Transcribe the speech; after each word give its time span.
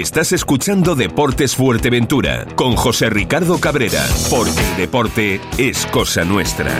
Estás 0.00 0.32
escuchando 0.32 0.96
Deportes 0.96 1.54
Fuerteventura 1.54 2.46
con 2.56 2.74
José 2.74 3.10
Ricardo 3.10 3.60
Cabrera, 3.60 4.04
porque 4.28 4.60
el 4.60 4.76
deporte 4.76 5.40
es 5.56 5.86
cosa 5.86 6.24
nuestra. 6.24 6.74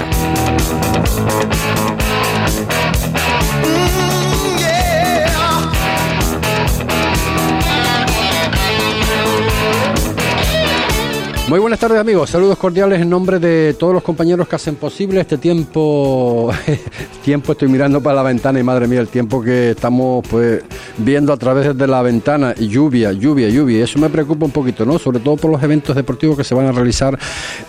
Muy 11.55 11.61
buenas 11.61 11.79
tardes 11.79 12.01
amigos, 12.01 12.31
saludos 12.31 12.59
cordiales 12.59 13.01
en 13.01 13.09
nombre 13.09 13.39
de 13.39 13.75
todos 13.75 13.95
los 13.95 14.03
compañeros 14.03 14.49
que 14.49 14.57
hacen 14.57 14.75
posible 14.75 15.21
este 15.21 15.39
tiempo. 15.39 16.51
tiempo 17.25 17.53
estoy 17.53 17.69
mirando 17.69 18.03
para 18.03 18.17
la 18.17 18.23
ventana 18.25 18.59
y 18.59 18.65
madre 18.65 18.89
mía 18.89 18.99
el 18.99 19.07
tiempo 19.07 19.41
que 19.41 19.71
estamos 19.71 20.27
pues 20.29 20.65
viendo 20.99 21.33
a 21.33 21.37
través 21.37 21.79
de 21.79 21.87
la 21.87 22.03
ventana. 22.03 22.57
Lluvia, 22.57 23.13
lluvia, 23.13 23.49
lluvia. 23.51 23.85
Eso 23.85 24.01
me 24.01 24.11
preocupa 24.11 24.47
un 24.47 24.51
poquito, 24.51 24.85
¿no? 24.85 24.99
Sobre 24.99 25.21
todo 25.21 25.37
por 25.37 25.49
los 25.49 25.63
eventos 25.63 25.95
deportivos 25.95 26.37
que 26.37 26.43
se 26.43 26.57
van 26.57 26.67
a 26.67 26.73
realizar 26.73 27.17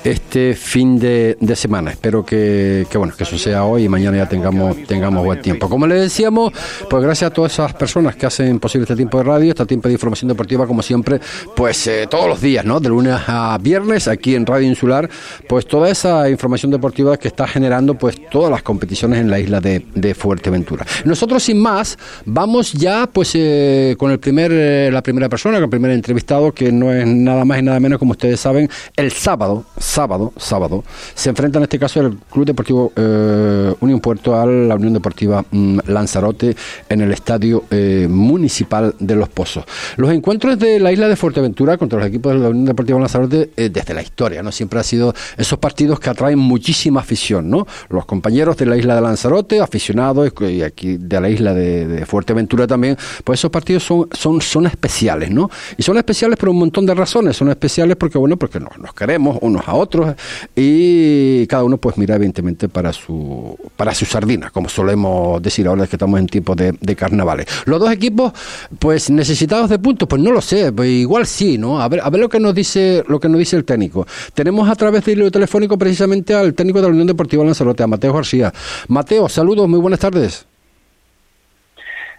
este 0.04 0.56
fin 0.56 0.98
de, 0.98 1.38
semana. 1.54 1.92
Espero 1.92 2.26
que, 2.26 2.88
bueno, 2.96 3.14
que 3.16 3.24
eso 3.24 3.38
sea 3.38 3.66
hoy 3.66 3.84
y 3.84 3.88
mañana 3.88 4.18
ya 4.18 4.28
tengamos, 4.28 4.78
tengamos 4.88 5.24
buen 5.24 5.44
tiempo. 5.44 5.70
Como 5.70 5.86
les 5.86 6.02
decíamos, 6.02 6.54
pues 6.90 7.04
gracias 7.04 7.30
a 7.30 7.34
todas 7.36 7.54
esas 7.54 7.72
personas 7.76 8.16
que 8.16 8.26
hacen 8.26 8.60
posible 8.60 8.86
este 8.86 8.96
tiempo 8.96 9.20
de 9.20 9.26
radio, 9.26 9.52
este 9.52 9.68
tiempo 9.68 9.90
de 9.90 9.94
información 9.94 10.30
deportiva, 10.30 10.66
como 10.66 10.82
siempre, 10.82 11.22
pues 11.56 11.86
eh, 11.86 12.08
todos 12.10 12.28
los 12.28 12.42
días, 12.42 12.66
¿no? 12.66 12.80
De 12.80 12.90
lunes 12.90 13.16
a 13.28 13.60
viernes 13.62 13.75
aquí 14.08 14.36
en 14.36 14.46
Radio 14.46 14.68
Insular, 14.68 15.10
pues 15.48 15.68
toda 15.68 15.90
esa 15.90 16.30
información 16.30 16.72
deportiva 16.72 17.18
que 17.18 17.28
está 17.28 17.48
generando 17.48 17.96
pues 17.96 18.16
todas 18.30 18.50
las 18.50 18.64
competiciones 18.64 19.20
en 19.20 19.30
la 19.30 19.40
isla 19.40 19.60
de, 19.62 20.16
Fuerteventura. 20.16 20.86
Nosotros 21.04 21.44
sin 21.44 21.60
más 21.60 21.98
vamos 22.26 22.72
ya 22.74 23.08
pues 23.08 23.32
eh, 23.36 23.96
con 23.98 24.12
el 24.12 24.20
primer 24.20 24.52
eh, 24.54 24.90
la 24.92 25.02
primera 25.02 25.28
persona, 25.28 25.58
con 25.58 25.66
el 25.66 25.70
primer 25.70 25.92
entrevistado 25.92 26.54
que 26.54 26.72
no 26.72 26.94
es 26.94 27.06
nada 27.06 27.44
más 27.44 27.60
y 27.60 27.64
nada 27.64 27.80
menos 27.80 28.00
como 28.00 28.12
ustedes 28.12 28.40
saben, 28.40 28.70
el 28.96 29.12
sábado, 29.12 29.66
sábado, 29.78 30.32
sábado 30.38 30.84
se 31.14 31.30
enfrenta 31.30 31.58
en 31.58 31.64
este 31.64 31.80
caso 31.80 32.00
el 32.02 32.18
Club 32.32 32.46
Deportivo 32.46 32.94
eh, 32.96 33.74
Unión 33.82 34.00
Puerto 34.00 34.40
a 34.40 34.46
la 34.46 34.76
Unión 34.76 34.94
Deportiva 34.94 35.44
mm, 35.52 35.80
Lanzarote 35.88 36.56
en 36.88 37.02
el 37.02 37.12
Estadio 37.12 37.66
Municipal 38.10 38.96
de 39.00 39.16
Los 39.16 39.30
Pozos. 39.30 39.66
Los 39.98 40.12
encuentros 40.12 40.58
de 40.60 40.80
la 40.80 40.92
isla 40.92 41.08
de 41.08 41.16
Fuerteventura 41.16 41.78
contra 41.78 42.00
los 42.00 42.08
equipos 42.08 42.34
de 42.34 42.40
la 42.40 42.50
Unión 42.50 42.66
Deportiva 42.66 43.00
Lanzarote 43.00 43.50
eh, 43.58 43.70
desde 43.70 43.94
la 43.94 44.02
historia, 44.02 44.44
¿no? 44.44 44.52
Siempre 44.52 44.80
ha 44.80 44.84
sido 44.84 45.14
esos 45.38 45.58
partidos 45.60 46.00
que 46.00 46.10
atraen 46.10 46.40
muchísima 46.40 47.00
afición, 47.00 47.50
¿no? 47.50 47.66
Los 47.90 48.06
compañeros 48.06 48.58
de 48.58 48.66
la 48.66 48.78
isla 48.78 48.96
de 48.96 49.02
Lanzarote, 49.02 49.60
aficionados, 49.62 50.32
y 50.42 50.62
aquí 50.62 50.98
de 50.98 51.22
la 51.22 51.30
isla 51.30 51.54
de, 51.54 52.06
Fuerteventura 52.06 52.68
también, 52.68 52.98
pues 53.24 53.40
esos 53.40 53.50
partidos 53.50 53.84
son, 53.84 54.08
son, 54.12 54.42
son 54.42 54.68
especiales, 54.68 55.32
¿no? 55.32 55.50
Y 55.78 55.84
son 55.84 55.98
especiales 55.98 56.38
por 56.38 56.50
un 56.50 56.60
montón 56.60 56.86
de 56.86 56.94
razones, 56.94 57.36
son 57.36 57.50
especiales 57.50 57.96
porque, 57.96 58.18
bueno, 58.18 58.38
porque 58.38 58.60
nos, 58.60 58.94
queremos 58.94 59.38
unos 59.42 59.68
a 59.68 59.74
otros 59.74 60.16
y 60.56 61.48
cada 61.48 61.64
uno 61.64 61.78
pues 61.78 61.98
mira 61.98 62.16
evidentemente 62.16 62.70
para 62.70 62.94
su, 62.94 63.58
para 63.76 63.94
su 63.96 64.06
sardina, 64.06 64.50
como 64.52 64.70
solemos 64.70 65.42
decir 65.42 65.68
ahora 65.68 65.88
que 65.88 65.96
estamos 65.96 66.20
en 66.20 66.28
tiempo 66.28 66.56
de, 66.56 66.74
de 66.80 66.96
carnavales. 66.96 67.48
Los 67.66 67.80
dos 67.80 67.92
equipos, 67.92 68.34
pues 68.80 69.10
necesitados 69.10 69.70
de 69.70 69.80
puntos, 69.80 70.08
pues 70.08 70.22
no 70.22 70.32
lo 70.32 70.42
sé, 70.42 70.72
pues 70.72 70.90
igual 70.90 71.26
sí, 71.26 71.58
¿no? 71.58 71.82
A 71.82 71.88
ver, 71.88 72.02
a 72.02 72.10
ver 72.10 72.22
lo 72.22 72.30
que 72.30 72.40
nos 72.40 72.54
dice, 72.54 73.04
lo 73.08 73.20
que 73.20 73.30
nos 73.30 73.40
dice 73.40 73.45
el 73.54 73.66
técnico. 73.66 74.06
Tenemos 74.34 74.70
a 74.70 74.76
través 74.76 75.06
del 75.06 75.32
telefónico 75.32 75.78
precisamente 75.78 76.34
al 76.34 76.54
técnico 76.54 76.80
de 76.80 76.88
la 76.88 76.92
Unión 76.92 77.08
Deportiva 77.08 77.44
Lanzarote, 77.44 77.86
Mateo 77.88 78.14
García. 78.14 78.54
Mateo, 78.88 79.30
saludos, 79.30 79.68
muy 79.68 79.80
buenas 79.80 80.00
tardes. 80.00 80.46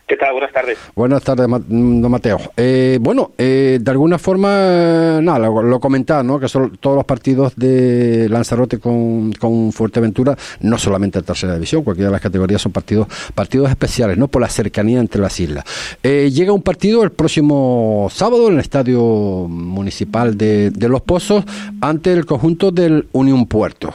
¿Qué 0.06 0.16
tal? 0.16 0.34
Buenas 0.34 0.52
tardes. 0.52 0.78
Buenas 0.94 1.22
tardes, 1.24 1.48
mm, 1.48 2.00
don 2.00 2.10
Mateo. 2.12 2.38
Eh, 2.56 2.96
bueno, 3.00 3.32
eh, 3.36 3.78
de 3.80 3.90
alguna 3.90 4.18
forma, 4.18 5.20
nada, 5.20 5.40
lo, 5.40 5.80
comentaba, 5.80 6.22
¿no? 6.22 6.38
Que 6.38 6.48
son 6.48 6.76
todos 6.78 6.94
los 6.94 7.04
partidos 7.04 7.54
de 7.56 8.28
Lanzarote 8.28 8.78
con, 8.78 9.32
con 9.32 9.72
Fuerteventura, 9.72 10.36
no 10.60 10.78
solamente 10.78 11.18
en 11.18 11.24
tercera 11.24 11.54
división, 11.54 11.82
cualquiera 11.82 12.10
de 12.10 12.12
las 12.12 12.20
categorías 12.20 12.62
son 12.62 12.70
partidos, 12.70 13.08
partidos 13.34 13.68
especiales, 13.68 14.16
¿no? 14.16 14.28
Por 14.28 14.42
la 14.42 14.48
cercanía 14.48 15.00
entre 15.00 15.20
las 15.20 15.40
islas. 15.40 15.64
Eh, 16.04 16.30
llega 16.32 16.52
un 16.52 16.62
partido 16.62 17.02
el 17.02 17.10
próximo 17.10 18.06
sábado 18.12 18.46
en 18.46 18.54
el 18.54 18.60
Estadio 18.60 19.00
Municipal 19.48 20.38
de, 20.38 20.70
de 20.70 20.88
Los 20.88 21.02
Pozos 21.02 21.44
ante 21.80 22.12
el 22.12 22.26
conjunto 22.26 22.70
del 22.70 23.08
Unión 23.10 23.46
Puerto. 23.46 23.92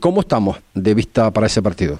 ¿Cómo 0.00 0.20
estamos 0.20 0.58
de 0.72 0.94
vista 0.94 1.30
para 1.30 1.46
ese 1.46 1.60
partido? 1.60 1.98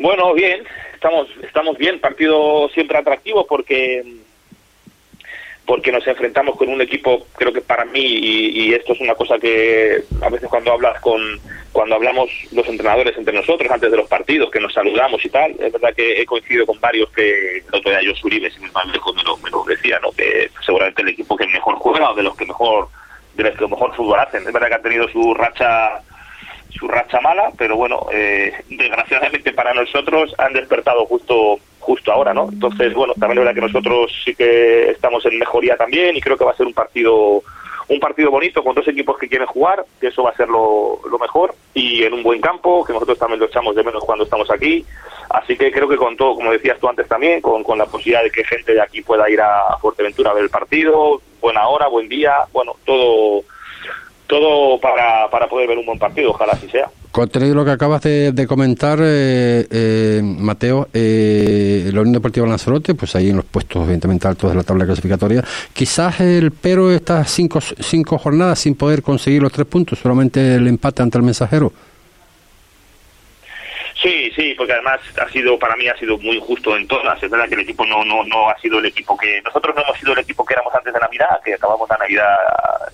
Bueno, 0.00 0.32
bien, 0.32 0.64
estamos 0.94 1.28
estamos 1.42 1.76
bien, 1.76 2.00
partido 2.00 2.70
siempre 2.70 2.96
atractivo 2.96 3.46
porque 3.46 4.02
porque 5.66 5.92
nos 5.92 6.06
enfrentamos 6.06 6.56
con 6.56 6.70
un 6.70 6.80
equipo, 6.80 7.26
creo 7.36 7.52
que 7.52 7.60
para 7.60 7.84
mí 7.84 8.00
y, 8.00 8.72
esto 8.72 8.94
es 8.94 9.00
una 9.02 9.14
cosa 9.14 9.38
que 9.38 10.02
a 10.22 10.30
veces 10.30 10.48
cuando 10.48 10.72
hablas 10.72 10.98
con 11.02 11.20
cuando 11.70 11.96
hablamos 11.96 12.30
los 12.50 12.66
entrenadores 12.66 13.14
entre 13.18 13.34
nosotros 13.34 13.70
antes 13.70 13.90
de 13.90 13.96
los 13.98 14.08
partidos, 14.08 14.50
que 14.50 14.58
nos 14.58 14.72
saludamos 14.72 15.22
y 15.22 15.28
tal, 15.28 15.50
es 15.60 15.70
verdad 15.70 15.94
que 15.94 16.22
he 16.22 16.24
coincidido 16.24 16.64
con 16.64 16.80
varios 16.80 17.10
que 17.10 17.58
el 17.58 17.74
otro 17.74 17.90
día 17.90 18.00
yo 18.00 18.12
Uribe, 18.24 18.50
sin 18.50 18.72
más 18.72 18.86
lejos 18.86 19.14
me 19.14 19.22
lo, 19.22 19.36
me 19.36 19.50
lo 19.50 19.62
decía, 19.64 20.00
¿no? 20.00 20.12
que 20.12 20.50
seguramente 20.64 21.02
el 21.02 21.08
equipo 21.08 21.36
que 21.36 21.46
mejor 21.46 21.74
juega 21.74 22.10
o 22.10 22.14
de 22.14 22.22
los 22.22 22.34
que 22.38 22.46
mejor 22.46 22.88
de 23.34 23.44
los 23.44 23.54
que 23.54 23.66
mejor 23.66 23.94
fútbol 23.94 24.18
hacen, 24.18 24.46
es 24.46 24.52
verdad 24.52 24.68
que 24.68 24.74
ha 24.76 24.82
tenido 24.82 25.06
su 25.10 25.34
racha 25.34 26.02
su 26.70 26.88
racha 26.88 27.20
mala, 27.20 27.52
pero 27.56 27.76
bueno, 27.76 28.06
eh, 28.12 28.52
desgraciadamente 28.68 29.52
para 29.52 29.74
nosotros 29.74 30.34
han 30.38 30.52
despertado 30.52 31.04
justo 31.06 31.58
justo 31.78 32.12
ahora, 32.12 32.34
¿no? 32.34 32.48
Entonces, 32.52 32.92
bueno, 32.94 33.14
también 33.14 33.38
es 33.38 33.44
verdad 33.44 33.54
que 33.54 33.72
nosotros 33.72 34.12
sí 34.24 34.34
que 34.34 34.90
estamos 34.90 35.24
en 35.26 35.38
mejoría 35.38 35.76
también 35.76 36.16
y 36.16 36.20
creo 36.20 36.36
que 36.36 36.44
va 36.44 36.52
a 36.52 36.56
ser 36.56 36.66
un 36.66 36.74
partido 36.74 37.42
un 37.90 37.98
partido 37.98 38.30
bonito 38.30 38.62
con 38.62 38.76
dos 38.76 38.86
equipos 38.86 39.18
que 39.18 39.28
quieren 39.28 39.48
jugar, 39.48 39.84
que 40.00 40.08
eso 40.08 40.22
va 40.22 40.30
a 40.30 40.36
ser 40.36 40.48
lo, 40.48 41.00
mejor, 41.20 41.56
y 41.74 42.04
en 42.04 42.14
un 42.14 42.22
buen 42.22 42.40
campo, 42.40 42.84
que 42.84 42.92
nosotros 42.92 43.18
también 43.18 43.40
lo 43.40 43.46
echamos 43.46 43.74
de 43.74 43.82
menos 43.82 44.04
cuando 44.04 44.24
estamos 44.24 44.48
aquí. 44.48 44.86
Así 45.28 45.56
que 45.56 45.72
creo 45.72 45.88
que 45.88 45.96
con 45.96 46.16
todo, 46.16 46.36
como 46.36 46.52
decías 46.52 46.78
tú 46.78 46.88
antes 46.88 47.08
también, 47.08 47.40
con, 47.40 47.64
con 47.64 47.78
la 47.78 47.86
posibilidad 47.86 48.22
de 48.22 48.30
que 48.30 48.44
gente 48.44 48.74
de 48.74 48.80
aquí 48.80 49.02
pueda 49.02 49.28
ir 49.28 49.40
a 49.40 49.76
Fuerteventura 49.80 50.30
a 50.30 50.34
ver 50.34 50.44
el 50.44 50.50
partido, 50.50 51.20
buena 51.40 51.66
hora, 51.66 51.88
buen 51.88 52.08
día, 52.08 52.32
bueno, 52.52 52.76
todo 52.84 53.42
todo 54.30 54.78
para, 54.78 55.28
para 55.28 55.48
poder 55.48 55.68
ver 55.68 55.76
un 55.76 55.84
buen 55.84 55.98
partido, 55.98 56.30
ojalá 56.30 56.52
así 56.52 56.68
sea. 56.68 56.88
Contenido 57.10 57.56
lo 57.56 57.64
que 57.64 57.72
acabas 57.72 58.02
de, 58.02 58.46
comentar, 58.48 59.00
eh, 59.02 59.66
eh, 59.68 60.22
Mateo, 60.22 60.88
eh, 60.94 61.90
la 61.92 62.02
Unión 62.02 62.14
Deportiva 62.14 62.46
Lanzarote, 62.46 62.94
pues 62.94 63.16
ahí 63.16 63.30
en 63.30 63.36
los 63.36 63.44
puestos 63.44 63.82
evidentemente 63.82 64.28
altos 64.28 64.50
de 64.50 64.56
la 64.56 64.62
tabla 64.62 64.86
clasificatoria, 64.86 65.42
quizás 65.72 66.20
el 66.20 66.52
pero 66.52 66.92
estas 66.92 67.28
cinco, 67.28 67.60
cinco 67.60 68.16
jornadas 68.16 68.60
sin 68.60 68.76
poder 68.76 69.02
conseguir 69.02 69.42
los 69.42 69.50
tres 69.50 69.66
puntos, 69.66 69.98
solamente 69.98 70.54
el 70.54 70.68
empate 70.68 71.02
ante 71.02 71.18
el 71.18 71.24
mensajero. 71.24 71.72
Sí, 74.02 74.30
sí, 74.34 74.54
porque 74.56 74.72
además 74.72 75.00
ha 75.18 75.28
sido 75.28 75.58
para 75.58 75.76
mí 75.76 75.86
ha 75.86 75.96
sido 75.96 76.16
muy 76.18 76.36
injusto 76.36 76.74
en 76.74 76.88
todas. 76.88 77.22
Es 77.22 77.30
verdad 77.30 77.48
que 77.48 77.54
el 77.54 77.60
equipo 77.60 77.84
no 77.84 78.02
no 78.02 78.24
no 78.24 78.48
ha 78.48 78.58
sido 78.58 78.78
el 78.78 78.86
equipo 78.86 79.16
que 79.16 79.42
nosotros 79.42 79.76
no 79.76 79.82
hemos 79.82 79.98
sido 79.98 80.14
el 80.14 80.20
equipo 80.20 80.44
que 80.44 80.54
éramos 80.54 80.74
antes 80.74 80.94
de 80.94 81.00
Navidad, 81.00 81.40
que 81.44 81.54
acabamos 81.54 81.88
la 81.88 81.98
Navidad 81.98 82.36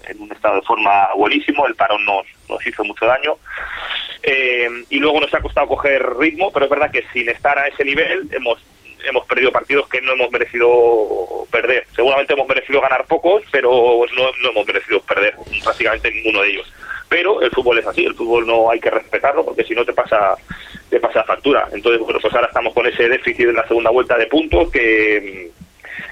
en 0.08 0.20
un 0.20 0.32
estado 0.32 0.56
de 0.56 0.62
forma 0.62 1.08
buenísimo. 1.14 1.66
El 1.66 1.76
parón 1.76 2.04
nos 2.04 2.26
nos 2.48 2.66
hizo 2.66 2.82
mucho 2.82 3.06
daño 3.06 3.36
eh, 4.22 4.68
y 4.90 4.98
luego 4.98 5.20
nos 5.20 5.32
ha 5.32 5.40
costado 5.40 5.68
coger 5.68 6.04
ritmo, 6.16 6.50
pero 6.52 6.64
es 6.64 6.70
verdad 6.70 6.90
que 6.90 7.04
sin 7.12 7.28
estar 7.28 7.56
a 7.56 7.68
ese 7.68 7.84
nivel 7.84 8.28
hemos 8.32 8.58
hemos 9.04 9.24
perdido 9.26 9.52
partidos 9.52 9.88
que 9.88 10.00
no 10.00 10.14
hemos 10.14 10.32
merecido 10.32 11.46
perder. 11.52 11.86
Seguramente 11.94 12.32
hemos 12.32 12.48
merecido 12.48 12.80
ganar 12.80 13.06
pocos, 13.06 13.44
pero 13.52 13.70
no, 14.16 14.30
no 14.42 14.50
hemos 14.50 14.66
merecido 14.66 15.00
perder 15.02 15.36
prácticamente 15.62 16.10
ninguno 16.10 16.42
de 16.42 16.50
ellos. 16.50 16.72
Pero 17.08 17.40
el 17.40 17.50
fútbol 17.52 17.78
es 17.78 17.86
así, 17.86 18.04
el 18.04 18.14
fútbol 18.14 18.46
no 18.46 18.70
hay 18.70 18.80
que 18.80 18.90
respetarlo 18.90 19.44
porque 19.44 19.62
si 19.62 19.74
no 19.74 19.84
te 19.84 19.92
pasa 19.92 20.36
te 20.88 21.00
pasa 21.00 21.24
factura. 21.24 21.68
Entonces, 21.72 22.00
bueno, 22.00 22.18
pues 22.20 22.34
ahora 22.34 22.48
estamos 22.48 22.72
con 22.72 22.86
ese 22.86 23.08
déficit 23.08 23.48
en 23.48 23.56
la 23.56 23.66
segunda 23.66 23.90
vuelta 23.90 24.16
de 24.16 24.26
puntos 24.26 24.70
que, 24.70 25.50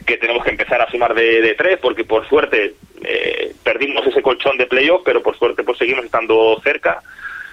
que 0.06 0.16
tenemos 0.16 0.44
que 0.44 0.50
empezar 0.50 0.80
a 0.80 0.90
sumar 0.90 1.14
de, 1.14 1.40
de 1.40 1.54
tres, 1.54 1.78
porque 1.80 2.04
por 2.04 2.28
suerte 2.28 2.74
eh, 3.02 3.54
perdimos 3.62 4.06
ese 4.06 4.22
colchón 4.22 4.56
de 4.58 4.66
playoff, 4.66 5.02
pero 5.04 5.22
por 5.22 5.36
suerte 5.38 5.62
pues 5.62 5.78
seguimos 5.78 6.04
estando 6.04 6.60
cerca 6.62 7.02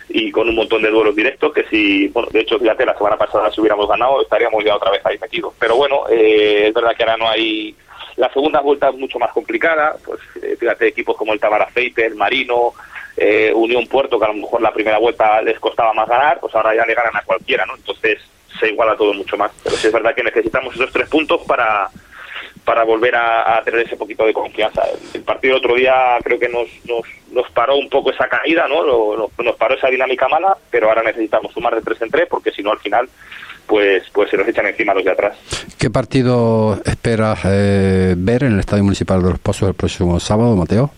y 0.10 0.32
con 0.32 0.50
un 0.50 0.56
montón 0.56 0.82
de 0.82 0.90
duelos 0.90 1.16
directos 1.16 1.54
que 1.54 1.64
si, 1.70 2.08
bueno, 2.10 2.28
de 2.32 2.42
hecho, 2.42 2.60
fíjate, 2.60 2.86
la 2.86 2.98
semana 2.98 3.18
pasada 3.18 3.50
si 3.50 3.62
hubiéramos 3.62 3.88
ganado 3.88 4.22
estaríamos 4.22 4.64
ya 4.64 4.76
otra 4.76 4.92
vez 4.92 5.06
ahí 5.06 5.18
metidos. 5.20 5.54
Pero 5.60 5.76
bueno, 5.78 6.04
eh, 6.10 6.68
es 6.68 6.74
verdad 6.74 6.96
que 6.96 7.04
ahora 7.04 7.18
no 7.18 7.30
hay... 7.30 7.76
La 8.18 8.32
segunda 8.34 8.60
vuelta 8.60 8.90
es 8.90 8.96
mucho 8.96 9.18
más 9.20 9.32
complicada, 9.32 9.96
pues 10.06 10.20
eh, 10.44 10.58
fíjate, 10.60 10.88
equipos 10.88 11.16
como 11.16 11.32
el 11.32 11.40
Tabarafeite, 11.40 12.06
el 12.06 12.16
Marino, 12.16 12.74
eh, 13.18 13.52
Unión 13.54 13.88
Puerto, 13.88 14.20
que 14.20 14.26
a 14.26 14.30
lo 14.30 14.36
mejor 14.36 14.62
la 14.62 14.74
primera 14.74 14.98
vuelta 14.98 15.42
les 15.42 15.60
costaba 15.60 15.94
más 15.94 16.08
ganar, 16.08 16.40
pues 16.40 16.54
ahora 16.56 16.76
ya 16.76 16.86
le 16.86 16.94
ganan 16.94 17.16
a 17.16 17.24
cualquiera, 17.24 17.66
¿no? 17.66 17.76
Entonces 17.76 18.20
se 18.60 18.70
iguala 18.70 18.96
todo 18.96 19.14
mucho 19.14 19.38
más. 19.38 19.52
Pero 19.64 19.76
sí 19.76 19.88
es 19.88 19.94
verdad 19.94 20.16
que 20.16 20.24
necesitamos 20.24 20.76
esos 20.76 20.92
tres 20.92 21.10
puntos 21.10 21.42
para 21.48 21.90
para 22.66 22.84
volver 22.84 23.16
a, 23.16 23.62
tener 23.66 23.86
ese 23.88 23.98
poquito 23.98 24.26
de 24.26 24.34
confianza. 24.34 24.84
El, 25.14 25.24
partido 25.24 25.56
del 25.56 25.66
otro 25.66 25.76
día 25.76 26.18
creo 26.24 26.40
que 26.40 26.50
nos, 26.50 26.68
nos, 26.86 27.02
nos 27.32 27.50
paró 27.52 27.76
un 27.76 27.90
poco 27.90 28.12
esa 28.12 28.28
caída, 28.28 28.68
¿no? 28.68 28.86
nos 28.86 29.56
paró 29.56 29.76
esa 29.76 29.88
dinámica 29.88 30.28
mala, 30.28 30.56
pero 30.70 30.88
ahora 30.88 31.04
necesitamos 31.04 31.54
sumar 31.54 31.76
de 31.76 31.82
tres 31.82 32.02
en 32.02 32.10
tres 32.10 32.28
porque 32.30 32.52
si 32.52 32.62
no 32.62 32.72
al 32.72 32.80
final 32.80 33.10
pues 33.68 34.04
pues 34.12 34.30
se 34.30 34.38
nos 34.38 34.48
echan 34.48 34.68
encima 34.68 34.94
los 34.94 35.04
de 35.04 35.12
atrás. 35.12 35.38
¿Qué 35.78 35.90
partido 35.90 36.80
esperas 36.86 37.40
eh, 37.46 38.16
ver 38.18 38.44
en 38.44 38.54
el 38.54 38.60
Estadio 38.60 38.84
Municipal 38.84 39.24
de 39.24 39.30
Los 39.30 39.40
Pozos 39.40 39.70
el 39.70 39.76
próximo 39.76 40.20
sábado, 40.20 40.56
Mateo? 40.56 40.92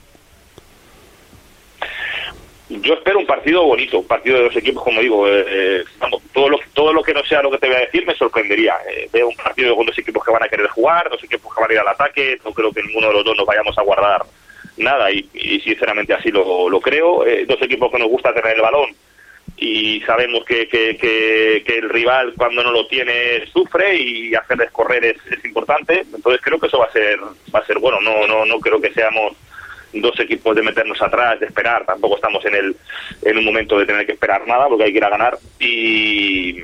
Yo 2.81 2.95
espero 2.95 3.19
un 3.19 3.25
partido 3.25 3.63
bonito, 3.63 3.99
un 3.99 4.07
partido 4.07 4.37
de 4.37 4.43
los 4.45 4.55
equipos, 4.55 4.83
como 4.83 5.01
digo, 5.01 5.27
eh, 5.27 5.45
eh, 5.47 5.83
todo 6.33 6.49
lo 6.49 6.59
todo 6.73 6.93
lo 6.93 7.03
que 7.03 7.13
no 7.13 7.23
sea 7.23 7.41
lo 7.41 7.51
que 7.51 7.57
te 7.57 7.67
voy 7.67 7.75
a 7.75 7.81
decir 7.81 8.05
me 8.05 8.15
sorprendería. 8.15 8.75
veo 9.11 9.29
un 9.29 9.35
partido 9.35 9.75
con 9.75 9.85
dos 9.85 9.97
equipos 9.97 10.23
que 10.23 10.31
van 10.31 10.43
a 10.43 10.49
querer 10.49 10.67
jugar, 10.67 11.09
dos 11.09 11.23
equipos 11.23 11.53
que 11.53 11.61
van 11.61 11.69
a 11.69 11.73
ir 11.73 11.79
al 11.79 11.87
ataque, 11.87 12.39
no 12.43 12.51
creo 12.51 12.71
que 12.71 12.83
ninguno 12.83 13.07
de 13.07 13.13
los 13.13 13.25
dos 13.25 13.37
nos 13.37 13.45
vayamos 13.45 13.77
a 13.77 13.83
guardar 13.83 14.23
nada 14.77 15.11
y, 15.11 15.23
sinceramente 15.63 16.13
así 16.13 16.31
lo, 16.31 16.67
lo 16.69 16.81
creo. 16.81 17.23
dos 17.47 17.61
equipos 17.61 17.91
que 17.91 17.99
nos 17.99 18.09
gusta 18.09 18.33
tener 18.33 18.55
el 18.55 18.61
balón 18.61 18.89
y 19.57 20.01
sabemos 20.01 20.43
que, 20.45 20.67
que, 20.67 21.63
el 21.65 21.89
rival 21.89 22.33
cuando 22.37 22.63
no 22.63 22.71
lo 22.71 22.87
tiene 22.87 23.45
sufre 23.51 23.95
y 23.95 24.35
hacerles 24.35 24.71
correr 24.71 25.05
es, 25.05 25.17
es, 25.31 25.45
importante 25.45 26.05
entonces 26.13 26.41
creo 26.41 26.59
que 26.59 26.67
eso 26.67 26.79
va 26.79 26.85
a 26.85 26.91
ser 26.91 27.19
va 27.53 27.59
a 27.59 27.65
ser 27.65 27.79
bueno 27.79 28.01
no 28.01 28.25
no 28.27 28.45
no 28.45 28.59
creo 28.59 28.81
que 28.81 28.93
seamos 28.93 29.33
dos 30.01 30.19
equipos 30.19 30.55
de 30.55 30.61
meternos 30.61 31.01
atrás 31.01 31.39
de 31.39 31.45
esperar. 31.45 31.85
Tampoco 31.85 32.15
estamos 32.15 32.43
en 32.45 32.55
el 32.55 32.75
en 33.21 33.37
un 33.37 33.45
momento 33.45 33.77
de 33.79 33.85
tener 33.85 34.05
que 34.05 34.13
esperar 34.13 34.47
nada 34.47 34.67
porque 34.67 34.85
hay 34.85 34.91
que 34.91 34.97
ir 34.97 35.05
a 35.05 35.09
ganar. 35.09 35.37
Y 35.59 36.59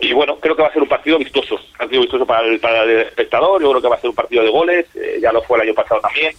y 0.00 0.12
bueno, 0.12 0.38
creo 0.38 0.54
que 0.54 0.62
va 0.62 0.68
a 0.68 0.72
ser 0.72 0.82
un 0.82 0.88
partido 0.88 1.18
vistoso, 1.18 1.56
un 1.56 1.76
partido 1.76 2.02
vistoso 2.02 2.24
para 2.24 2.46
el, 2.46 2.60
para 2.60 2.84
el 2.84 3.00
espectador, 3.00 3.60
yo 3.60 3.70
creo 3.70 3.82
que 3.82 3.88
va 3.88 3.96
a 3.96 4.00
ser 4.00 4.10
un 4.10 4.16
partido 4.16 4.44
de 4.44 4.50
goles, 4.50 4.86
eh, 4.94 5.18
ya 5.20 5.32
lo 5.32 5.42
fue 5.42 5.58
el 5.58 5.62
año 5.64 5.74
pasado 5.74 6.00
también, 6.00 6.32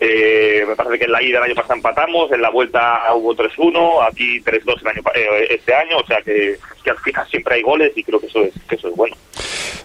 eh, 0.00 0.64
me 0.66 0.74
parece 0.74 0.98
que 0.98 1.04
en 1.04 1.12
la 1.12 1.22
ida 1.22 1.38
del 1.38 1.50
año 1.50 1.54
pasado 1.54 1.74
empatamos, 1.74 2.32
en 2.32 2.42
la 2.42 2.50
vuelta 2.50 3.02
hubo 3.14 3.36
3-1, 3.36 4.08
aquí 4.08 4.40
3-2 4.40 4.80
el 4.80 4.88
año, 4.88 5.02
eh, 5.14 5.46
este 5.50 5.72
año, 5.72 5.98
o 5.98 6.06
sea 6.06 6.20
que, 6.22 6.56
que, 6.82 6.90
al 6.90 6.98
final 6.98 7.28
siempre 7.28 7.54
hay 7.54 7.62
goles 7.62 7.92
y 7.94 8.02
creo 8.02 8.18
que 8.18 8.26
eso 8.26 8.42
es, 8.42 8.54
que 8.68 8.74
eso 8.74 8.88
es 8.88 8.96
bueno. 8.96 9.14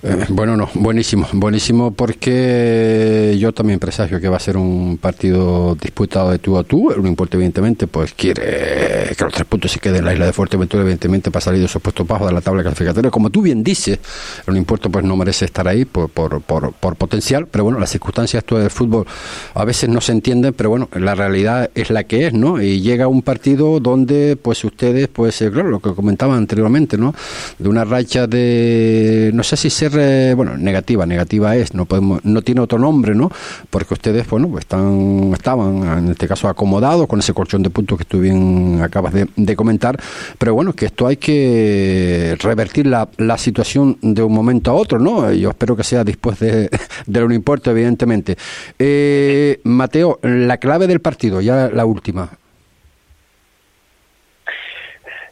Eh, 0.04 0.26
bueno, 0.30 0.58
no, 0.58 0.70
buenísimo, 0.74 1.28
buenísimo 1.34 1.92
porque 1.92 3.36
yo 3.40 3.52
también 3.54 3.80
presagio 3.80 4.20
que 4.20 4.28
va 4.28 4.38
a 4.38 4.40
ser 4.40 4.58
un 4.58 4.98
partido 4.98 5.76
disputado 5.76 6.32
de 6.32 6.40
tú 6.40 6.58
a 6.58 6.64
tú. 6.64 6.92
El 6.92 7.06
importa, 7.06 7.38
evidentemente, 7.38 7.88
pues 7.88 8.14
quiere 8.14 9.16
que 9.16 9.24
los 9.24 9.34
tres 9.34 9.46
puntos 9.46 9.72
se 9.72 9.80
queden 9.80 9.98
en 9.98 10.06
la 10.06 10.14
isla 10.14 10.26
de 10.26 10.34
Fuerteventura, 10.34 10.82
evidentemente, 10.84 11.32
para 11.32 11.42
salir 11.42 11.60
de 11.60 11.68
esos 11.68 11.82
puestos 11.82 12.06
bajos 12.06 12.28
de 12.28 12.34
la 12.34 12.42
tabla 12.42 12.62
clasificatoria. 12.62 13.12
Como 13.12 13.30
tú 13.30 13.42
bien 13.42 13.64
dices, 13.64 14.00
el 14.48 14.58
importa 14.58 14.90
pues 14.90 15.06
no 15.06 15.16
merece 15.16 15.46
estar 15.46 15.68
ahí 15.68 15.86
por, 15.86 16.10
por, 16.10 16.42
por, 16.42 16.96
potencial, 16.96 17.48
pero 17.48 17.64
bueno, 17.64 17.80
las 17.80 17.90
circunstancias 17.90 18.44
del 18.48 18.70
fútbol 18.70 19.06
a 19.54 19.66
veces 19.66 19.90
no 19.90 20.02
se 20.02 20.12
entienden, 20.12 20.54
pero 20.54 20.70
bueno, 20.70 20.90
la 20.94 21.16
realidad 21.16 21.70
es 21.76 21.90
la 21.90 22.04
que 22.04 22.28
es, 22.28 22.34
¿no? 22.34 22.62
Y 22.62 22.82
llega 22.82 23.08
un 23.08 23.22
partido 23.22 23.80
donde, 23.80 24.36
pues 24.36 24.64
ustedes, 24.64 25.08
pues, 25.08 25.42
eh, 25.42 25.52
claro, 25.52 25.70
lo 25.70 25.80
que 25.80 25.94
comentaban 25.94 26.38
anteriormente, 26.38 26.98
¿no? 26.98 27.14
De 27.60 27.70
una 27.70 27.86
racha 27.86 28.28
de, 28.28 29.32
no 29.34 29.44
sé 29.44 29.58
si 29.58 29.70
ser 29.90 30.36
bueno, 30.36 30.58
negativa, 30.58 31.06
negativa 31.06 31.56
es, 31.56 31.74
no 31.74 31.86
podemos, 31.86 32.24
no 32.26 32.42
tiene 32.42 32.62
otro 32.62 32.80
nombre, 32.80 33.16
¿no? 33.16 33.32
Porque 33.70 33.94
ustedes, 33.94 34.28
bueno, 34.30 34.48
pues 34.50 34.64
están, 34.64 35.32
estaban 35.34 36.00
en 36.00 36.12
este 36.12 36.28
caso 36.28 36.48
acomodados 36.48 37.08
con 37.08 37.20
ese 37.20 37.34
colchón 37.34 37.64
de 37.64 37.70
puntos 37.70 37.98
que 37.98 38.06
tú 38.06 38.20
bien 38.20 38.82
acabas 38.82 39.14
de, 39.14 39.56
comentar, 39.56 39.98
pero 40.38 40.54
bueno, 40.54 40.74
que 40.74 40.88
esto 40.88 41.08
hay 41.08 41.18
que 41.18 42.36
revertir 42.40 42.88
la, 42.88 43.08
la, 43.18 43.38
situación 43.38 43.98
de 44.02 44.22
un 44.22 44.34
momento 44.34 44.72
a 44.72 44.74
otro, 44.74 45.00
¿no? 45.00 45.32
Yo 45.32 45.50
espero 45.50 45.76
que 45.76 45.84
sea 45.84 46.04
después 46.04 46.40
de, 46.40 46.70
de 47.06 47.20
lo 47.20 47.34
importa, 47.34 47.72
evidentemente. 47.72 48.36
Eh, 48.80 49.60
Mateo, 49.64 50.20
la 50.24 50.58
clave 50.58 50.88
del 50.88 51.00
partido, 51.02 51.42
ya 51.42 51.70
la 51.70 51.86
última. 51.86 52.30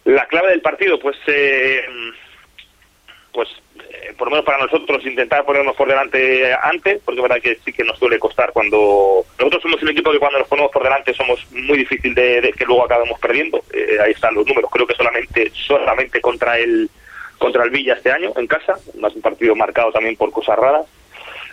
La 0.05 0.25
clave 0.27 0.49
del 0.49 0.61
partido, 0.61 0.99
pues, 0.99 1.15
eh, 1.27 1.81
pues 3.31 3.47
por 4.17 4.27
lo 4.27 4.31
menos 4.31 4.45
para 4.45 4.63
nosotros, 4.63 5.05
intentar 5.05 5.45
ponernos 5.45 5.75
por 5.75 5.87
delante 5.87 6.53
antes, 6.61 7.01
porque 7.03 7.19
es 7.19 7.23
verdad 7.23 7.41
que 7.41 7.57
sí 7.63 7.73
que 7.73 7.83
nos 7.83 7.97
suele 7.99 8.19
costar 8.19 8.51
cuando... 8.53 9.25
Nosotros 9.37 9.61
somos 9.61 9.81
un 9.83 9.89
equipo 9.89 10.11
que 10.11 10.19
cuando 10.19 10.39
nos 10.39 10.47
ponemos 10.47 10.71
por 10.71 10.83
delante 10.83 11.13
somos 11.13 11.45
muy 11.51 11.77
difícil 11.77 12.13
de, 12.13 12.53
que 12.57 12.65
luego 12.65 12.85
acabemos 12.85 13.19
perdiendo. 13.19 13.63
Eh, 13.73 13.97
ahí 14.03 14.11
están 14.11 14.35
los 14.35 14.45
números. 14.45 14.69
Creo 14.71 14.87
que 14.87 14.95
solamente 14.95 15.51
solamente 15.53 16.21
contra 16.21 16.57
el 16.57 16.89
contra 17.37 17.65
el 17.65 17.71
Villa 17.71 17.95
este 17.95 18.11
año 18.11 18.31
en 18.37 18.47
casa, 18.47 18.77
más 18.99 19.13
un 19.15 19.21
partido 19.21 19.53
marcado 19.53 19.91
también 19.91 20.15
por 20.15 20.31
cosas 20.31 20.57
raras. 20.57 20.85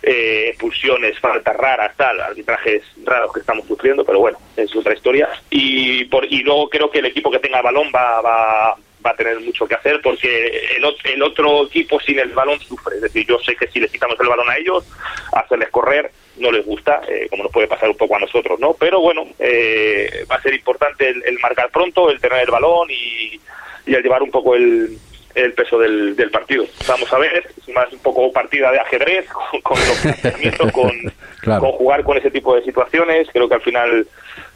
Eh, 0.02 0.48
expulsiones, 0.48 1.18
faltas 1.18 1.54
raras, 1.56 1.94
tal, 1.96 2.18
arbitrajes 2.20 2.82
raros 3.04 3.32
que 3.34 3.40
estamos 3.40 3.66
sufriendo, 3.66 4.04
pero 4.04 4.20
bueno, 4.20 4.38
es 4.56 4.74
otra 4.74 4.94
historia. 4.94 5.28
Y, 5.50 6.04
por, 6.04 6.24
y 6.24 6.42
luego 6.42 6.70
creo 6.70 6.90
que 6.90 7.00
el 7.00 7.06
equipo 7.06 7.30
que 7.30 7.38
tenga 7.38 7.60
balón 7.60 7.90
va, 7.94 8.20
va, 8.22 8.76
va 9.04 9.10
a 9.10 9.16
tener 9.16 9.40
mucho 9.40 9.66
que 9.66 9.74
hacer 9.74 10.00
porque 10.02 10.76
el, 10.76 10.84
el, 11.04 11.22
otro 11.22 11.66
equipo 11.66 12.00
sin 12.00 12.18
el 12.18 12.30
balón 12.30 12.60
sufre. 12.60 12.96
Es 12.96 13.02
decir, 13.02 13.26
yo 13.26 13.38
sé 13.38 13.56
que 13.56 13.68
si 13.68 13.80
le 13.80 13.88
quitamos 13.88 14.18
el 14.20 14.28
balón 14.28 14.48
a 14.50 14.56
ellos, 14.56 14.84
hacerles 15.32 15.70
correr 15.70 16.10
no 16.36 16.50
les 16.50 16.64
gusta, 16.64 17.02
eh, 17.08 17.26
como 17.28 17.44
nos 17.44 17.52
puede 17.52 17.68
pasar 17.68 17.90
un 17.90 17.96
poco 17.96 18.16
a 18.16 18.20
nosotros, 18.20 18.58
¿no? 18.58 18.74
Pero 18.74 19.00
bueno, 19.00 19.26
eh, 19.38 20.24
va 20.30 20.36
a 20.36 20.42
ser 20.42 20.54
importante 20.54 21.08
el, 21.08 21.38
marcar 21.40 21.70
pronto, 21.70 22.10
el 22.10 22.20
tener 22.20 22.40
el 22.44 22.50
balón 22.50 22.88
y, 22.90 23.38
y 23.86 23.94
el 23.94 24.02
llevar 24.02 24.22
un 24.22 24.30
poco 24.30 24.54
el, 24.54 24.96
el 25.34 25.52
peso 25.52 25.78
del, 25.78 26.16
del, 26.16 26.30
partido. 26.30 26.64
Vamos 26.88 27.12
a 27.12 27.18
ver, 27.18 27.44
es 27.56 27.74
más 27.74 27.92
un 27.92 27.98
poco 28.00 28.32
partida 28.32 28.72
de 28.72 28.80
ajedrez, 28.80 29.26
con, 29.62 29.78
los 29.78 29.98
planteamientos, 30.02 30.72
con, 30.72 30.90
con 31.44 31.72
jugar 31.72 32.04
con 32.04 32.18
ese 32.18 32.30
tipo 32.30 32.54
de 32.56 32.62
situaciones. 32.62 33.28
Creo 33.32 33.48
que 33.48 33.54
al 33.54 33.62
final 33.62 34.06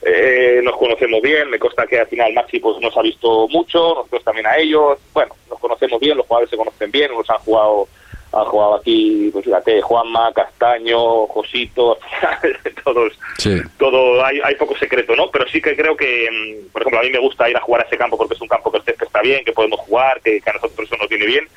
eh, 0.04 0.60
nos 0.62 0.76
conocemos 0.76 1.20
bien, 1.22 1.50
me 1.50 1.58
consta 1.58 1.86
que 1.86 2.00
al 2.00 2.06
final 2.06 2.32
Maxi 2.32 2.60
pues, 2.60 2.80
nos 2.80 2.96
ha 2.96 3.02
visto 3.02 3.48
mucho, 3.48 3.94
nosotros 3.94 4.24
también 4.24 4.46
a 4.46 4.56
ellos, 4.56 4.98
bueno, 5.12 5.34
nos 5.48 5.58
conocemos 5.58 6.00
bien, 6.00 6.16
los 6.16 6.26
jugadores 6.26 6.50
se 6.50 6.56
conocen 6.56 6.90
bien, 6.90 7.12
nos 7.12 7.28
han 7.30 7.38
jugado 7.38 7.88
han 8.36 8.44
jugado 8.46 8.74
aquí, 8.76 9.30
pues 9.32 9.44
fíjate, 9.44 9.80
Juanma, 9.82 10.32
Castaño, 10.32 11.26
Josito, 11.26 11.98
todos, 12.84 13.12
todo, 13.78 14.24
hay, 14.24 14.40
hay 14.42 14.54
poco 14.56 14.76
secreto, 14.76 15.14
¿no? 15.16 15.30
Pero 15.30 15.46
sí 15.48 15.60
que 15.60 15.76
creo 15.76 15.96
que, 15.96 16.28
mm, 16.30 16.72
por 16.72 16.82
ejemplo, 16.82 17.00
a 17.00 17.02
mí 17.02 17.10
me 17.10 17.18
gusta 17.18 17.48
ir 17.48 17.56
a 17.56 17.60
jugar 17.60 17.82
a 17.82 17.86
ese 17.86 17.96
campo 17.96 18.16
porque 18.16 18.34
es 18.34 18.40
un 18.40 18.48
campo 18.48 18.70
que 18.70 18.78
el 18.78 18.94
está 19.02 19.20
bien, 19.22 19.44
que 19.44 19.52
podemos 19.52 19.80
jugar, 19.80 20.20
que, 20.22 20.42
a 20.44 20.52
nosotros 20.52 20.86
eso 20.86 20.96
nos 20.96 21.08
viene 21.08 21.26
bien. 21.26 21.48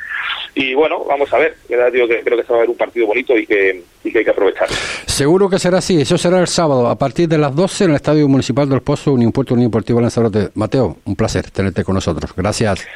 Y 0.55 0.73
bueno, 0.73 1.03
vamos 1.05 1.31
a 1.33 1.37
ver, 1.37 1.55
digo 1.91 2.07
que 2.07 2.21
creo 2.21 2.37
que 2.37 2.43
se 2.43 2.51
va 2.51 2.59
a 2.59 2.61
ver 2.61 2.69
un 2.69 2.77
partido 2.77 3.07
bonito 3.07 3.37
y 3.37 3.45
que, 3.45 3.83
y 4.03 4.11
que 4.11 4.19
hay 4.19 4.25
que 4.25 4.31
aprovechar. 4.31 4.67
Seguro 5.05 5.49
que 5.49 5.59
será 5.59 5.79
así, 5.79 6.01
eso 6.01 6.17
será 6.17 6.39
el 6.39 6.47
sábado, 6.47 6.87
a 6.87 6.97
partir 6.97 7.27
de 7.27 7.37
las 7.37 7.55
12 7.55 7.85
en 7.85 7.89
el 7.91 7.95
Estadio 7.97 8.27
Municipal 8.27 8.69
del 8.69 8.81
Pozo, 8.81 9.13
Unión 9.13 9.31
Puerto 9.31 9.53
Unión 9.53 9.69
Deportivo 9.69 10.01
Lanzarote. 10.01 10.49
Mateo, 10.55 10.97
un 11.05 11.15
placer 11.15 11.49
tenerte 11.51 11.83
con 11.83 11.95
nosotros. 11.95 12.33
Gracias. 12.35 12.87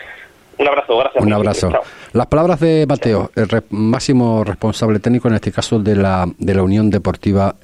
Un 0.58 0.68
abrazo, 0.68 0.98
gracias. 0.98 1.24
Un 1.24 1.34
abrazo. 1.34 1.72
Las 2.14 2.28
palabras 2.28 2.60
de 2.60 2.86
Mateo, 2.88 3.32
el 3.36 3.48
máximo 3.70 4.44
responsable 4.44 5.00
técnico 5.00 5.28
en 5.28 5.36
este 5.36 5.52
caso 5.52 5.80
de 5.80 5.96
la, 5.96 6.28
de 6.38 6.54
la 6.54 6.62
Unión 6.62 6.90
Deportiva 6.90 7.56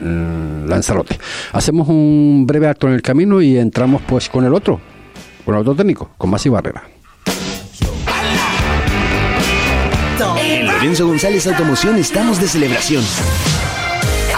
Lanzarote. 0.00 1.18
Hacemos 1.52 1.88
un 1.88 2.44
breve 2.46 2.68
acto 2.68 2.86
en 2.86 2.94
el 2.94 3.02
camino 3.02 3.42
y 3.42 3.58
entramos 3.58 4.02
pues 4.06 4.28
con 4.28 4.44
el 4.44 4.54
otro, 4.54 4.80
con 5.44 5.54
el 5.54 5.60
otro 5.60 5.74
técnico, 5.74 6.10
con 6.16 6.30
Masi 6.30 6.48
Barrera. 6.48 6.82
En 10.38 10.66
Lorenzo 10.66 11.06
González 11.06 11.46
Automoción 11.46 11.96
estamos 11.96 12.40
de 12.40 12.46
celebración. 12.46 13.02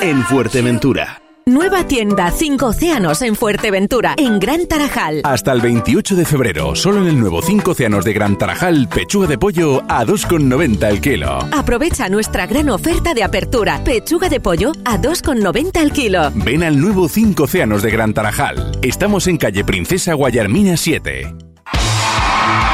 en 0.00 0.22
Fuerteventura. 0.24 1.22
Nueva 1.44 1.86
tienda 1.88 2.30
Cinco 2.30 2.66
Océanos 2.66 3.20
en 3.22 3.34
Fuerteventura, 3.34 4.14
en 4.16 4.38
Gran 4.38 4.68
Tarajal. 4.68 5.22
Hasta 5.24 5.50
el 5.52 5.60
28 5.60 6.14
de 6.14 6.24
febrero, 6.24 6.76
solo 6.76 7.02
en 7.02 7.08
el 7.08 7.18
nuevo 7.18 7.42
Cinco 7.42 7.72
Océanos 7.72 8.04
de 8.04 8.12
Gran 8.12 8.38
Tarajal, 8.38 8.88
pechuga 8.88 9.26
de 9.26 9.38
pollo 9.38 9.82
a 9.88 10.04
2,90 10.04 10.88
el 10.88 11.00
kilo. 11.00 11.38
Aprovecha 11.52 12.08
nuestra 12.08 12.46
gran 12.46 12.70
oferta 12.70 13.12
de 13.12 13.24
apertura. 13.24 13.82
Pechuga 13.82 14.28
de 14.28 14.38
pollo 14.38 14.72
a 14.84 15.00
2,90 15.00 15.80
el 15.82 15.92
kilo. 15.92 16.30
Ven 16.36 16.62
al 16.62 16.80
nuevo 16.80 17.08
Cinco 17.08 17.44
Océanos 17.44 17.82
de 17.82 17.90
Gran 17.90 18.14
Tarajal. 18.14 18.78
Estamos 18.82 19.26
en 19.26 19.36
calle 19.36 19.64
Princesa 19.64 20.14
Guayarmina 20.14 20.76
7. 20.76 21.51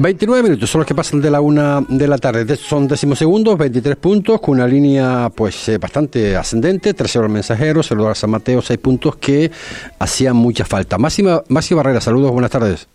29 0.00 0.42
minutos 0.42 0.68
son 0.68 0.80
los 0.80 0.86
que 0.86 0.94
pasan 0.94 1.20
de 1.20 1.30
la 1.30 1.40
una 1.40 1.80
de 1.88 2.06
la 2.06 2.18
tarde. 2.18 2.56
Son 2.56 2.86
decimosegundos, 2.86 3.56
23 3.56 3.96
puntos, 3.96 4.40
con 4.40 4.54
una 4.54 4.66
línea 4.66 5.30
pues 5.34 5.68
eh, 5.68 5.78
bastante 5.78 6.36
ascendente. 6.36 6.92
Tercero 6.94 7.24
el 7.24 7.32
mensajero, 7.32 7.82
saludar 7.82 8.12
a 8.12 8.14
San 8.14 8.30
Mateo, 8.30 8.60
6 8.60 8.78
puntos 8.78 9.16
que 9.16 9.50
hacían 9.98 10.36
mucha 10.36 10.64
falta. 10.64 10.98
Máxima, 10.98 11.42
Máxima 11.48 11.78
Barrera, 11.82 12.00
saludos, 12.00 12.30
buenas 12.30 12.50
tardes. 12.50 12.88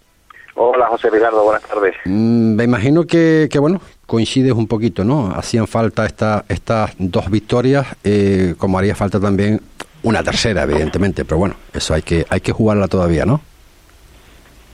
Hola 0.55 0.87
José 0.87 1.09
Ricardo, 1.09 1.43
buenas 1.43 1.63
tardes. 1.63 1.95
Mm, 2.05 2.55
me 2.55 2.63
imagino 2.65 3.05
que, 3.05 3.47
que, 3.49 3.57
bueno, 3.57 3.81
coincides 4.05 4.53
un 4.53 4.67
poquito, 4.67 5.03
¿no? 5.03 5.33
Hacían 5.33 5.67
falta 5.67 6.05
esta, 6.05 6.45
estas 6.49 6.91
dos 6.97 7.31
victorias, 7.31 7.87
eh, 8.03 8.55
como 8.57 8.77
haría 8.77 8.95
falta 8.95 9.19
también 9.19 9.61
una 10.03 10.23
tercera, 10.23 10.63
evidentemente, 10.63 11.25
pero 11.25 11.37
bueno, 11.37 11.55
eso 11.73 11.93
hay 11.93 12.01
que, 12.01 12.25
hay 12.29 12.41
que 12.41 12.51
jugarla 12.51 12.87
todavía, 12.87 13.25
¿no? 13.25 13.41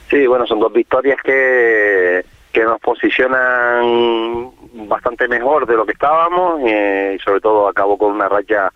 Sí, 0.09 0.25
bueno, 0.25 0.47
son 0.47 0.59
dos 0.59 0.71
victorias 0.71 1.21
que, 1.21 2.23
que 2.51 2.63
nos 2.63 2.79
posicionan 2.79 4.51
bastante 4.87 5.27
mejor 5.27 5.65
de 5.65 5.75
lo 5.75 5.85
que 5.85 5.91
estábamos 5.91 6.61
eh, 6.65 7.15
y 7.15 7.19
sobre 7.19 7.41
todo 7.41 7.67
acabó 7.67 7.97
con 7.97 8.13
una 8.13 8.29
raya 8.29 8.71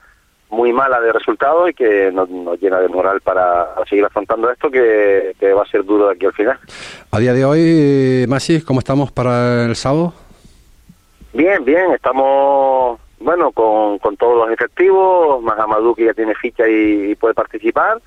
muy 0.50 0.74
mala 0.74 1.00
de 1.00 1.14
resultados 1.14 1.70
y 1.70 1.74
que 1.74 2.12
nos, 2.12 2.30
llena 2.60 2.80
de 2.82 2.90
moral 2.90 3.22
para 3.22 3.74
seguir 3.90 4.04
afrontando 4.04 4.52
esto 4.52 4.70
que, 4.70 5.34
va 5.56 5.64
a 5.64 5.66
ser 5.66 5.86
duro 5.86 6.08
de 6.08 6.16
aquí 6.16 6.26
al 6.26 6.34
final. 6.34 6.60
A 7.12 7.20
día 7.20 7.34
de 7.34 7.46
hoy, 7.46 8.26
Masi, 8.28 8.62
¿cómo 8.62 8.80
estamos 8.80 9.12
para 9.12 9.64
el 9.64 9.76
sábado? 9.78 10.14
Bien, 11.32 11.64
bien, 11.64 11.94
estamos 11.94 13.00
bueno 13.20 13.52
con, 13.54 13.98
con 14.00 14.18
todos 14.18 14.36
los 14.38 14.52
efectivos, 14.52 15.42
más 15.42 15.58
Amadou 15.58 15.96
que 15.96 16.06
ya 16.06 16.14
tiene 16.14 16.36
ficha 16.36 16.68
y 16.68 17.16
puede 17.16 17.34
participar 17.34 18.02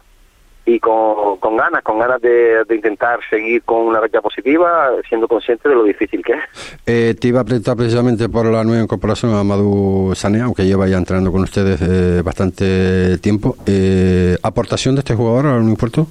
y 0.67 0.81
con, 0.81 1.37
con 1.39 1.57
ganas, 1.57 1.83
con 1.83 1.99
ganas 1.99 2.21
de, 2.23 2.65
intentar 2.75 3.21
seguir 3.29 3.63
con 3.63 3.83
una 3.83 4.01
racha 4.01 4.21
positiva, 4.21 4.91
siendo 5.09 5.29
consciente 5.29 5.69
de 5.69 5.75
lo 5.75 5.85
difícil 5.85 6.23
que 6.25 6.33
es. 6.33 6.79
Eh, 6.87 7.15
te 7.21 7.29
iba 7.29 7.41
a 7.41 7.45
preguntar 7.45 7.77
precisamente 7.77 8.29
por 8.29 8.47
la 8.47 8.65
nueva 8.65 8.83
incorporación 8.83 9.35
a 9.35 9.45
Madu 9.45 10.13
Sané, 10.15 10.41
aunque 10.41 10.65
lleva 10.65 10.87
ya 10.87 10.97
entrenando 10.97 11.31
con 11.31 11.43
ustedes 11.43 11.81
eh, 11.83 12.23
bastante 12.23 13.19
tiempo. 13.19 13.57
Eh, 13.67 14.37
¿Aportación 14.43 14.95
de 14.95 15.01
este 15.01 15.15
jugador 15.15 15.47
al 15.47 15.61
Unión 15.61 15.77
Puerto? 15.77 16.07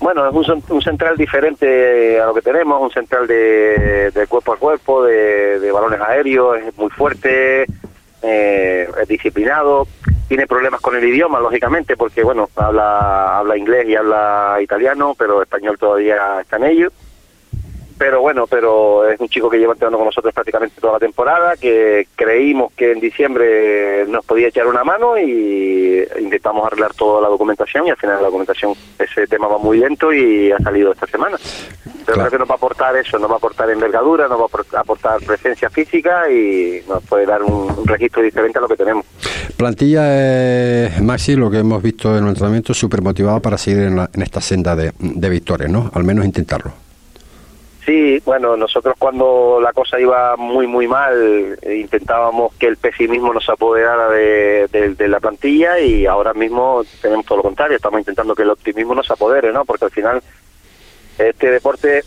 Bueno, 0.00 0.28
es 0.28 0.48
un, 0.70 0.82
central 0.82 1.16
diferente 1.16 2.20
a 2.20 2.26
lo 2.26 2.34
que 2.34 2.42
tenemos, 2.42 2.80
un 2.80 2.90
central 2.90 3.26
de, 3.26 4.10
de 4.14 4.26
cuerpo 4.26 4.52
a 4.52 4.58
cuerpo, 4.58 5.02
de, 5.02 5.58
de 5.58 5.72
balones 5.72 5.98
aéreos, 5.98 6.58
es 6.58 6.76
muy 6.76 6.90
fuerte, 6.90 7.64
eh, 8.22 8.88
es 9.00 9.08
disciplinado, 9.08 9.86
tiene 10.28 10.46
problemas 10.46 10.80
con 10.80 10.96
el 10.96 11.04
idioma, 11.04 11.40
lógicamente, 11.40 11.96
porque 11.96 12.22
bueno, 12.22 12.48
habla, 12.56 13.38
habla 13.38 13.56
inglés 13.56 13.86
y 13.88 13.96
habla 13.96 14.58
italiano, 14.62 15.14
pero 15.18 15.42
español 15.42 15.78
todavía 15.78 16.40
está 16.40 16.56
en 16.56 16.64
ello 16.64 16.92
pero 18.04 18.20
bueno, 18.20 18.46
pero 18.46 19.08
es 19.08 19.18
un 19.18 19.30
chico 19.30 19.48
que 19.48 19.56
lleva 19.56 19.72
entrenando 19.72 19.96
con 19.96 20.04
nosotros 20.04 20.34
prácticamente 20.34 20.78
toda 20.78 20.92
la 20.92 20.98
temporada, 20.98 21.56
que 21.56 22.06
creímos 22.14 22.70
que 22.74 22.92
en 22.92 23.00
diciembre 23.00 24.04
nos 24.08 24.26
podía 24.26 24.48
echar 24.48 24.66
una 24.66 24.84
mano 24.84 25.16
y 25.16 26.06
intentamos 26.20 26.66
arreglar 26.66 26.92
toda 26.92 27.22
la 27.22 27.28
documentación 27.28 27.86
y 27.86 27.90
al 27.90 27.96
final 27.96 28.16
la 28.16 28.26
documentación, 28.26 28.74
ese 28.98 29.26
tema 29.26 29.48
va 29.48 29.56
muy 29.56 29.78
lento 29.78 30.12
y 30.12 30.52
ha 30.52 30.58
salido 30.58 30.92
esta 30.92 31.06
semana. 31.06 31.38
Pero 32.04 32.18
creo 32.18 32.30
que 32.30 32.38
nos 32.40 32.50
va 32.50 32.52
a 32.52 32.56
aportar 32.58 32.94
eso, 32.94 33.18
nos 33.18 33.30
va 33.30 33.36
a 33.36 33.38
aportar 33.38 33.70
envergadura, 33.70 34.28
nos 34.28 34.38
va 34.38 34.44
a 34.44 34.80
aportar 34.80 35.22
presencia 35.22 35.70
física 35.70 36.30
y 36.30 36.82
nos 36.86 37.02
puede 37.04 37.24
dar 37.24 37.42
un, 37.42 37.86
registro 37.86 38.20
diferente 38.20 38.58
a 38.58 38.60
lo 38.60 38.68
que 38.68 38.76
tenemos. 38.76 39.06
Plantilla 39.56 40.02
eh, 40.04 40.90
Maxi, 41.00 41.36
lo 41.36 41.50
que 41.50 41.60
hemos 41.60 41.82
visto 41.82 42.14
en 42.18 42.24
el 42.24 42.28
entrenamiento, 42.28 42.74
súper 42.74 43.00
motivado 43.00 43.40
para 43.40 43.56
seguir 43.56 43.84
en, 43.84 43.98
en 43.98 44.22
esta 44.22 44.42
senda 44.42 44.76
de, 44.76 44.92
de 44.98 45.28
victorias, 45.30 45.70
¿no? 45.70 45.90
Al 45.94 46.04
menos 46.04 46.26
intentarlo. 46.26 46.83
Sí, 47.84 48.22
bueno, 48.24 48.56
nosotros 48.56 48.94
cuando 48.98 49.58
la 49.60 49.74
cosa 49.74 50.00
iba 50.00 50.36
muy, 50.36 50.66
muy 50.66 50.88
mal, 50.88 51.58
eh, 51.60 51.76
intentábamos 51.76 52.54
que 52.54 52.66
el 52.66 52.78
pesimismo 52.78 53.34
nos 53.34 53.46
apoderara 53.50 54.08
de, 54.08 54.94
la 55.06 55.20
plantilla 55.20 55.78
y 55.78 56.06
ahora 56.06 56.32
mismo 56.32 56.82
tenemos 57.02 57.26
todo 57.26 57.38
lo 57.38 57.42
contrario, 57.42 57.76
estamos 57.76 58.00
intentando 58.00 58.34
que 58.34 58.42
el 58.42 58.50
optimismo 58.50 58.94
nos 58.94 59.10
apodere, 59.10 59.52
¿no? 59.52 59.66
Porque 59.66 59.84
al 59.84 59.90
final 59.90 60.22
este 61.18 61.50
deporte, 61.50 62.02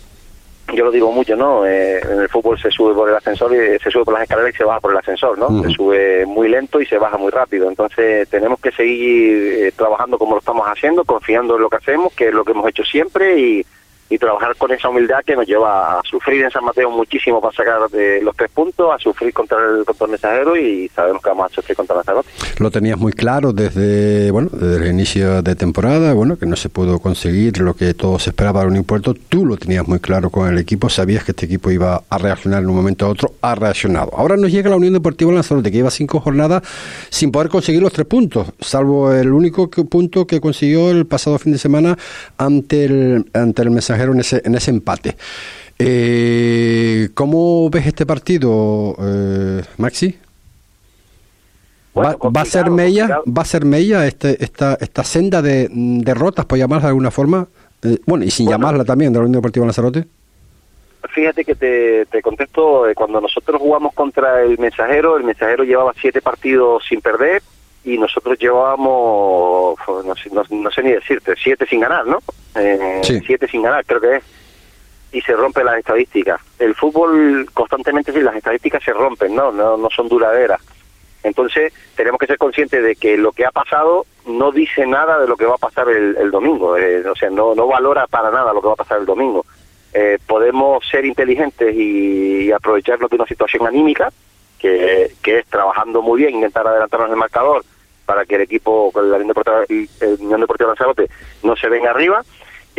yo 0.73 0.83
lo 0.83 0.89
digo 0.89 1.11
mucho, 1.11 1.35
¿no? 1.35 1.63
Eh, 1.67 1.99
en 1.99 2.21
el 2.21 2.29
fútbol 2.29 2.59
se 2.59 2.71
sube 2.71 2.95
por 2.95 3.07
el 3.09 3.15
ascensor 3.15 3.53
y 3.53 3.77
se 3.77 3.91
sube 3.91 4.03
por 4.03 4.15
las 4.15 4.23
escaleras 4.23 4.55
y 4.55 4.57
se 4.57 4.63
baja 4.63 4.79
por 4.79 4.91
el 4.93 4.97
ascensor, 4.97 5.37
¿no? 5.37 5.61
Se 5.61 5.69
sube 5.69 6.25
muy 6.25 6.49
lento 6.49 6.81
y 6.81 6.87
se 6.87 6.97
baja 6.97 7.19
muy 7.19 7.29
rápido. 7.29 7.69
Entonces 7.69 8.27
tenemos 8.29 8.59
que 8.59 8.71
seguir 8.71 9.65
eh, 9.67 9.71
trabajando 9.75 10.17
como 10.17 10.33
lo 10.33 10.39
estamos 10.39 10.65
haciendo, 10.65 11.05
confiando 11.05 11.55
en 11.55 11.61
lo 11.61 11.69
que 11.69 11.77
hacemos, 11.77 12.13
que 12.13 12.29
es 12.29 12.33
lo 12.33 12.43
que 12.43 12.53
hemos 12.53 12.67
hecho 12.67 12.83
siempre 12.83 13.39
y 13.39 13.65
y 14.09 14.17
trabajar 14.17 14.55
con 14.55 14.71
esa 14.71 14.89
humildad 14.89 15.19
que 15.25 15.35
nos 15.35 15.45
lleva 15.45 15.99
a 15.99 16.01
sufrir 16.03 16.43
en 16.43 16.51
San 16.51 16.63
Mateo 16.63 16.89
muchísimo 16.89 17.41
para 17.41 17.55
sacar 17.55 17.89
de 17.89 18.21
los 18.21 18.35
tres 18.35 18.49
puntos, 18.51 18.93
a 18.93 18.97
sufrir 18.99 19.33
contra 19.33 19.57
el, 19.57 19.85
contra 19.85 20.05
el 20.05 20.11
mensajero 20.11 20.55
y 20.55 20.89
sabemos 20.89 21.21
que 21.21 21.29
vamos 21.29 21.51
a 21.51 21.55
sufrir 21.55 21.75
contra 21.75 21.95
Lanzarote. 21.95 22.29
Lo 22.59 22.71
tenías 22.71 22.97
muy 22.97 23.13
claro 23.13 23.53
desde 23.53 24.31
bueno 24.31 24.49
desde 24.51 24.85
el 24.85 24.91
inicio 24.91 25.41
de 25.41 25.55
temporada, 25.55 26.13
bueno 26.13 26.37
que 26.37 26.45
no 26.45 26.55
se 26.55 26.69
pudo 26.69 26.99
conseguir 26.99 27.59
lo 27.59 27.73
que 27.73 27.93
todos 27.93 28.27
esperaban 28.27 28.77
un 28.77 28.83
puerto, 28.83 29.13
tú 29.13 29.45
lo 29.45 29.57
tenías 29.57 29.87
muy 29.87 29.99
claro 29.99 30.29
con 30.29 30.47
el 30.47 30.57
equipo, 30.57 30.89
sabías 30.89 31.23
que 31.23 31.31
este 31.31 31.45
equipo 31.45 31.71
iba 31.71 32.03
a 32.09 32.17
reaccionar 32.17 32.63
en 32.63 32.69
un 32.69 32.75
momento 32.75 33.05
a 33.05 33.09
otro, 33.09 33.33
ha 33.41 33.55
reaccionado. 33.55 34.11
Ahora 34.15 34.35
nos 34.37 34.51
llega 34.51 34.69
la 34.69 34.75
Unión 34.75 34.93
Deportiva 34.93 35.31
Lanzarote 35.31 35.71
que 35.71 35.77
lleva 35.77 35.91
cinco 35.91 36.19
jornadas 36.19 36.63
sin 37.09 37.31
poder 37.31 37.49
conseguir 37.49 37.81
los 37.81 37.93
tres 37.93 38.07
puntos, 38.07 38.47
salvo 38.59 39.13
el 39.13 39.31
único 39.31 39.69
punto 39.69 40.27
que 40.27 40.41
consiguió 40.41 40.89
el 40.91 41.05
pasado 41.05 41.37
fin 41.39 41.53
de 41.53 41.59
semana 41.59 41.97
ante 42.37 42.85
el 42.85 43.25
ante 43.33 43.61
el 43.61 43.71
mensajero 43.71 43.96
en 44.01 44.19
ese, 44.19 44.41
en 44.43 44.55
ese 44.55 44.71
empate. 44.71 45.15
Eh, 45.79 47.09
¿Cómo 47.13 47.69
ves 47.69 47.87
este 47.87 48.05
partido, 48.05 48.95
eh, 48.99 49.63
Maxi? 49.77 50.17
¿Va, 51.95 52.41
a 52.41 52.45
ser 52.45 52.69
Mella, 52.69 53.21
va 53.25 53.41
a 53.41 53.45
ser 53.45 53.65
Mella 53.65 54.05
este, 54.05 54.43
esta, 54.43 54.77
esta 54.79 55.03
senda 55.03 55.41
de 55.41 55.67
derrotas, 55.71 56.45
por 56.45 56.57
llamarla 56.57 56.83
de 56.83 56.89
alguna 56.89 57.09
forma? 57.09 57.47
Eh, 57.83 57.97
bueno, 58.05 58.23
y 58.23 58.29
sin 58.29 58.47
llamarla 58.47 58.85
también, 58.85 59.11
de 59.11 59.19
la 59.19 59.25
Unión 59.25 59.41
Deportiva 59.41 59.65
Lanzarote. 59.65 60.05
Fíjate 61.09 61.43
que 61.43 61.55
te, 61.55 62.05
te 62.05 62.21
contesto, 62.21 62.83
cuando 62.95 63.19
nosotros 63.19 63.59
jugamos 63.59 63.93
contra 63.93 64.43
el 64.43 64.59
Mensajero, 64.59 65.17
el 65.17 65.23
Mensajero 65.23 65.63
llevaba 65.63 65.93
siete 65.99 66.21
partidos 66.21 66.83
sin 66.87 67.01
perder, 67.01 67.41
y 67.87 67.97
nosotros 67.97 68.37
llevábamos, 68.37 69.79
no, 70.05 70.71
sé 70.71 70.83
ni 70.83 70.91
decirte, 70.91 71.33
siete 71.41 71.65
sin 71.67 71.79
ganar, 71.79 72.05
¿no? 72.05 72.19
Eh, 72.57 73.01
siete 73.03 73.47
sin 73.47 73.61
ganar, 73.61 73.85
creo 73.85 74.01
que 74.01 74.17
es. 74.17 74.23
Y 75.11 75.21
se 75.21 75.33
rompe 75.33 75.63
las 75.63 75.77
estadísticas. 75.77 76.41
El 76.59 76.75
fútbol 76.75 77.47
constantemente, 77.53 78.11
sí, 78.11 78.19
las 78.19 78.35
estadísticas 78.35 78.83
se 78.83 78.93
rompen, 78.93 79.35
¿no? 79.35 79.51
No, 79.51 79.77
no 79.77 79.89
son 79.89 80.09
duraderas. 80.09 80.61
Entonces, 81.23 81.73
tenemos 81.95 82.19
que 82.19 82.27
ser 82.27 82.37
conscientes 82.37 82.83
de 82.83 82.95
que 82.95 83.17
lo 83.17 83.31
que 83.31 83.45
ha 83.45 83.51
pasado 83.51 84.05
no 84.27 84.51
dice 84.51 84.85
nada 84.85 85.19
de 85.19 85.27
lo 85.27 85.35
que 85.35 85.45
va 85.45 85.55
a 85.55 85.59
pasar 85.59 85.89
el, 85.89 86.31
domingo. 86.31 86.77
Eh, 86.77 87.07
o 87.07 87.15
sea, 87.15 87.29
no, 87.29 87.55
no 87.55 87.67
valora 87.67 88.07
para 88.07 88.31
nada 88.31 88.53
lo 88.53 88.61
que 88.61 88.67
va 88.67 88.73
a 88.73 88.77
pasar 88.77 88.99
el 88.99 89.05
domingo. 89.05 89.45
Eh, 89.93 90.19
podemos 90.27 90.87
ser 90.87 91.05
inteligentes 91.05 91.73
y, 91.75 92.51
aprovecharnos 92.51 93.09
de 93.09 93.15
una 93.15 93.25
situación 93.25 93.65
anímica, 93.65 94.11
que, 94.59 95.11
que 95.21 95.39
es 95.39 95.45
trabajando 95.47 96.01
muy 96.01 96.21
bien, 96.21 96.35
intentar 96.35 96.67
adelantarnos 96.67 97.09
el 97.09 97.15
marcador 97.15 97.63
para 98.07 98.25
que 98.25 98.35
el 98.35 98.41
equipo, 98.41 98.91
la 98.95 99.17
Unión 99.17 99.27
Deportiva, 99.27 99.65
el 100.01 100.17
Lanzarote, 100.67 101.09
no 101.43 101.55
se 101.57 101.67
venga 101.67 101.91
arriba, 101.91 102.23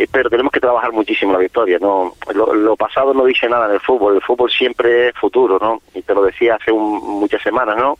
pero 0.07 0.29
tenemos 0.29 0.51
que 0.51 0.59
trabajar 0.59 0.91
muchísimo 0.91 1.33
la 1.33 1.39
victoria. 1.39 1.77
no 1.79 2.13
lo, 2.33 2.75
pasado 2.75 3.13
no 3.13 3.25
dice 3.25 3.49
nada 3.49 3.67
en 3.67 3.73
el 3.73 3.79
fútbol, 3.79 4.15
el 4.15 4.21
fútbol 4.21 4.49
siempre 4.49 5.09
es 5.09 5.15
futuro, 5.15 5.57
¿no? 5.61 5.81
Y 5.93 6.01
te 6.01 6.13
lo 6.13 6.23
decía 6.23 6.55
hace 6.55 6.71
muchas 6.71 7.41
semanas, 7.41 7.77
¿no? 7.77 7.97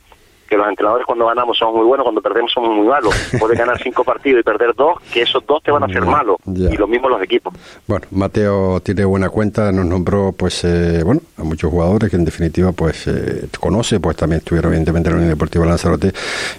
Que 0.49 0.57
los 0.57 0.67
entrenadores 0.67 1.05
cuando 1.05 1.27
ganamos 1.27 1.57
somos 1.57 1.75
muy 1.75 1.85
buenos, 1.85 2.03
cuando 2.03 2.21
perdemos 2.21 2.51
somos 2.51 2.75
muy 2.75 2.87
malos. 2.87 3.13
Puedes 3.39 3.57
ganar 3.57 3.81
cinco 3.81 4.03
partidos 4.03 4.41
y 4.41 4.43
perder 4.43 4.73
dos, 4.75 4.99
que 5.13 5.21
esos 5.21 5.45
dos 5.45 5.61
te 5.61 5.71
van 5.71 5.83
a 5.83 5.85
hacer 5.85 6.03
malos. 6.03 6.37
Y 6.47 6.75
lo 6.75 6.87
mismo 6.87 7.07
los 7.07 7.21
equipos. 7.21 7.53
Bueno, 7.87 8.07
Mateo 8.11 8.79
tiene 8.81 9.05
buena 9.05 9.29
cuenta, 9.29 9.71
nos 9.71 9.85
nombró 9.85 10.31
pues 10.31 10.63
eh, 10.63 11.01
bueno 11.03 11.21
a 11.37 11.43
muchos 11.43 11.69
jugadores 11.69 12.09
que 12.09 12.15
en 12.15 12.25
definitiva 12.25 12.71
pues 12.71 13.07
eh, 13.07 13.47
conoce, 13.59 13.99
pues 13.99 14.17
también 14.17 14.39
estuvieron 14.39 14.71
evidentemente 14.71 15.09
en 15.09 15.15
la 15.15 15.17
Unión 15.17 15.33
Deportiva 15.33 15.65
Lanzarote 15.65 16.11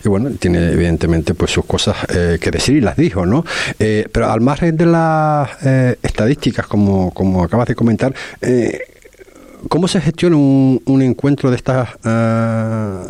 y 0.05 0.09
bueno, 0.09 0.31
tiene 0.39 0.73
evidentemente 0.73 1.35
pues 1.35 1.51
sus 1.51 1.65
cosas 1.65 1.97
eh, 2.15 2.39
que 2.41 2.51
decir 2.51 2.77
y 2.77 2.81
las 2.81 2.97
dijo, 2.97 3.27
¿no? 3.27 3.45
pero 4.13 4.31
al 4.31 4.41
margen 4.41 4.77
de 4.77 4.87
las 4.87 5.63
estadísticas, 6.03 6.67
como, 6.67 7.13
como 7.13 7.43
acabas 7.43 7.67
de 7.67 7.75
comentar, 7.75 8.15
¿cómo 9.69 9.89
se 9.89 10.01
gestiona 10.01 10.37
un, 10.37 10.81
un 10.85 11.03
encuentro 11.03 11.51
de 11.51 11.57
estas... 11.57 11.89
ah, 12.05 13.03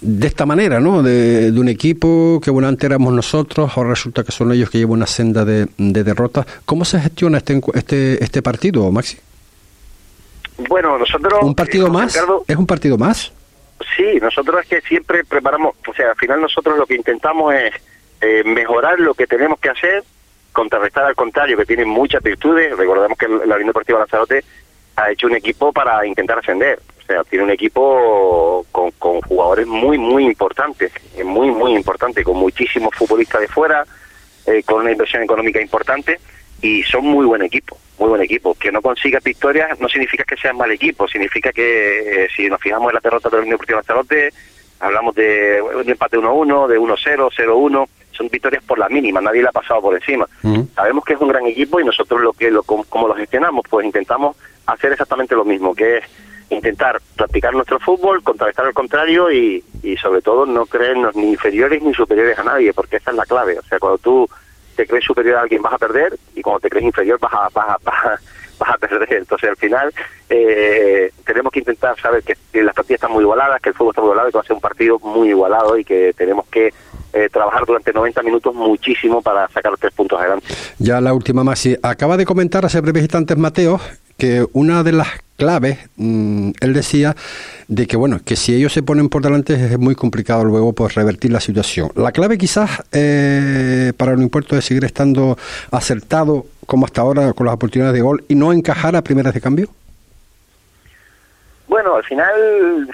de 0.00 0.26
esta 0.26 0.46
manera, 0.46 0.80
¿no? 0.80 1.02
De, 1.02 1.50
de 1.50 1.60
un 1.60 1.68
equipo 1.68 2.40
que 2.42 2.50
bueno 2.50 2.68
antes 2.68 2.84
éramos 2.84 3.12
nosotros, 3.12 3.72
ahora 3.76 3.90
resulta 3.90 4.22
que 4.22 4.32
son 4.32 4.52
ellos 4.52 4.70
que 4.70 4.78
llevan 4.78 4.92
una 4.92 5.06
senda 5.06 5.44
de, 5.44 5.66
de 5.78 6.04
derrotas. 6.04 6.46
¿Cómo 6.64 6.84
se 6.84 7.00
gestiona 7.00 7.38
este 7.38 7.60
este 7.74 8.22
este 8.22 8.42
partido, 8.42 8.90
Maxi? 8.90 9.18
Bueno, 10.68 10.96
nosotros... 10.98 11.32
¿Un 11.42 11.54
partido 11.54 11.88
eh, 11.88 11.90
más? 11.90 12.12
Ricardo, 12.12 12.44
¿Es 12.46 12.56
un 12.56 12.66
partido 12.66 12.96
más? 12.96 13.32
Sí, 13.96 14.20
nosotros 14.22 14.62
es 14.62 14.68
que 14.68 14.80
siempre 14.82 15.24
preparamos, 15.24 15.74
o 15.88 15.92
sea, 15.92 16.10
al 16.10 16.16
final 16.16 16.40
nosotros 16.40 16.78
lo 16.78 16.86
que 16.86 16.94
intentamos 16.94 17.52
es 17.54 17.72
eh, 18.20 18.44
mejorar 18.44 19.00
lo 19.00 19.14
que 19.14 19.26
tenemos 19.26 19.58
que 19.58 19.70
hacer, 19.70 20.04
contrarrestar 20.52 21.06
al 21.06 21.16
contrario, 21.16 21.56
que 21.56 21.66
tiene 21.66 21.84
muchas 21.84 22.22
virtudes. 22.22 22.76
Recordemos 22.76 23.18
que 23.18 23.26
la 23.26 23.56
Unión 23.56 23.66
Deportiva 23.66 23.98
Lanzarote 23.98 24.44
ha 24.94 25.10
hecho 25.10 25.26
un 25.26 25.34
equipo 25.34 25.72
para 25.72 26.06
intentar 26.06 26.38
ascender. 26.38 26.78
O 27.04 27.06
sea, 27.06 27.22
tiene 27.24 27.44
un 27.44 27.50
equipo 27.50 28.64
con, 28.72 28.90
con 28.92 29.20
jugadores 29.20 29.66
muy, 29.66 29.98
muy 29.98 30.24
importantes, 30.24 30.90
eh, 31.16 31.22
muy, 31.24 31.50
muy 31.50 31.74
importantes, 31.74 32.24
con 32.24 32.36
muchísimos 32.38 32.94
futbolistas 32.94 33.42
de 33.42 33.48
fuera, 33.48 33.84
eh, 34.46 34.62
con 34.64 34.80
una 34.80 34.92
inversión 34.92 35.22
económica 35.22 35.60
importante 35.60 36.18
y 36.62 36.82
son 36.84 37.04
muy 37.04 37.26
buen 37.26 37.42
equipo, 37.42 37.76
muy 37.98 38.08
buen 38.08 38.22
equipo. 38.22 38.54
Que 38.54 38.72
no 38.72 38.80
consigas 38.80 39.22
victorias 39.22 39.78
no 39.80 39.88
significa 39.88 40.24
que 40.24 40.36
sean 40.38 40.56
mal 40.56 40.70
equipo, 40.70 41.06
significa 41.06 41.52
que 41.52 42.24
eh, 42.24 42.28
si 42.34 42.48
nos 42.48 42.60
fijamos 42.60 42.88
en 42.88 42.94
la 42.94 43.00
derrota 43.00 43.28
de 43.28 43.36
la 43.36 43.42
Unión 43.42 43.54
Deportiva 43.56 43.78
Lanzarote, 43.78 44.30
hablamos 44.80 45.14
de 45.14 45.60
un 45.62 45.88
empate 45.88 46.16
1-1, 46.18 46.68
de 46.68 46.78
1-0, 46.78 47.30
0-1, 47.36 47.86
son 48.12 48.28
victorias 48.28 48.64
por 48.64 48.78
la 48.78 48.88
mínima, 48.88 49.20
nadie 49.20 49.42
la 49.42 49.50
ha 49.50 49.52
pasado 49.52 49.82
por 49.82 49.94
encima. 49.94 50.26
Sabemos 50.74 51.04
que 51.04 51.12
es 51.14 51.20
un 51.20 51.28
gran 51.28 51.44
equipo 51.46 51.80
y 51.80 51.84
nosotros 51.84 52.22
lo 52.22 52.32
que 52.32 52.50
lo 52.50 52.62
com- 52.62 52.84
como 52.88 53.08
lo 53.08 53.14
gestionamos, 53.14 53.64
pues 53.68 53.84
intentamos 53.84 54.36
hacer 54.66 54.92
exactamente 54.92 55.34
lo 55.34 55.44
mismo, 55.44 55.74
que 55.74 55.98
es 55.98 56.04
intentar 56.50 57.00
practicar 57.16 57.52
nuestro 57.54 57.78
fútbol, 57.80 58.22
contrarrestar 58.22 58.66
al 58.66 58.74
contrario 58.74 59.30
y, 59.30 59.64
y 59.82 59.96
sobre 59.96 60.22
todo 60.22 60.46
no 60.46 60.66
creernos 60.66 61.16
ni 61.16 61.30
inferiores 61.30 61.82
ni 61.82 61.94
superiores 61.94 62.38
a 62.38 62.44
nadie, 62.44 62.72
porque 62.72 62.96
esa 62.96 63.10
es 63.10 63.16
la 63.16 63.26
clave. 63.26 63.58
O 63.58 63.62
sea, 63.62 63.78
cuando 63.78 63.98
tú 63.98 64.28
te 64.74 64.86
crees 64.86 65.04
superior 65.04 65.36
a 65.36 65.42
alguien 65.42 65.62
vas 65.62 65.72
a 65.72 65.78
perder 65.78 66.18
y 66.34 66.42
cuando 66.42 66.60
te 66.60 66.70
crees 66.70 66.84
inferior 66.84 67.18
vas 67.20 67.32
a, 67.32 67.48
vas 67.54 67.68
a, 67.68 67.78
vas 68.58 68.70
a, 68.70 68.78
perder. 68.78 69.14
Entonces 69.14 69.50
al 69.50 69.56
final 69.56 69.92
eh, 70.28 71.12
tenemos 71.24 71.52
que 71.52 71.60
intentar 71.60 71.98
saber 72.00 72.22
que, 72.22 72.36
las 72.62 72.74
partidas 72.74 72.98
están 72.98 73.12
muy 73.12 73.22
igualadas, 73.22 73.60
que 73.60 73.70
el 73.70 73.74
fútbol 73.74 73.90
está 73.90 74.02
muy 74.02 74.10
igualado 74.10 74.28
y 74.28 74.32
que 74.32 74.38
va 74.38 74.42
a 74.42 74.46
ser 74.46 74.54
un 74.54 74.60
partido 74.60 74.98
muy 75.00 75.28
igualado 75.28 75.78
y 75.78 75.84
que 75.84 76.12
tenemos 76.16 76.46
que 76.48 76.72
eh, 77.12 77.28
trabajar 77.30 77.64
durante 77.66 77.92
90 77.92 78.22
minutos 78.22 78.54
muchísimo 78.54 79.22
para 79.22 79.48
sacar 79.48 79.70
los 79.70 79.80
tres 79.80 79.92
puntos 79.92 80.18
adelante. 80.20 80.46
Ya 80.78 81.00
la 81.00 81.14
última, 81.14 81.44
Maxi. 81.44 81.76
Acaba 81.82 82.16
de 82.16 82.26
comentar 82.26 82.64
hace 82.64 82.80
breves 82.80 83.02
instantes 83.02 83.36
Mateo 83.36 83.80
que 84.16 84.46
una 84.52 84.82
de 84.82 84.92
las 84.92 85.08
claves, 85.36 85.78
mm, 85.96 86.50
él 86.60 86.72
decía, 86.72 87.16
de 87.68 87.86
que 87.86 87.96
bueno, 87.96 88.20
que 88.24 88.36
si 88.36 88.54
ellos 88.54 88.72
se 88.72 88.82
ponen 88.82 89.08
por 89.08 89.22
delante 89.22 89.54
es 89.54 89.78
muy 89.78 89.94
complicado 89.94 90.44
luego 90.44 90.72
pues 90.72 90.94
revertir 90.94 91.32
la 91.32 91.40
situación. 91.40 91.90
La 91.96 92.12
clave 92.12 92.38
quizás 92.38 92.82
eh, 92.92 93.92
para 93.96 94.12
el 94.12 94.22
impuesto 94.22 94.56
es 94.56 94.64
seguir 94.64 94.84
estando 94.84 95.36
acertado 95.70 96.46
como 96.66 96.86
hasta 96.86 97.00
ahora 97.00 97.32
con 97.32 97.46
las 97.46 97.54
oportunidades 97.54 97.94
de 97.94 98.02
gol 98.02 98.24
y 98.28 98.34
no 98.34 98.52
encajar 98.52 98.96
a 98.96 99.02
primeras 99.02 99.34
de 99.34 99.40
cambio. 99.40 99.68
Bueno, 101.66 101.96
al 101.96 102.04
final, 102.04 102.88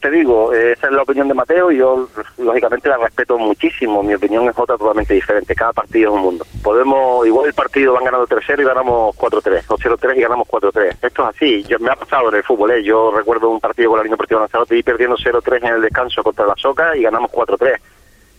te 0.00 0.10
digo, 0.10 0.52
eh, 0.54 0.72
esa 0.72 0.86
es 0.86 0.92
la 0.92 1.02
opinión 1.02 1.26
de 1.26 1.34
Mateo 1.34 1.72
y 1.72 1.78
yo 1.78 2.08
lógicamente 2.38 2.88
la 2.88 2.98
respeto 2.98 3.36
muchísimo. 3.36 4.02
Mi 4.02 4.14
opinión 4.14 4.48
es 4.48 4.56
otra 4.56 4.76
totalmente 4.76 5.14
diferente. 5.14 5.54
Cada 5.54 5.72
partido 5.72 6.10
es 6.10 6.16
un 6.16 6.22
mundo. 6.22 6.46
Podemos, 6.62 7.26
igual 7.26 7.46
el 7.46 7.54
partido 7.54 7.94
van 7.94 8.04
ganando 8.04 8.26
3-0 8.26 8.60
y 8.60 8.64
ganamos 8.64 9.16
4-3, 9.16 9.64
o 9.68 9.76
0-3 9.76 10.16
y 10.16 10.20
ganamos 10.20 10.46
4-3. 10.46 10.96
Esto 11.02 11.22
es 11.22 11.36
así. 11.36 11.64
Yo, 11.64 11.78
me 11.80 11.90
ha 11.90 11.96
pasado 11.96 12.28
en 12.28 12.36
el 12.36 12.44
fútbol. 12.44 12.70
¿eh? 12.70 12.84
Yo 12.84 13.10
recuerdo 13.10 13.50
un 13.50 13.60
partido 13.60 13.90
con 13.90 13.98
la 13.98 14.04
línea 14.04 14.14
deportiva 14.14 14.40
Lanzarote 14.40 14.78
y 14.78 14.82
perdiendo 14.82 15.16
0-3 15.16 15.66
en 15.66 15.74
el 15.74 15.82
descanso 15.82 16.22
contra 16.22 16.46
la 16.46 16.54
Soca 16.56 16.96
y 16.96 17.02
ganamos 17.02 17.30
4-3. 17.32 17.78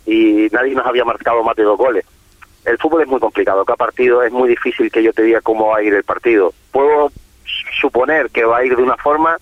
Y 0.06 0.48
nadie 0.52 0.74
nos 0.74 0.86
había 0.86 1.04
marcado 1.04 1.44
más 1.44 1.56
de 1.58 1.64
dos 1.64 1.78
goles. 1.78 2.06
El 2.64 2.78
fútbol 2.78 3.02
es 3.02 3.08
muy 3.08 3.20
complicado. 3.20 3.66
Cada 3.66 3.76
partido 3.76 4.24
es 4.24 4.32
muy 4.32 4.48
difícil 4.48 4.90
que 4.92 5.04
yo 5.04 5.12
te 5.12 5.24
diga 5.24 5.42
cómo 5.42 5.68
va 5.68 5.78
a 5.78 5.84
ir 5.84 5.94
el 5.94 6.04
partido. 6.04 6.54
Puedo 6.72 7.12
suponer 7.82 8.30
que 8.30 8.46
va 8.46 8.60
a 8.60 8.66
ir 8.66 8.76
de 8.76 8.84
una 8.84 8.96
forma 8.96 9.38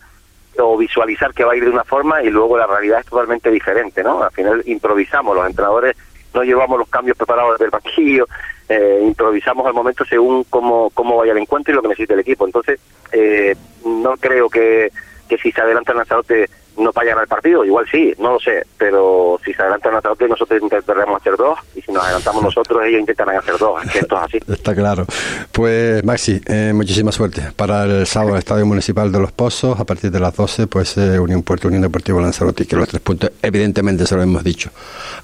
o 0.60 0.78
visualizar 0.78 1.34
que 1.34 1.44
va 1.44 1.54
a 1.54 1.56
ir 1.56 1.64
de 1.64 1.70
una 1.70 1.84
forma 1.84 2.22
y 2.24 2.30
luego 2.30 2.58
la 2.58 2.68
realidad 2.68 3.00
es 3.00 3.06
totalmente 3.06 3.52
diferente, 3.52 4.04
¿no? 4.04 4.24
Al 4.24 4.32
final 4.32 4.64
improvisamos, 4.66 5.36
los 5.36 5.48
entrenadores 5.48 5.96
no 6.34 6.44
llevamos 6.44 6.80
los 6.80 6.90
cambios 6.90 7.18
preparados 7.18 7.54
desde 7.54 7.66
el 7.66 7.72
banquillo, 7.72 8.28
eh, 8.70 9.00
improvisamos 9.02 9.66
al 9.66 9.74
momento 9.74 10.04
según 10.06 10.44
cómo, 10.50 10.90
cómo 10.94 11.18
vaya 11.18 11.32
el 11.32 11.38
encuentro 11.38 11.72
y 11.72 11.76
lo 11.76 11.82
que 11.82 11.88
necesite 11.90 12.14
el 12.14 12.20
equipo. 12.20 12.46
Entonces, 12.46 12.80
eh, 13.12 13.56
no 13.86 14.16
creo 14.18 14.50
que, 14.50 14.92
que 15.28 15.38
si 15.38 15.52
se 15.52 15.62
adelanta 15.62 15.94
el 15.94 16.00
Lanzarote 16.00 16.50
no 16.78 16.92
vaya 16.94 17.12
a 17.12 17.16
ganar 17.16 17.24
el 17.24 17.28
partido, 17.28 17.66
igual 17.66 17.86
sí, 17.92 18.14
no 18.20 18.34
lo 18.34 18.40
sé, 18.40 18.66
pero 18.78 19.40
si 19.44 19.54
se 19.54 19.62
adelanta 19.62 19.90
el 19.90 19.96
Lanzarote 19.96 20.28
nosotros 20.28 20.62
intentaremos 20.62 21.20
hacer 21.20 21.36
dos 21.36 21.60
y 21.76 21.82
si 21.82 21.92
nos 21.92 22.04
adelantamos 22.04 22.44
nosotros 22.44 22.84
ellos 22.86 23.00
intentarán 23.02 23.38
hacer 23.38 23.58
dos, 23.58 23.84
es 23.86 23.92
que 23.92 24.00
esto 24.00 24.16
es 24.18 24.22
así. 24.24 24.38
Está 24.52 24.76
claro. 24.76 25.06
Pues 25.52 26.04
Maxi, 26.04 26.42
eh, 26.46 26.72
muchísima 26.74 27.12
suerte 27.12 27.42
para 27.56 27.84
el 27.86 28.06
sábado 28.08 28.34
el 28.34 28.40
Estadio 28.40 28.66
Municipal 28.66 29.12
de 29.12 29.20
Los 29.20 29.32
Pozos, 29.32 29.80
a 29.80 29.84
partir 29.86 30.12
de 30.12 30.20
las 30.20 30.36
12, 30.36 30.68
pues 30.68 30.98
eh, 30.98 31.20
Unión 31.20 31.44
Puerto, 31.44 31.68
Unión 31.68 31.82
Deportiva 31.84 32.22
Lanzarote, 32.22 32.66
que 32.66 32.76
los 32.76 32.88
tres 32.88 33.02
puntos, 33.02 33.32
evidentemente 33.42 34.06
se 34.06 34.16
lo 34.16 34.22
hemos 34.22 34.44
dicho 34.44 34.70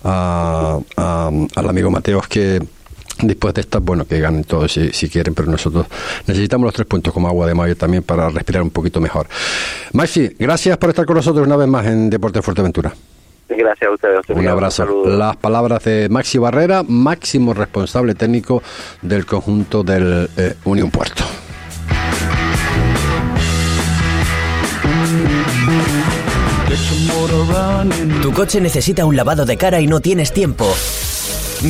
a- 0.03 0.79
a- 0.97 1.31
al 1.55 1.69
amigo 1.69 1.89
Mateos 1.91 2.27
que 2.27 2.59
después 3.27 3.53
de 3.53 3.61
estas, 3.61 3.81
bueno, 3.83 4.05
que 4.05 4.19
ganen 4.19 4.43
todos 4.43 4.71
si, 4.71 4.91
si 4.91 5.09
quieren, 5.09 5.33
pero 5.33 5.49
nosotros 5.49 5.87
necesitamos 6.27 6.65
los 6.65 6.73
tres 6.73 6.87
puntos 6.87 7.13
como 7.13 7.27
agua 7.27 7.47
de 7.47 7.53
mayo 7.53 7.75
también 7.75 8.03
para 8.03 8.29
respirar 8.29 8.63
un 8.63 8.69
poquito 8.69 8.99
mejor. 8.99 9.27
Maxi, 9.93 10.35
gracias 10.39 10.77
por 10.77 10.89
estar 10.89 11.05
con 11.05 11.15
nosotros 11.15 11.45
una 11.45 11.55
vez 11.55 11.67
más 11.67 11.85
en 11.85 12.09
Deporte 12.09 12.41
Fuerteventura. 12.41 12.93
Gracias 13.49 13.89
a 13.89 13.93
ustedes. 13.93 14.29
Un 14.29 14.47
abrazo. 14.47 14.85
Las 15.05 15.35
palabras 15.37 15.83
de 15.83 16.07
Maxi 16.09 16.37
Barrera, 16.37 16.83
máximo 16.87 17.53
responsable 17.53 18.15
técnico 18.15 18.63
del 19.01 19.25
conjunto 19.25 19.83
del 19.83 20.29
eh, 20.37 20.55
Unión 20.65 20.89
Puerto. 20.89 21.23
Tu 28.21 28.31
coche 28.31 28.61
necesita 28.61 29.05
un 29.05 29.15
lavado 29.15 29.45
de 29.45 29.57
cara 29.57 29.79
y 29.81 29.87
no 29.87 29.99
tienes 29.99 30.31
tiempo. 30.31 30.65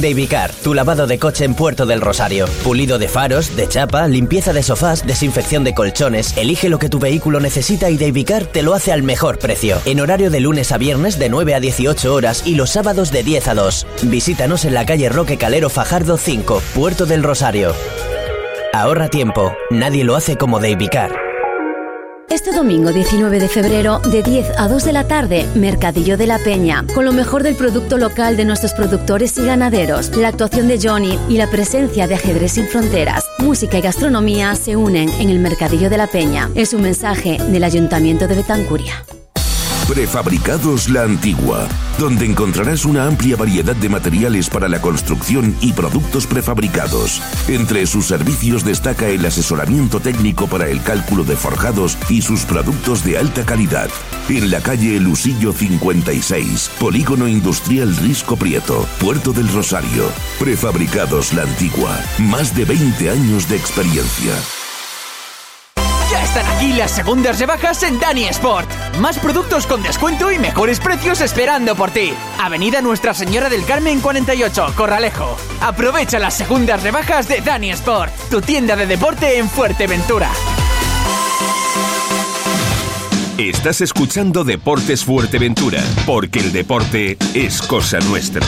Babycar, 0.02 0.52
tu 0.52 0.74
lavado 0.74 1.08
de 1.08 1.20
coche 1.20 1.46
en 1.46 1.54
Puerto 1.54 1.86
del 1.86 2.02
Rosario. 2.02 2.48
Pulido 2.64 2.98
de 2.98 3.08
faros, 3.08 3.56
de 3.56 3.68
chapa, 3.68 4.08
limpieza 4.08 4.54
de 4.54 4.64
sofás, 4.64 5.06
desinfección 5.06 5.64
de 5.64 5.74
colchones. 5.74 6.36
Elige 6.38 6.70
lo 6.70 6.80
que 6.80 6.90
tu 6.90 7.00
vehículo 7.00 7.40
necesita 7.40 7.90
y 7.90 7.98
Babycar 7.98 8.46
te 8.46 8.64
lo 8.64 8.74
hace 8.74 8.92
al 8.92 9.04
mejor 9.04 9.40
precio. 9.40 9.80
En 9.86 10.00
horario 10.00 10.32
de 10.32 10.40
lunes 10.40 10.72
a 10.72 10.78
viernes 10.78 11.20
de 11.20 11.30
9 11.30 11.56
a 11.56 11.60
18 11.60 12.14
horas 12.14 12.44
y 12.46 12.56
los 12.56 12.72
sábados 12.72 13.12
de 13.12 13.24
10 13.24 13.48
a 13.50 13.56
2. 13.56 13.88
Visítanos 14.04 14.66
en 14.66 14.74
la 14.74 14.86
calle 14.86 15.10
Roque 15.10 15.38
Calero 15.38 15.70
Fajardo 15.70 16.18
5, 16.18 16.62
Puerto 16.74 17.06
del 17.06 17.24
Rosario. 17.24 17.74
Ahorra 18.74 19.10
tiempo, 19.10 19.54
nadie 19.70 20.04
lo 20.04 20.16
hace 20.16 20.36
como 20.36 20.60
Babycar. 20.60 21.23
Este 22.34 22.52
domingo 22.52 22.91
19 22.91 23.39
de 23.39 23.48
febrero, 23.48 24.00
de 24.00 24.24
10 24.24 24.58
a 24.58 24.67
2 24.67 24.86
de 24.86 24.91
la 24.91 25.08
tarde, 25.08 25.46
Mercadillo 25.54 26.17
de 26.17 26.26
la 26.26 26.39
Peña, 26.39 26.84
con 26.96 27.06
lo 27.06 27.13
mejor 27.13 27.43
del 27.43 27.56
producto 27.56 28.00
local 28.00 28.38
de 28.38 28.43
nuestros 28.43 28.74
productores 28.74 29.38
y 29.38 29.46
ganaderos, 29.46 30.10
la 30.17 30.30
actuación 30.30 30.67
de 30.67 30.80
Johnny 30.82 31.19
y 31.30 31.38
la 31.38 31.48
presencia 31.52 32.08
de 32.08 32.15
Ajedrez 32.15 32.54
sin 32.54 32.65
Fronteras. 32.65 33.24
Música 33.38 33.78
y 33.78 33.82
gastronomía 33.82 34.56
se 34.56 34.76
unen 34.76 35.10
en 35.19 35.30
el 35.30 35.38
Mercadillo 35.38 35.91
de 35.91 35.98
la 35.98 36.08
Peña. 36.08 36.50
Es 36.56 36.74
un 36.74 36.82
mensaje 36.82 37.38
del 37.38 37.63
Ayuntamiento 37.63 38.28
de 38.28 38.38
Betancuria. 38.38 39.06
Prefabricados 39.88 40.89
La 40.89 41.04
Antigua, 41.04 41.67
donde 42.00 42.26
encontrarás 42.26 42.86
una 42.86 43.06
amplia 43.06 43.36
variedad 43.36 43.76
de 43.76 43.89
materiales 43.89 44.50
para 44.50 44.69
la 44.69 44.80
construcción 44.82 45.56
y 45.60 45.74
productos 45.74 46.26
prefabricados. 46.26 47.22
Entre 47.50 47.86
sus 47.86 48.08
servicios 48.08 48.63
destaca 48.63 49.10
el 49.10 49.26
asesoramiento 49.26 50.00
técnico 50.00 50.48
para 50.48 50.69
el 50.69 50.82
cálculo 50.82 51.26
de 51.26 51.36
forjados 51.36 51.98
y 52.10 52.22
sus 52.22 52.46
productos 52.46 53.04
de 53.04 53.17
alta 53.17 53.46
calidad. 53.46 53.89
En 54.30 54.50
la 54.52 54.62
calle 54.62 55.00
Lusillo 55.02 55.52
56, 55.52 56.72
Polígono 56.80 57.28
Industrial 57.28 57.93
Risco 57.98 58.38
Prieto, 58.38 58.88
Puerto 59.00 59.34
del 59.34 59.50
Rosario. 59.50 60.06
Prefabricados 60.39 61.34
La 61.34 61.43
Antigua, 61.43 62.00
más 62.19 62.56
de 62.56 62.63
20 62.63 63.10
años 63.10 63.50
de 63.50 63.58
experiencia. 63.58 64.62
Están 66.36 66.58
aquí 66.58 66.74
las 66.74 66.89
segundas 66.89 67.38
rebajas 67.38 67.84
en 67.84 68.00
Dani 68.00 68.24
Sport. 68.24 68.67
Más 68.98 69.19
productos 69.19 69.67
con 69.67 69.84
descuento 69.84 70.32
y 70.32 70.39
mejores 70.39 70.80
precios 70.80 71.22
esperando 71.22 71.76
por 71.76 71.91
ti. 71.91 72.12
Avenida 72.41 72.82
Nuestra 72.82 73.13
Señora 73.13 73.50
del 73.50 73.63
Carmen 73.65 74.02
48, 74.02 74.74
Corralejo. 74.76 75.38
Aprovecha 75.62 76.17
las 76.17 76.34
segundas 76.34 76.82
rebajas 76.82 77.28
de 77.28 77.41
Dani 77.41 77.69
Sport, 77.69 78.12
tu 78.32 78.41
tienda 78.41 78.76
de 78.76 78.88
deporte 78.88 79.38
en 79.38 79.48
Fuerteventura. 79.48 80.32
Estás 83.38 83.82
escuchando 83.82 84.43
Deportes 84.43 85.06
Fuerteventura, 85.06 85.84
porque 86.08 86.39
el 86.39 86.52
deporte 86.52 87.15
es 87.36 87.62
cosa 87.62 88.00
nuestra. 88.00 88.41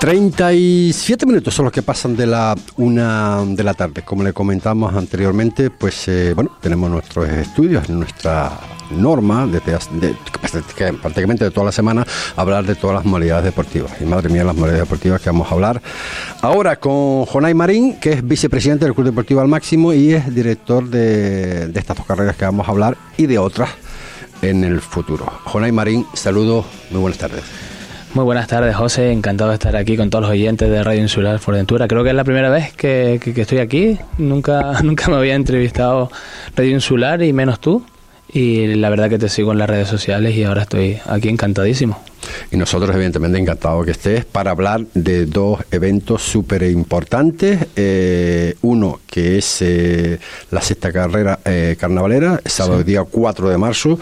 37 0.00 1.26
minutos 1.26 1.52
son 1.52 1.66
los 1.66 1.72
que 1.74 1.82
pasan 1.82 2.16
de 2.16 2.26
la 2.26 2.56
una 2.78 3.44
de 3.44 3.62
la 3.62 3.74
tarde. 3.74 4.00
Como 4.00 4.22
le 4.22 4.32
comentamos 4.32 4.94
anteriormente, 4.94 5.68
pues 5.68 6.08
eh, 6.08 6.32
bueno, 6.34 6.56
tenemos 6.62 6.90
nuestros 6.90 7.28
estudios, 7.28 7.86
nuestra 7.90 8.50
norma 8.92 9.46
desde 9.46 9.76
de, 10.00 10.16
prácticamente 11.02 11.44
de 11.44 11.50
toda 11.50 11.66
la 11.66 11.72
semana 11.72 12.06
hablar 12.34 12.64
de 12.64 12.76
todas 12.76 12.96
las 12.96 13.04
modalidades 13.04 13.44
deportivas. 13.44 13.92
Y 14.00 14.06
madre 14.06 14.30
mía, 14.30 14.42
las 14.42 14.54
modalidades 14.54 14.88
deportivas 14.88 15.20
que 15.20 15.28
vamos 15.28 15.50
a 15.50 15.54
hablar 15.54 15.82
ahora 16.40 16.76
con 16.76 17.26
Jonay 17.26 17.52
Marín, 17.52 18.00
que 18.00 18.14
es 18.14 18.26
vicepresidente 18.26 18.86
del 18.86 18.94
Club 18.94 19.04
Deportivo 19.04 19.42
Al 19.42 19.48
Máximo 19.48 19.92
y 19.92 20.14
es 20.14 20.34
director 20.34 20.88
de, 20.88 21.68
de 21.68 21.78
estas 21.78 21.98
dos 21.98 22.06
carreras 22.06 22.36
que 22.36 22.46
vamos 22.46 22.66
a 22.66 22.70
hablar 22.70 22.96
y 23.18 23.26
de 23.26 23.36
otras 23.36 23.68
en 24.40 24.64
el 24.64 24.80
futuro. 24.80 25.30
Jonay 25.44 25.72
Marín, 25.72 26.06
saludos, 26.14 26.64
muy 26.90 27.02
buenas 27.02 27.18
tardes. 27.18 27.69
Muy 28.12 28.24
buenas 28.24 28.48
tardes, 28.48 28.74
José. 28.74 29.12
Encantado 29.12 29.50
de 29.50 29.54
estar 29.54 29.76
aquí 29.76 29.96
con 29.96 30.10
todos 30.10 30.22
los 30.22 30.32
oyentes 30.32 30.68
de 30.68 30.82
Radio 30.82 31.00
Insular 31.00 31.38
Fuerteventura. 31.38 31.86
Creo 31.86 32.02
que 32.02 32.10
es 32.10 32.16
la 32.16 32.24
primera 32.24 32.50
vez 32.50 32.72
que, 32.72 33.20
que, 33.22 33.40
estoy 33.40 33.58
aquí. 33.58 33.98
Nunca, 34.18 34.72
nunca 34.82 35.08
me 35.08 35.16
había 35.16 35.36
entrevistado 35.36 36.10
Radio 36.56 36.72
Insular 36.72 37.22
y 37.22 37.32
menos 37.32 37.60
tú. 37.60 37.84
Y 38.32 38.74
la 38.74 38.90
verdad 38.90 39.08
que 39.08 39.18
te 39.18 39.28
sigo 39.28 39.52
en 39.52 39.58
las 39.58 39.70
redes 39.70 39.86
sociales 39.86 40.34
y 40.34 40.42
ahora 40.42 40.62
estoy 40.62 40.98
aquí 41.06 41.28
encantadísimo. 41.28 42.00
Y 42.50 42.56
nosotros, 42.56 42.94
evidentemente, 42.94 43.38
encantados 43.38 43.84
que 43.84 43.92
estés 43.92 44.24
para 44.24 44.50
hablar 44.50 44.84
de 44.94 45.26
dos 45.26 45.60
eventos 45.70 46.22
súper 46.22 46.62
importantes. 46.64 47.66
Eh, 47.76 48.54
uno 48.62 49.00
que 49.06 49.38
es 49.38 49.58
eh, 49.62 50.18
la 50.50 50.60
sexta 50.60 50.92
carrera 50.92 51.40
eh, 51.44 51.76
carnavalera, 51.78 52.40
sábado 52.44 52.82
día 52.82 53.04
4 53.04 53.50
de 53.50 53.58
marzo. 53.58 53.98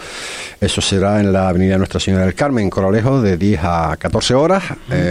Eso 0.59 0.81
será 0.81 1.19
en 1.19 1.31
la 1.31 1.49
Avenida 1.49 1.77
Nuestra 1.77 1.99
Señora 1.99 2.25
del 2.25 2.35
Carmen, 2.35 2.69
Coralejo, 2.69 3.21
de 3.21 3.37
10 3.37 3.59
a 3.63 3.97
14 3.97 4.33
horas. 4.33 4.63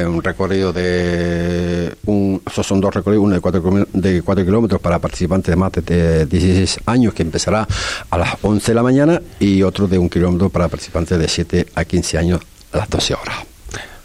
un 0.06 0.22
recorrido 0.22 0.72
de. 0.72 1.94
Un, 2.06 2.42
esos 2.46 2.66
son 2.66 2.80
dos 2.80 2.94
recorridos, 2.94 3.24
uno 3.24 3.34
de 3.34 3.40
4, 3.40 3.86
de 3.92 4.22
4 4.22 4.44
kilómetros 4.44 4.80
para 4.80 4.98
participantes 4.98 5.50
de 5.50 5.56
más 5.56 5.72
de 5.72 6.26
16 6.26 6.80
años, 6.86 7.14
que 7.14 7.22
empezará 7.22 7.66
a 8.10 8.18
las 8.18 8.36
11 8.42 8.72
de 8.72 8.74
la 8.74 8.82
mañana, 8.82 9.22
y 9.40 9.62
otro 9.62 9.88
de 9.88 9.98
un 9.98 10.08
kilómetro 10.08 10.48
para 10.50 10.68
participantes 10.68 11.18
de 11.18 11.28
7 11.28 11.66
a 11.74 11.84
15 11.84 12.18
años 12.18 12.40
las 12.72 12.88
12 12.88 13.14
horas. 13.14 13.48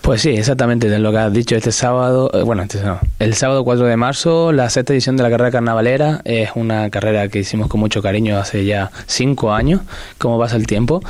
Pues 0.04 0.22
sí, 0.22 0.32
exactamente, 0.32 1.00
lo 1.00 1.12
que 1.14 1.18
has 1.18 1.32
dicho 1.32 1.56
este 1.56 1.72
sábado, 1.72 2.30
eh, 2.34 2.44
bueno, 2.44 2.64
este, 2.64 2.82
el 3.20 3.36
sábado 3.36 3.64
4 3.64 3.86
de 3.86 3.96
marzo, 3.96 4.52
la 4.52 4.70
sexta 4.70 4.92
edición 4.92 5.16
de 5.16 5.24
la 5.24 5.30
carrera 5.30 5.50
carnavalera, 5.50 6.20
es 6.26 6.50
una 6.56 6.90
carrera 6.90 7.30
que 7.30 7.40
hicimos 7.40 7.70
con 7.70 7.80
mucho 7.80 8.02
cariño 8.02 8.38
hace 8.38 8.66
ya 8.66 8.92
cinco 9.06 9.54
años, 9.54 9.80
como 10.18 10.38
pasa 10.38 10.58
el 10.58 10.68
tiempo, 10.68 11.02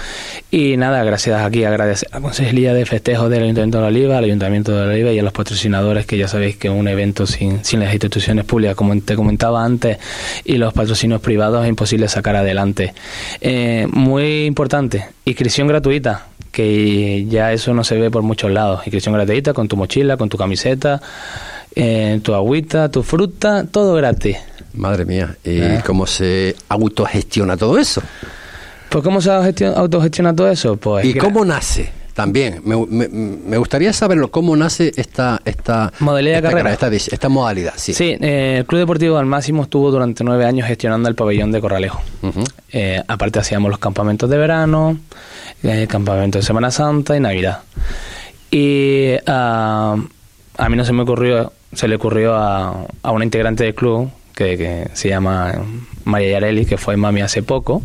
y 0.52 0.78
nada, 0.78 1.04
gracias 1.04 1.42
aquí, 1.42 1.64
agradecer 1.64 2.08
a 2.12 2.18
la 2.18 2.22
Consejería 2.22 2.76
de 2.76 2.86
Festejos 2.86 3.32
del 3.32 3.42
Ayuntamiento 3.42 3.80
de 3.80 3.82
la 3.82 3.88
Oliva, 3.88 4.20
al 4.20 4.26
Ayuntamiento 4.26 4.74
de 4.74 4.86
la 4.86 4.94
Oliva 4.94 5.12
y 5.12 5.18
a 5.18 5.24
los 5.24 5.34
patrocinadores, 5.34 6.06
que 6.06 6.20
ya 6.20 6.28
sabéis 6.28 6.58
que 6.58 6.70
un 6.70 6.88
evento 6.88 7.26
sin, 7.26 7.66
sin 7.66 7.80
las 7.80 7.92
instituciones 7.92 8.46
públicas, 8.46 8.76
como 8.76 8.96
te 9.02 9.16
comentaba 9.16 9.66
antes, 9.66 9.98
y 10.46 10.58
los 10.58 10.72
patrocinios 10.72 11.20
privados 11.20 11.64
es 11.64 11.70
imposible 11.70 12.08
sacar 12.10 12.36
adelante. 12.36 12.94
Eh, 13.42 13.88
muy 13.92 14.46
importante, 14.46 15.08
inscripción 15.26 15.68
gratuita, 15.68 16.28
que 16.54 17.26
ya 17.26 17.52
eso 17.52 17.74
no 17.74 17.84
se 17.84 17.98
ve 17.98 18.12
por 18.12 18.22
muchos 18.22 18.52
lados. 18.52 18.82
Inscripción 18.86 19.16
gratuita 19.16 19.54
con 19.54 19.68
tu 19.68 19.76
mochila, 19.76 20.16
con 20.18 20.30
tu 20.30 20.38
camiseta, 20.38 21.02
eh, 21.76 22.20
tu 22.24 22.36
agüita, 22.36 22.90
tu 22.90 23.02
fruta, 23.02 23.66
todo 23.66 23.96
gratis. 23.96 24.38
Madre 24.76 25.04
mía, 25.04 25.36
¿y 25.44 25.60
eh. 25.60 25.82
cómo 25.86 26.06
se 26.06 26.56
autogestiona 26.70 27.58
todo 27.58 27.78
eso? 27.80 28.02
Pues 28.88 29.04
cómo 29.04 29.20
se 29.20 29.32
autogestiona 29.32 30.36
todo 30.36 30.50
eso, 30.50 30.78
pues... 30.78 31.06
¿Y 31.06 31.16
cómo 31.16 31.44
nace? 31.44 31.92
También, 32.14 32.62
me, 32.64 33.58
gustaría 33.58 33.92
saberlo, 33.92 34.30
cómo 34.30 34.56
nace 34.56 34.92
esta, 34.96 35.42
esta 35.46 35.92
modalidad 36.00 36.44
carrera. 36.44 36.74
Esta, 36.74 37.30
modalidad, 37.30 37.74
sí. 37.76 37.94
Sí, 37.94 38.16
eh, 38.22 38.58
el 38.60 38.66
Club 38.66 38.82
Deportivo 38.82 39.18
al 39.18 39.26
Máximo 39.26 39.64
estuvo 39.64 39.90
durante 39.90 40.24
nueve 40.24 40.46
años 40.46 40.68
gestionando 40.68 41.10
el 41.10 41.16
pabellón 41.16 41.52
de 41.52 41.60
Corralejo. 41.60 42.02
aparte 43.08 43.40
hacíamos 43.40 43.72
los 43.72 43.80
campamentos 43.80 44.30
de 44.30 44.38
verano, 44.38 45.00
el 45.64 45.88
campamento 45.88 46.38
de 46.38 46.44
Semana 46.44 46.70
Santa 46.70 47.18
y 47.18 47.20
Navidad. 47.20 47.62
Y 48.52 49.14
ah, 49.26 49.96
a 50.58 50.70
mí 50.70 50.78
no 50.78 50.86
se 50.86 50.94
me 50.94 51.02
ocurrió, 51.02 51.52
se 51.74 51.88
le 51.88 51.96
ocurrió 51.96 52.36
a, 52.36 52.86
a 53.02 53.12
una 53.12 53.24
integrante 53.24 53.64
del 53.64 53.74
club 53.74 54.12
que, 54.34 54.90
se 54.94 55.10
llama 55.10 55.54
María 56.04 56.32
Yareli, 56.32 56.66
que 56.66 56.78
fue 56.78 56.98
mami 56.98 57.22
hace 57.22 57.44
poco, 57.44 57.82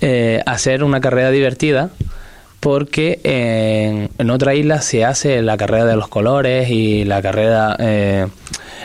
eh, 0.00 0.42
hacer 0.46 0.84
una 0.84 1.00
carrera 1.00 1.30
divertida 1.30 1.90
porque 2.60 3.20
en, 3.22 4.10
en, 4.18 4.30
otra 4.30 4.54
isla 4.54 4.80
se 4.80 5.04
hace 5.04 5.42
la 5.42 5.56
carrera 5.56 5.84
de 5.84 5.96
los 5.96 6.08
colores 6.08 6.70
y 6.70 7.04
la 7.04 7.22
carrera, 7.22 7.76
eh, 7.78 8.26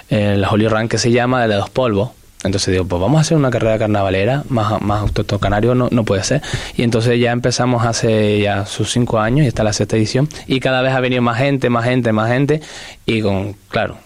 la 0.09 0.49
Holy 0.49 0.67
Run 0.67 0.87
que 0.87 0.97
se 0.97 1.11
llama 1.11 1.47
de 1.47 1.55
los 1.55 1.69
polvos 1.69 2.11
entonces 2.43 2.73
digo, 2.73 2.85
pues 2.85 3.01
vamos 3.01 3.19
a 3.19 3.21
hacer 3.21 3.37
una 3.37 3.49
carrera 3.49 3.79
carnavalera, 3.79 4.43
más, 4.49 4.81
más 4.81 5.01
autóctono 5.01 5.39
canario 5.39 5.75
no, 5.75 5.87
no 5.91 6.03
puede 6.03 6.23
ser. 6.23 6.41
Y 6.75 6.83
entonces 6.83 7.19
ya 7.19 7.31
empezamos 7.31 7.85
hace 7.85 8.39
ya 8.41 8.65
sus 8.65 8.91
cinco 8.91 9.19
años 9.19 9.45
y 9.45 9.47
está 9.47 9.63
la 9.63 9.73
sexta 9.73 9.95
edición. 9.95 10.27
Y 10.47 10.59
cada 10.59 10.81
vez 10.81 10.93
ha 10.93 10.99
venido 10.99 11.21
más 11.21 11.37
gente, 11.37 11.69
más 11.69 11.85
gente, 11.85 12.11
más 12.11 12.29
gente. 12.29 12.61
Y 13.05 13.21
con, 13.21 13.55
claro, 13.69 13.97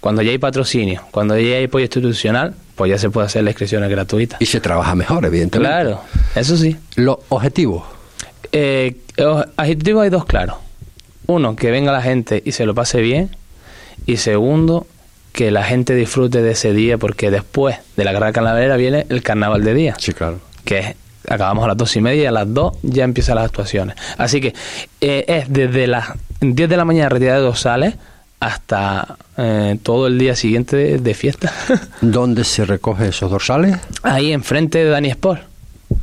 cuando 0.00 0.22
ya 0.22 0.30
hay 0.30 0.38
patrocinio, 0.38 1.02
cuando 1.10 1.38
ya 1.38 1.56
hay 1.56 1.64
apoyo 1.64 1.84
institucional, 1.84 2.54
pues 2.76 2.90
ya 2.90 2.98
se 2.98 3.10
puede 3.10 3.26
hacer 3.26 3.44
la 3.44 3.50
inscripción 3.50 3.86
gratuita. 3.88 4.36
Y 4.40 4.46
se 4.46 4.60
trabaja 4.60 4.94
mejor, 4.94 5.26
evidentemente. 5.26 5.68
Claro, 5.68 6.00
eso 6.34 6.56
sí. 6.56 6.76
¿Los 6.96 7.18
objetivos? 7.28 7.84
Eh, 8.52 8.96
objetivos 9.18 10.02
hay 10.02 10.10
dos 10.10 10.24
claros. 10.24 10.56
Uno, 11.26 11.56
que 11.56 11.70
venga 11.70 11.92
la 11.92 12.02
gente 12.02 12.42
y 12.44 12.52
se 12.52 12.66
lo 12.66 12.74
pase 12.74 13.00
bien. 13.00 13.30
Y 14.06 14.16
segundo, 14.16 14.86
que 15.32 15.50
la 15.50 15.64
gente 15.64 15.94
disfrute 15.94 16.42
de 16.42 16.52
ese 16.52 16.72
día, 16.72 16.98
porque 16.98 17.30
después 17.30 17.76
de 17.96 18.04
la 18.04 18.12
carrera 18.12 18.32
carnavalera 18.32 18.76
viene 18.76 19.06
el 19.08 19.22
carnaval 19.22 19.64
de 19.64 19.74
día. 19.74 19.94
Sí, 19.98 20.12
claro. 20.12 20.40
Que 20.64 20.96
acabamos 21.28 21.64
a 21.64 21.68
las 21.68 21.76
dos 21.76 21.96
y 21.96 22.00
media 22.00 22.24
y 22.24 22.26
a 22.26 22.32
las 22.32 22.52
dos 22.52 22.76
ya 22.82 23.04
empiezan 23.04 23.36
las 23.36 23.46
actuaciones. 23.46 23.96
Así 24.18 24.40
que 24.40 24.54
eh, 25.00 25.24
es 25.28 25.52
desde 25.52 25.86
las 25.86 26.10
10 26.40 26.68
de 26.68 26.76
la 26.76 26.84
mañana 26.84 27.08
retirada 27.08 27.40
de 27.40 27.54
sales 27.56 27.94
hasta 28.40 29.16
eh, 29.36 29.78
todo 29.82 30.08
el 30.08 30.18
día 30.18 30.34
siguiente 30.34 30.98
de, 30.98 31.14
fiesta. 31.14 31.52
¿Dónde 32.00 32.42
se 32.44 32.64
recoge 32.64 33.08
esos 33.08 33.30
dorsales? 33.30 33.76
Ahí 34.02 34.32
enfrente 34.32 34.78
de 34.78 34.90
Dani 34.90 35.10
Sport. 35.10 35.51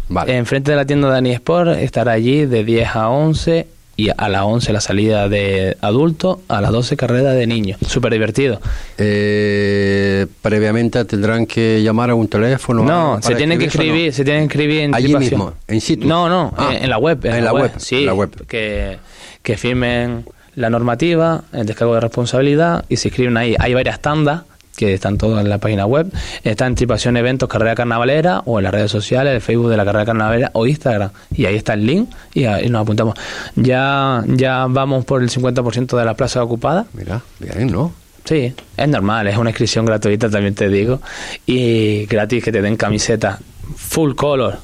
Vale. 0.07 0.37
Enfrente 0.37 0.71
de 0.71 0.77
la 0.77 0.85
tienda 0.85 1.07
de 1.07 1.13
Dani 1.13 1.31
Sport 1.33 1.71
estará 1.77 2.13
allí 2.13 2.45
de 2.45 2.63
10 2.63 2.95
a 2.95 3.09
11 3.09 3.67
y 3.99 4.09
a 4.15 4.29
las 4.29 4.43
11 4.43 4.71
la 4.71 4.79
salida 4.79 5.27
de 5.27 5.75
adulto, 5.81 6.41
a 6.47 6.61
las 6.61 6.71
12 6.71 6.95
carrera 6.95 7.33
de 7.33 7.45
niños. 7.47 7.79
Súper 7.85 8.13
divertido. 8.13 8.61
Eh, 8.97 10.25
previamente 10.41 11.03
tendrán 11.03 11.45
que 11.45 11.83
llamar 11.83 12.09
a 12.09 12.15
un 12.15 12.29
teléfono. 12.29 12.83
No, 12.83 13.21
se 13.21 13.35
tienen 13.35 13.59
que 13.59 13.65
escribir, 13.65 14.13
se 14.13 14.23
tienen 14.23 14.47
que 14.47 14.53
escribir 14.53 14.81
en 14.81 14.95
Allí 14.95 15.13
mismo, 15.15 15.53
en 15.67 15.81
sitio. 15.81 16.07
No, 16.07 16.29
no, 16.29 16.53
ah. 16.55 16.73
en, 16.79 16.89
la 16.89 16.97
web. 16.97 17.25
En, 17.25 17.43
la, 17.43 17.51
web, 17.51 17.71
sí. 17.75 18.05
la 18.05 18.13
web. 18.13 18.47
Que, 18.47 18.99
que 19.43 19.57
firmen 19.57 20.23
la 20.55 20.69
normativa, 20.69 21.43
el 21.51 21.65
descargo 21.65 21.95
de 21.95 21.99
responsabilidad 21.99 22.85
y 22.87 22.95
se 22.95 23.09
escriben 23.09 23.35
ahí. 23.35 23.55
Hay 23.59 23.73
varias 23.73 23.99
tandas 23.99 24.43
que 24.79 24.93
están 24.93 25.17
todos 25.17 25.41
en 25.41 25.49
la 25.49 25.57
página 25.57 25.85
web. 25.85 26.09
Está 26.41 26.65
en 26.65 26.75
Tripación 26.75 27.17
Eventos 27.17 27.49
Carrera 27.49 27.75
Carnavalera 27.75 28.43
o 28.45 28.59
en 28.59 28.63
las 28.63 28.73
redes 28.73 28.89
sociales, 28.89 29.33
el 29.33 29.41
Facebook 29.41 29.69
de 29.69 29.75
la 29.75 29.83
Carrera 29.83 30.05
Carnavalera 30.05 30.51
o 30.53 30.65
Instagram. 30.65 31.11
Y 31.35 31.45
ahí 31.45 31.55
está 31.55 31.73
el 31.73 31.85
link 31.85 32.09
y 32.33 32.45
ahí 32.45 32.69
nos 32.69 32.83
apuntamos. 32.83 33.15
Ya, 33.57 34.23
ya 34.25 34.67
vamos 34.69 35.03
por 35.03 35.21
el 35.21 35.29
50% 35.29 35.97
de 35.97 36.05
la 36.05 36.13
plaza 36.13 36.41
ocupada. 36.41 36.85
Mira, 36.93 37.21
bien, 37.39 37.69
¿no? 37.69 37.91
Sí, 38.23 38.53
es 38.77 38.87
normal, 38.87 39.27
es 39.27 39.37
una 39.37 39.49
inscripción 39.49 39.85
gratuita, 39.85 40.29
también 40.29 40.55
te 40.55 40.69
digo. 40.69 41.01
Y 41.45 42.05
gratis 42.05 42.41
que 42.41 42.53
te 42.53 42.61
den 42.61 42.77
camiseta 42.77 43.37
full 43.75 44.13
color, 44.15 44.59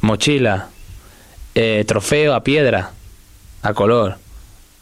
mochila, 0.00 0.68
eh, 1.54 1.84
trofeo 1.86 2.32
a 2.32 2.42
piedra, 2.42 2.92
a 3.60 3.74
color 3.74 4.16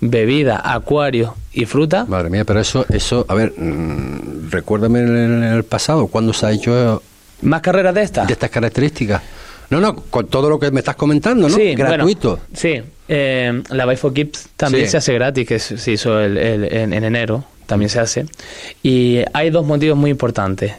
bebida, 0.01 0.61
acuario 0.65 1.35
y 1.53 1.65
fruta. 1.65 2.05
Madre 2.05 2.31
mía, 2.31 2.45
pero 2.45 2.61
eso, 2.61 2.87
eso, 2.89 3.25
a 3.29 3.35
ver, 3.35 3.53
mm, 3.57 4.51
recuérdame 4.51 5.01
en 5.01 5.43
el 5.43 5.65
pasado, 5.65 6.07
¿cuándo 6.07 6.33
se 6.33 6.47
ha 6.47 6.53
hecho 6.53 7.03
más 7.43 7.61
carreras 7.61 7.95
de 7.95 8.03
estas? 8.03 8.27
De 8.27 8.33
estas 8.33 8.51
características. 8.51 9.23
No, 9.71 9.81
no, 9.81 9.97
con 9.97 10.29
todo 10.29 10.49
lo 10.49 10.61
que 10.61 10.71
me 10.71 10.81
estás 10.81 10.97
comentando, 10.97 11.49
¿no? 11.49 11.55
Sí, 11.55 11.75
gratuito. 11.75 12.39
sí, 12.53 12.81
eh, 13.09 13.63
la 13.71 13.85
Buy 13.85 13.97
for 13.97 14.13
Kids 14.13 14.49
también 14.57 14.89
se 14.89 14.97
hace 14.97 15.13
gratis, 15.15 15.47
que 15.47 15.59
se 15.59 15.91
hizo 15.91 16.21
el, 16.21 16.39
en, 16.39 16.93
enero, 16.93 17.45
también 17.67 17.89
se 17.89 17.99
hace. 17.99 18.27
Y 18.83 19.21
hay 19.33 19.51
dos 19.51 19.67
motivos 19.67 19.99
muy 19.99 20.11
importantes. 20.11 20.75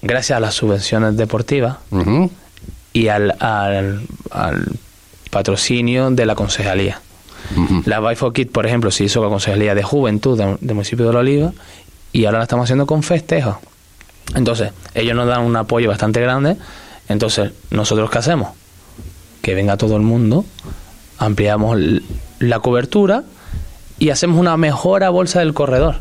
Gracias 0.00 0.36
a 0.36 0.40
las 0.40 0.54
subvenciones 0.54 1.16
deportivas 1.16 1.76
y 2.92 3.06
al, 3.06 3.36
al, 3.38 4.02
al 4.30 4.66
patrocinio 5.30 6.10
de 6.10 6.26
la 6.26 6.34
concejalía. 6.34 7.00
La 7.86 8.00
Buy 8.00 8.16
for 8.16 8.32
Kids, 8.32 8.50
por 8.50 8.66
ejemplo, 8.66 8.90
se 8.90 9.04
hizo 9.04 9.20
con 9.20 9.28
la 9.28 9.34
Consejería 9.34 9.74
de 9.74 9.82
Juventud 9.82 10.38
del 10.38 10.74
municipio 10.74 11.06
de 11.06 11.12
La 11.12 11.18
Oliva 11.20 11.52
y 12.12 12.24
ahora 12.24 12.38
la 12.38 12.44
estamos 12.44 12.64
haciendo 12.64 12.86
con 12.86 13.02
festejos. 13.02 13.56
Entonces, 14.34 14.72
ellos 14.94 15.14
nos 15.16 15.26
dan 15.26 15.42
un 15.42 15.56
apoyo 15.56 15.88
bastante 15.88 16.20
grande. 16.20 16.56
Entonces, 17.08 17.52
¿nosotros 17.70 18.10
qué 18.10 18.18
hacemos? 18.18 18.50
Que 19.42 19.54
venga 19.54 19.76
todo 19.76 19.96
el 19.96 20.02
mundo, 20.02 20.44
ampliamos 21.18 21.78
la 22.38 22.60
cobertura 22.60 23.24
y 23.98 24.10
hacemos 24.10 24.38
una 24.38 24.56
mejora 24.56 25.10
bolsa 25.10 25.40
del 25.40 25.54
corredor. 25.54 25.96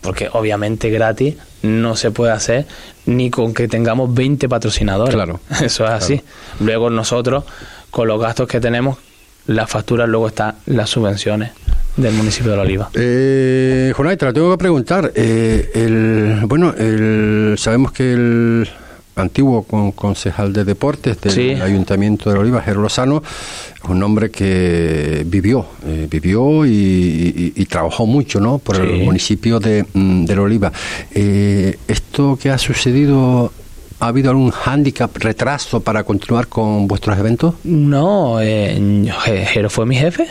Porque 0.00 0.28
obviamente 0.32 0.90
gratis 0.90 1.36
no 1.62 1.96
se 1.96 2.10
puede 2.10 2.32
hacer 2.32 2.66
ni 3.06 3.30
con 3.30 3.54
que 3.54 3.68
tengamos 3.68 4.12
20 4.12 4.48
patrocinadores. 4.48 5.14
Claro. 5.14 5.40
Eso 5.62 5.84
es 5.84 5.90
así. 5.90 6.22
Luego 6.60 6.90
nosotros, 6.90 7.44
con 7.90 8.08
los 8.08 8.20
gastos 8.20 8.48
que 8.48 8.60
tenemos, 8.60 8.98
las 9.46 9.70
facturas, 9.70 10.08
luego 10.08 10.28
están 10.28 10.54
las 10.66 10.88
subvenciones 10.90 11.50
del 11.96 12.14
municipio 12.14 12.50
de 12.52 12.56
La 12.56 12.62
Oliva. 12.62 12.90
Eh, 12.94 13.92
Jonay, 13.94 14.16
te 14.16 14.24
la 14.26 14.32
tengo 14.32 14.50
que 14.52 14.58
preguntar. 14.58 15.12
Eh, 15.14 15.70
el, 15.74 16.40
bueno, 16.46 16.74
el, 16.78 17.54
sabemos 17.58 17.92
que 17.92 18.12
el 18.14 18.68
antiguo 19.14 19.64
con- 19.64 19.92
concejal 19.92 20.54
de 20.54 20.64
deportes 20.64 21.20
del 21.20 21.32
Sí. 21.32 21.50
Ayuntamiento 21.50 22.30
de 22.30 22.36
La 22.36 22.40
Oliva, 22.40 22.62
Jero 22.62 22.80
Lozano, 22.80 23.22
es 23.82 23.90
un 23.90 24.02
hombre 24.02 24.30
que 24.30 25.22
vivió, 25.26 25.66
eh, 25.86 26.06
vivió 26.10 26.64
y, 26.64 26.70
y- 26.70 27.52
y 27.54 27.66
trabajó 27.66 28.06
mucho 28.06 28.40
¿no? 28.40 28.56
por 28.58 28.76
el 28.76 29.04
municipio 29.04 29.60
de, 29.60 29.84
mm, 29.92 30.24
de 30.24 30.36
La 30.36 30.42
Oliva. 30.42 30.72
Eh, 31.14 31.76
¿Esto 31.88 32.38
que 32.40 32.48
ha 32.50 32.56
sucedido, 32.56 33.52
ha 34.02 34.08
habido 34.08 34.30
algún 34.30 34.50
hándicap, 34.50 35.16
retraso 35.18 35.80
para 35.80 36.02
continuar 36.04 36.48
con 36.48 36.88
vuestros 36.88 37.16
eventos? 37.18 37.54
No, 37.64 38.40
eh, 38.40 38.76
Je- 39.24 39.44
Jero 39.46 39.70
fue 39.70 39.86
mi 39.86 39.96
jefe. 39.96 40.26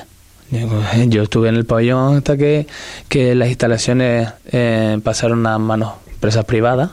Yo 1.07 1.23
estuve 1.23 1.47
en 1.47 1.55
el 1.55 1.63
pabellón 1.65 2.17
hasta 2.17 2.36
que, 2.36 2.67
que 3.07 3.34
las 3.36 3.47
instalaciones 3.47 4.27
eh, 4.51 4.99
pasaron 5.01 5.47
a 5.47 5.57
manos 5.57 5.93
empresas 6.12 6.43
privadas 6.43 6.89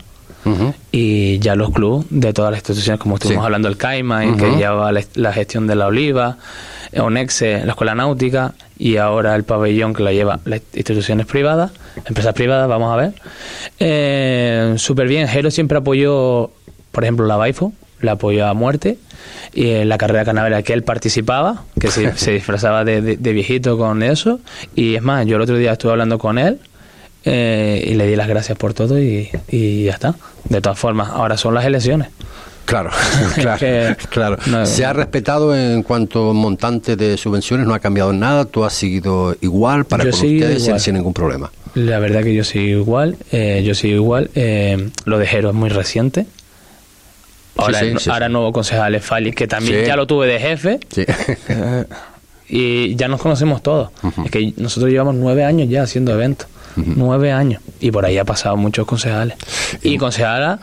y 0.92 1.38
ya 1.40 1.54
los 1.56 1.70
clubes 1.70 2.06
de 2.08 2.32
todas 2.32 2.52
las 2.52 2.60
instituciones, 2.60 2.98
como 3.00 3.16
estuvimos 3.16 3.42
Sí. 3.42 3.46
hablando 3.46 3.68
del 3.68 3.76
CAIMA, 3.76 4.24
Ujú. 4.28 4.36
que 4.38 4.50
llevaba 4.56 4.92
la, 4.92 5.02
la 5.16 5.32
gestión 5.32 5.66
de 5.66 5.74
la 5.74 5.88
Oliva, 5.88 6.38
eh, 6.92 7.00
Onexe, 7.00 7.64
la 7.66 7.72
Escuela 7.72 7.94
Náutica, 7.94 8.54
y 8.78 8.96
ahora 8.96 9.34
el 9.34 9.42
pabellón 9.44 9.92
que 9.92 10.04
lo 10.04 10.10
lleva 10.12 10.38
las 10.46 10.62
instituciones 10.72 11.26
privadas, 11.26 11.72
empresas 12.06 12.32
privadas, 12.32 12.66
vamos 12.68 12.90
a 12.94 12.96
ver. 12.96 13.12
Eh, 13.78 14.74
Súper 14.78 15.06
bien, 15.08 15.28
Jero 15.28 15.50
siempre 15.50 15.78
apoyó, 15.78 16.50
por 16.98 17.04
ejemplo, 17.04 17.26
la 17.26 17.36
Baifo, 17.36 17.72
la 18.00 18.12
apoyó 18.12 18.44
a 18.48 18.54
muerte, 18.54 18.98
y 19.54 19.68
en 19.70 19.88
la 19.88 19.98
carrera 19.98 20.24
canavera 20.24 20.64
que 20.64 20.72
él 20.72 20.82
participaba, 20.82 21.62
que 21.78 21.92
se, 21.92 22.12
se 22.18 22.32
disfrazaba 22.32 22.84
de, 22.84 23.00
de- 23.02 23.16
de 23.16 23.32
viejito 23.32 23.78
con 23.78 24.02
eso, 24.02 24.40
y 24.74 24.96
es 24.96 25.02
más, 25.02 25.24
yo 25.24 25.36
el 25.36 25.42
otro 25.42 25.56
día 25.56 25.70
estuve 25.70 25.92
hablando 25.92 26.18
con 26.18 26.38
él, 26.38 26.58
eh, 27.24 27.84
y 27.88 27.94
le 27.94 28.08
di 28.08 28.16
las 28.16 28.26
gracias 28.26 28.58
por 28.58 28.74
todo 28.74 28.98
y, 29.00 29.28
y 29.48 29.84
ya 29.84 29.92
está. 29.92 30.16
De 30.48 30.60
todas 30.60 30.76
formas, 30.76 31.08
ahora 31.10 31.36
son 31.36 31.54
las 31.54 31.64
elecciones. 31.66 32.08
Claro, 32.64 32.90
claro, 33.36 33.58
Que- 33.60 33.96
claro. 34.10 34.36
no- 34.46 34.66
Se 34.66 34.84
ha 34.84 34.92
respetado 34.92 35.56
en 35.56 35.84
cuanto 35.84 36.30
a 36.30 36.32
montante 36.32 36.96
de 36.96 37.16
subvenciones, 37.16 37.64
no 37.64 37.74
ha 37.74 37.78
cambiado 37.78 38.12
nada, 38.12 38.44
tú 38.44 38.64
has 38.64 38.72
seguido 38.72 39.36
igual 39.40 39.84
para 39.84 40.02
con 40.02 40.14
ustedes 40.14 40.64
igual. 40.64 40.80
sin 40.80 40.94
ningún 40.94 41.14
problema. 41.14 41.52
La 41.76 42.00
verdad 42.00 42.24
que 42.24 42.34
yo 42.34 42.42
sigo 42.42 42.80
igual, 42.80 43.16
eh, 43.30 43.62
yo 43.64 43.72
sigo 43.76 43.94
igual. 43.94 44.30
eh, 44.34 44.88
lo 45.04 45.18
de 45.18 45.26
Jero 45.28 45.50
es 45.50 45.54
muy 45.54 45.68
reciente. 45.68 46.26
Ahora, 47.58 47.80
Sí, 47.80 47.92
sí, 47.98 48.10
ahora 48.10 48.28
nuevo 48.28 48.52
concejal 48.52 48.98
Fali, 49.00 49.32
que 49.32 49.46
también 49.46 49.84
ya 49.84 49.96
lo 49.96 50.06
tuve 50.06 50.26
de 50.26 50.38
jefe. 50.38 50.80
Sí. 50.88 51.04
y 52.48 52.94
ya 52.96 53.08
nos 53.08 53.20
conocemos 53.20 53.62
todos. 53.62 53.90
Es 54.24 54.30
que 54.30 54.54
nosotros 54.56 54.90
llevamos 54.90 55.14
nueve 55.16 55.44
años 55.44 55.68
ya 55.68 55.82
haciendo 55.82 56.12
eventos. 56.12 56.48
Nueve 56.76 57.32
años. 57.32 57.60
Y 57.80 57.90
por 57.90 58.06
ahí 58.06 58.16
ha 58.18 58.24
pasado 58.24 58.56
muchos 58.56 58.86
concejales. 58.86 59.36
Y 59.82 59.98
concejala 59.98 60.60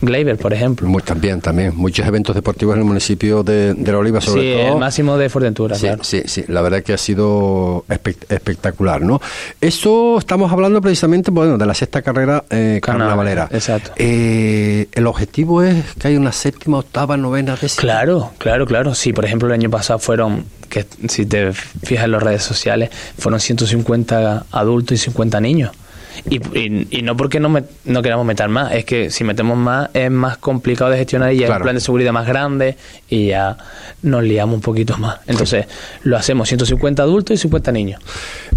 Gleyber, 0.00 0.36
por 0.36 0.52
ejemplo. 0.52 0.88
Muy, 0.88 1.02
también, 1.02 1.40
también. 1.40 1.72
Muchos 1.76 2.06
eventos 2.06 2.34
deportivos 2.34 2.74
en 2.74 2.80
el 2.80 2.84
municipio 2.86 3.42
de, 3.42 3.72
de 3.74 3.92
La 3.92 3.98
Oliva, 3.98 4.20
sobre 4.20 4.42
sí, 4.42 4.58
todo. 4.62 4.74
el 4.74 4.80
máximo 4.80 5.16
de 5.16 5.28
Fuerteventura, 5.28 5.74
Sí, 5.76 5.82
claro. 5.86 6.04
sí, 6.04 6.22
sí, 6.26 6.44
la 6.48 6.60
verdad 6.62 6.82
que 6.82 6.92
ha 6.92 6.98
sido 6.98 7.84
espect- 7.88 8.26
espectacular, 8.28 9.00
¿no? 9.02 9.20
Eso 9.60 10.18
estamos 10.18 10.52
hablando 10.52 10.80
precisamente, 10.80 11.30
bueno, 11.30 11.56
de 11.56 11.66
la 11.66 11.74
sexta 11.74 12.02
carrera 12.02 12.44
eh, 12.50 12.80
carnavalera. 12.82 13.48
Exacto. 13.52 13.92
Eh, 13.96 14.88
el 14.92 15.06
objetivo 15.06 15.62
es 15.62 15.84
que 15.98 16.08
haya 16.08 16.18
una 16.18 16.32
séptima, 16.32 16.78
octava, 16.78 17.16
novena, 17.16 17.56
décima. 17.60 17.80
Claro, 17.80 18.32
claro, 18.38 18.66
claro. 18.66 18.94
Sí, 18.94 19.12
por 19.12 19.24
ejemplo, 19.24 19.48
el 19.48 19.54
año 19.54 19.70
pasado 19.70 19.98
fueron, 19.98 20.44
que 20.68 20.84
si 21.08 21.26
te 21.26 21.52
fijas 21.52 22.04
en 22.04 22.10
las 22.12 22.22
redes 22.22 22.42
sociales, 22.42 22.90
fueron 23.18 23.40
150 23.40 24.46
adultos 24.50 24.92
y 24.98 24.98
50 25.04 25.40
niños. 25.40 25.70
Y, 26.28 26.36
y- 26.58 26.88
y 26.90 27.02
no 27.02 27.16
porque 27.16 27.38
no, 27.40 27.48
me- 27.48 27.64
no 27.84 28.02
queramos 28.02 28.24
meter 28.26 28.48
más, 28.48 28.72
es 28.72 28.84
que 28.84 29.10
si 29.10 29.24
metemos 29.24 29.56
más 29.56 29.90
es 29.94 30.10
más 30.10 30.36
complicado 30.38 30.90
de 30.90 30.98
gestionar 30.98 31.32
y 31.32 31.38
ya 31.38 31.46
Claro. 31.46 31.60
un 31.60 31.64
plan 31.64 31.74
de 31.76 31.80
seguridad 31.80 32.12
más 32.12 32.26
grande 32.26 32.76
y 33.08 33.28
ya 33.28 33.56
nos 34.02 34.22
liamos 34.22 34.54
un 34.56 34.60
poquito 34.60 34.96
más. 34.98 35.18
Entonces, 35.26 35.66
lo 36.04 36.16
hacemos 36.16 36.48
150 36.48 37.02
adultos 37.02 37.34
y 37.34 37.38
50 37.38 37.72
niños. 37.72 38.00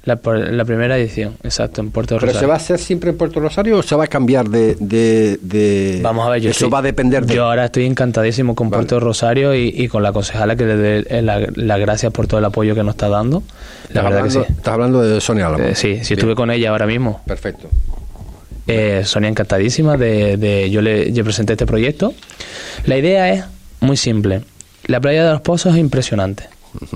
La, 0.04 0.16
por- 0.16 0.38
la 0.38 0.64
primera 0.64 0.96
edición, 0.96 1.36
exacto, 1.42 1.80
en 1.80 1.90
Puerto 1.90 2.14
¿Pero 2.16 2.26
Rosario. 2.26 2.40
se 2.40 2.46
va 2.46 2.54
a 2.54 2.56
hacer 2.56 2.78
siempre 2.78 3.10
en 3.10 3.16
Puerto 3.18 3.40
Rosario 3.40 3.78
o 3.78 3.82
se 3.82 3.94
va 3.94 4.04
a 4.04 4.06
cambiar 4.06 4.48
de...? 4.48 4.76
de, 4.80 5.38
de- 5.42 6.00
Vamos 6.02 6.26
a 6.26 6.30
ver, 6.30 6.40
yo 6.42 6.50
Eso 6.50 6.64
estoy- 6.66 6.70
va 6.70 6.78
a 6.78 6.82
depender 6.82 7.26
de... 7.26 7.34
Yo 7.34 7.44
ahora 7.44 7.66
estoy 7.66 7.84
encantadísimo 7.86 8.54
con 8.54 8.70
Vale. 8.70 8.78
Puerto 8.84 9.00
Rosario 9.00 9.54
y, 9.54 9.68
y 9.76 9.88
con 9.88 10.02
la 10.02 10.12
concejala 10.12 10.56
que 10.56 10.64
le 10.64 10.76
doy 10.76 11.06
eh, 11.08 11.22
la- 11.22 11.46
las 11.54 11.78
gracias 11.80 12.12
por 12.12 12.26
todo 12.26 12.38
el 12.38 12.44
apoyo 12.46 12.74
que 12.74 12.82
nos 12.82 12.94
está 12.94 13.08
dando. 13.08 13.42
La 13.92 14.02
verdad 14.02 14.24
que 14.24 14.30
sí. 14.30 14.38
estás 14.48 14.74
hablando 14.74 15.02
de 15.02 15.20
Sonia 15.20 15.46
Álamo. 15.46 15.64
Eh, 15.64 15.74
sí, 15.74 15.98
sí, 16.02 16.14
Bien. 16.14 16.18
estuve 16.20 16.34
con 16.34 16.50
ella 16.50 16.70
ahora 16.70 16.86
mismo. 16.86 17.20
Perfecto. 17.26 17.68
Eh, 18.68 19.02
Sonia 19.04 19.28
encantadísima 19.30 19.96
de, 19.96 20.36
de- 20.36 20.70
yo 20.70 20.80
le 20.82 21.12
yo 21.12 21.24
presenté 21.24 21.54
este 21.54 21.66
proyecto. 21.66 22.14
La 22.84 22.96
idea 22.98 23.32
es 23.32 23.44
muy 23.80 23.96
simple. 23.96 24.42
La 24.84 25.00
playa 25.00 25.24
de 25.24 25.32
los 25.32 25.40
pozos 25.40 25.74
es 25.74 25.80
impresionante, 25.80 26.44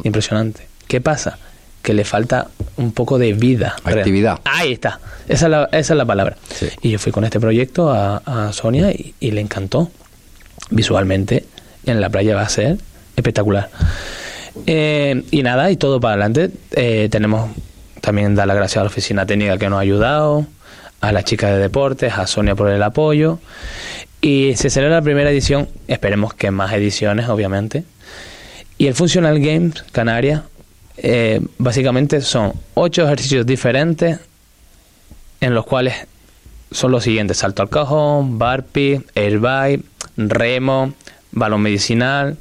impresionante. 0.05 0.67
¿Qué 0.87 1.01
pasa? 1.01 1.39
Que 1.83 1.95
le 1.95 2.05
falta 2.05 2.49
un 2.77 2.93
poco 2.93 3.19
de 3.19 3.33
vida. 3.33 3.75
Actividad. 3.85 4.39
Ahí 4.45 4.73
está. 4.75 5.01
Esa 5.29 5.47
es 5.47 5.51
la, 5.51 5.65
esa 5.73 5.95
es 5.95 5.97
la 5.97 6.05
palabra. 6.05 6.37
Sí. 6.55 6.69
Y 6.83 6.91
yo 6.91 6.99
fui 6.99 7.11
con 7.11 7.25
este 7.25 7.41
proyecto 7.41 7.91
a, 7.91 8.19
a 8.19 8.53
Sonia 8.53 8.93
y, 8.93 9.15
y 9.19 9.31
le 9.33 9.41
encantó. 9.41 9.91
Visualmente 10.71 11.45
en 11.87 12.01
la 12.01 12.09
playa 12.11 12.35
va 12.37 12.43
a 12.43 12.49
ser 12.49 12.79
espectacular. 13.17 13.69
Eh, 14.67 15.23
y 15.31 15.43
nada, 15.43 15.71
y 15.71 15.77
todo 15.77 16.01
para 16.01 16.15
adelante. 16.15 16.51
Eh, 16.73 17.09
tenemos 17.11 17.51
también 18.01 18.35
dar 18.35 18.47
las 18.47 18.57
gracias 18.57 18.79
a 18.79 18.85
la 18.85 18.87
oficina 18.89 19.27
técnica 19.27 19.59
que 19.59 19.69
nos 19.69 19.79
ha 19.79 19.81
ayudado, 19.83 20.47
a 21.03 21.13
las 21.13 21.25
chicas 21.25 21.51
de 21.51 21.59
deportes, 21.59 22.15
a 22.17 22.27
Sonia 22.27 22.55
por 22.55 22.71
el 22.71 22.83
apoyo. 22.83 23.41
Y 24.23 24.55
se 24.55 24.71
celebra 24.71 24.97
la 24.97 25.03
primera 25.03 25.31
edición, 25.31 25.69
esperemos 25.89 26.33
que 26.33 26.51
más 26.51 26.73
ediciones, 26.73 27.29
obviamente. 27.29 27.85
Y 28.79 28.87
el 28.87 28.95
Functional 28.95 29.39
Games 29.41 29.85
Canarias 29.93 30.43
eh, 30.97 31.41
básicamente 31.59 32.21
son 32.21 32.53
ocho 32.75 33.05
ejercicios 33.05 33.45
diferentes 33.45 34.21
en 35.41 35.55
los 35.55 35.67
cuales 35.67 35.95
son 36.71 36.93
los 36.93 37.03
siguientes: 37.03 37.39
salto 37.39 37.63
al 37.63 37.69
cajón, 37.69 38.39
burpee, 38.39 39.03
airbike, 39.17 39.85
remo, 40.17 40.95
balón 41.33 41.63
medicinal. 41.63 42.37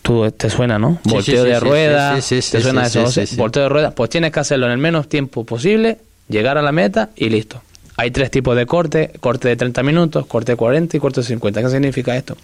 Tú 0.00 0.30
te 0.30 0.48
suena, 0.48 0.78
¿no? 0.78 0.98
Volteo 1.04 1.44
de 1.44 2.22
sí, 2.22 2.40
¿Te 2.50 2.62
suena 2.62 2.86
eso? 2.86 3.04
Volteo 3.36 3.64
de 3.64 3.68
ruedas. 3.68 3.92
Pues 3.92 4.08
tienes 4.08 4.32
que 4.32 4.40
hacerlo 4.40 4.64
en 4.64 4.72
el 4.72 4.78
menos 4.78 5.10
tiempo 5.10 5.44
posible, 5.44 5.98
llegar 6.30 6.56
a 6.56 6.62
la 6.62 6.72
meta 6.72 7.10
y 7.16 7.28
listo. 7.28 7.60
Hay 7.96 8.10
tres 8.12 8.30
tipos 8.30 8.56
de 8.56 8.64
corte, 8.64 9.10
corte 9.20 9.48
de 9.48 9.56
30 9.56 9.82
minutos, 9.82 10.24
corte 10.26 10.52
de 10.52 10.56
40 10.56 10.96
y 10.96 11.00
corte 11.00 11.20
de 11.20 11.26
50. 11.26 11.60
¿Qué 11.62 11.68
significa 11.68 12.16
esto? 12.16 12.34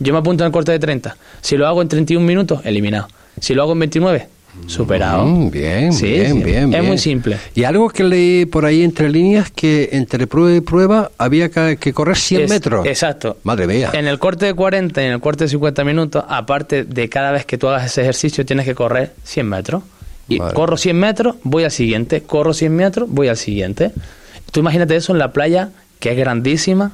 Yo 0.00 0.12
me 0.12 0.18
apunto 0.18 0.42
en 0.42 0.46
el 0.46 0.52
corte 0.52 0.72
de 0.72 0.80
30. 0.80 1.16
Si 1.40 1.56
lo 1.56 1.68
hago 1.68 1.82
en 1.82 1.88
31 1.88 2.26
minutos, 2.26 2.62
eliminado. 2.64 3.06
Si 3.40 3.54
lo 3.54 3.62
hago 3.62 3.74
en 3.74 3.78
29, 3.80 4.28
superado. 4.66 5.24
Mm, 5.24 5.50
bien, 5.50 5.92
Sí, 5.92 6.06
bien, 6.06 6.32
sí. 6.38 6.42
bien. 6.42 6.64
Es 6.64 6.70
bien. 6.70 6.84
muy 6.86 6.98
simple. 6.98 7.38
Y 7.54 7.62
algo 7.64 7.88
que 7.90 8.02
leí 8.02 8.44
por 8.46 8.64
ahí 8.64 8.82
entre 8.82 9.08
líneas, 9.08 9.50
que 9.52 9.90
entre 9.92 10.26
prueba 10.26 10.56
y 10.56 10.60
prueba 10.60 11.10
había 11.18 11.48
que, 11.48 11.76
que 11.76 11.92
correr 11.92 12.16
100 12.16 12.42
Es- 12.42 12.50
metros. 12.50 12.84
Exacto. 12.86 13.36
Madre 13.44 13.66
mía. 13.68 13.90
En 13.92 14.08
el 14.08 14.18
corte 14.18 14.46
de 14.46 14.54
40 14.54 15.00
y 15.02 15.06
en 15.06 15.12
el 15.12 15.20
corte 15.20 15.44
de 15.44 15.48
50 15.50 15.84
minutos, 15.84 16.24
aparte 16.28 16.84
de 16.84 17.08
cada 17.08 17.30
vez 17.30 17.44
que 17.46 17.56
tú 17.58 17.68
hagas 17.68 17.86
ese 17.86 18.02
ejercicio, 18.02 18.44
tienes 18.44 18.64
que 18.66 18.74
correr 18.74 19.12
100 19.22 19.48
metros. 19.48 19.82
Y 20.28 20.38
corro 20.38 20.76
100 20.76 20.98
metros, 20.98 21.36
voy 21.42 21.64
al 21.64 21.70
siguiente. 21.70 22.22
Corro 22.22 22.54
100 22.54 22.74
metros, 22.74 23.08
voy 23.10 23.28
al 23.28 23.36
siguiente. 23.36 23.92
Tú 24.52 24.60
imagínate 24.60 24.96
eso 24.96 25.12
en 25.12 25.18
la 25.18 25.32
playa, 25.32 25.70
que 26.00 26.12
es 26.12 26.16
grandísima, 26.16 26.92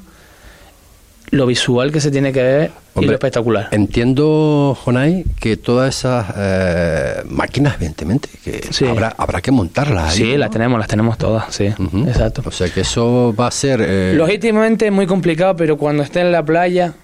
lo 1.30 1.46
visual 1.46 1.92
que 1.92 2.00
se 2.00 2.10
tiene 2.10 2.32
que 2.32 2.42
ver 2.42 2.70
y 2.96 3.04
lo 3.06 3.12
espectacular. 3.12 3.68
Entiendo, 3.70 4.76
Jonay, 4.82 5.24
que 5.38 5.56
todas 5.56 5.94
esas 5.96 6.26
eh, 6.36 7.22
máquinas, 7.26 7.76
evidentemente, 7.76 8.28
que 8.42 8.66
Sí. 8.72 8.84
habrá, 8.86 9.14
habrá 9.16 9.40
que 9.40 9.52
montarlas. 9.52 10.12
ahí, 10.12 10.16
Sí, 10.18 10.32
¿no? 10.32 10.38
las 10.38 10.50
tenemos, 10.50 10.78
las 10.80 10.88
tenemos 10.88 11.16
todas, 11.18 11.54
sí. 11.54 11.66
Exacto. 12.08 12.42
O 12.44 12.50
sea 12.50 12.68
que 12.68 12.80
eso 12.80 13.32
va 13.38 13.46
a 13.46 13.50
ser... 13.52 13.80
eh, 13.86 14.14
Logísticamente 14.16 14.86
es 14.86 14.92
muy 14.92 15.06
complicado, 15.06 15.54
pero 15.54 15.76
cuando 15.76 16.02
esté 16.02 16.20
en 16.20 16.32
la 16.32 16.44
playa, 16.44 16.94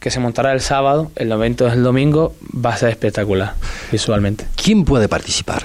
que 0.00 0.10
se 0.10 0.20
montará 0.20 0.52
el 0.52 0.60
sábado, 0.60 1.10
el 1.16 1.30
evento 1.32 1.66
es 1.66 1.74
el 1.74 1.82
domingo, 1.82 2.34
va 2.64 2.70
a 2.70 2.76
ser 2.76 2.90
espectacular 2.90 3.54
visualmente. 3.90 4.46
¿Quién 4.62 4.84
puede 4.84 5.08
participar? 5.08 5.62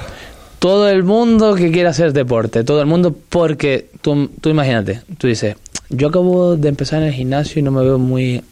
Todo 0.59 0.89
el 0.89 1.03
mundo 1.03 1.55
que 1.55 1.71
quiera 1.71 1.89
hacer 1.89 2.13
deporte, 2.13 2.63
todo 2.63 2.79
el 2.79 2.87
mundo, 2.87 3.15
porque 3.29 3.89
tú, 4.01 4.29
tú 4.39 4.49
imagínate, 4.49 5.01
tú 5.17 5.27
dices, 5.27 5.57
yo 5.89 6.07
acabo 6.07 6.55
de 6.55 6.69
empezar 6.69 7.01
en 7.01 7.09
el 7.09 7.13
gimnasio 7.13 7.59
y 7.59 7.63
no 7.63 7.71
me 7.71 7.83
veo 7.83 7.99
muy 7.99 8.43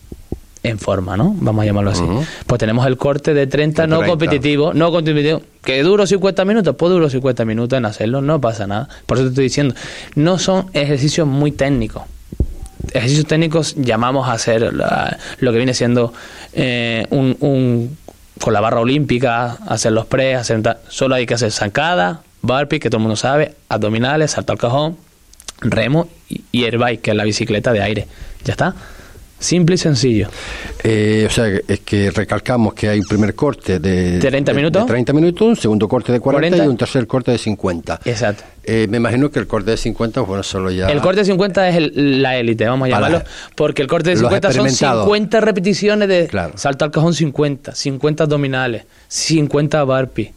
en 0.63 0.77
forma, 0.77 1.17
¿no? 1.17 1.33
Vamos 1.39 1.63
a 1.63 1.65
llamarlo 1.65 1.91
así. 1.91 2.03
Pues 2.45 2.59
tenemos 2.59 2.85
el 2.85 2.97
corte 2.97 3.33
de 3.33 3.47
30, 3.47 3.83
De 3.83 3.87
no 3.87 3.97
30. 3.99 4.11
competitivo, 4.11 4.73
no 4.73 4.91
competitivo, 4.91 5.41
que 5.63 5.81
duro 5.81 6.05
50 6.05 6.45
minutos, 6.45 6.75
pues 6.77 6.91
duro 6.91 7.09
50 7.09 7.45
minutos 7.45 7.77
en 7.77 7.85
hacerlo, 7.85 8.21
no 8.21 8.39
pasa 8.39 8.67
nada. 8.67 8.87
Por 9.05 9.17
eso 9.17 9.25
te 9.25 9.29
estoy 9.29 9.43
diciendo, 9.45 9.73
no 10.15 10.37
son 10.37 10.67
ejercicios 10.73 11.27
muy 11.27 11.51
técnicos. 11.51 12.03
Ejercicios 12.93 13.25
técnicos 13.27 13.75
llamamos 13.75 14.27
a 14.27 14.33
hacer 14.33 14.73
la- 14.73 15.17
lo 15.39 15.51
que 15.51 15.57
viene 15.57 15.73
siendo 15.73 16.13
eh, 16.53 17.05
un, 17.09 17.37
un- 17.39 17.97
con 18.39 18.53
la 18.53 18.59
barra 18.61 18.79
olímpica, 18.79 19.57
hacer 19.67 19.91
los 19.91 20.05
press, 20.07 20.39
hacer 20.39 20.61
solo 20.89 21.15
hay 21.15 21.25
que 21.25 21.35
hacer 21.35 21.51
zancada, 21.51 22.21
burpee, 22.41 22.79
que 22.79 22.89
todo 22.89 22.97
el 22.97 23.03
mundo 23.03 23.15
sabe, 23.15 23.55
abdominales, 23.69 24.31
salto 24.31 24.51
al 24.53 24.57
cajón, 24.59 24.97
remo 25.59 26.09
y, 26.27 26.41
y 26.51 26.63
airbike, 26.65 27.01
que 27.01 27.11
es 27.11 27.17
la 27.17 27.23
bicicleta 27.23 27.71
de 27.71 27.81
aire. 27.81 28.07
Ya 28.43 28.53
está. 28.53 28.73
Simple 29.41 29.73
y 29.73 29.77
sencillo. 29.79 30.29
Eh, 30.83 31.25
o 31.27 31.31
sea, 31.33 31.47
es 31.67 31.79
que 31.79 32.11
recalcamos 32.11 32.75
que 32.75 32.87
hay 32.89 32.99
un 32.99 33.05
primer 33.07 33.33
corte 33.33 33.79
de, 33.79 34.19
30 34.19 34.51
de- 34.51 34.55
minutos. 34.55 34.83
de 34.83 34.87
30 34.87 35.13
minutos, 35.13 35.47
un 35.47 35.55
segundo 35.55 35.87
corte 35.87 36.11
de 36.11 36.19
40, 36.19 36.49
40. 36.57 36.65
y 36.65 36.67
un 36.69 36.77
tercer 36.77 37.07
corte 37.07 37.31
de 37.31 37.39
50. 37.39 38.01
Exacto. 38.05 38.43
Eh, 38.63 38.85
me 38.87 38.97
imagino 38.97 39.31
que 39.31 39.39
el 39.39 39.47
corte 39.47 39.71
de 39.71 39.77
50, 39.77 40.21
bueno, 40.21 40.43
solo 40.43 40.69
ya... 40.69 40.89
El 40.91 41.01
corte 41.01 41.21
de 41.21 41.25
50 41.25 41.69
es 41.69 41.75
el- 41.75 42.21
la 42.21 42.37
élite, 42.37 42.65
vamos 42.67 42.87
a 42.87 42.91
Vale. 42.91 43.05
llamarlo, 43.15 43.29
porque 43.55 43.81
el 43.81 43.87
corte 43.87 44.09
de 44.11 44.15
Los 44.17 44.21
50 44.29 44.51
son 44.53 44.67
experimentados. 44.67 45.05
50 45.05 45.41
repeticiones 45.41 46.07
de 46.07 46.27
Claro. 46.27 46.53
salto 46.57 46.85
al 46.85 46.91
cajón 46.91 47.15
50, 47.15 47.73
50 47.73 48.25
abdominales, 48.25 48.83
50 49.07 49.83
burpee. 49.83 50.33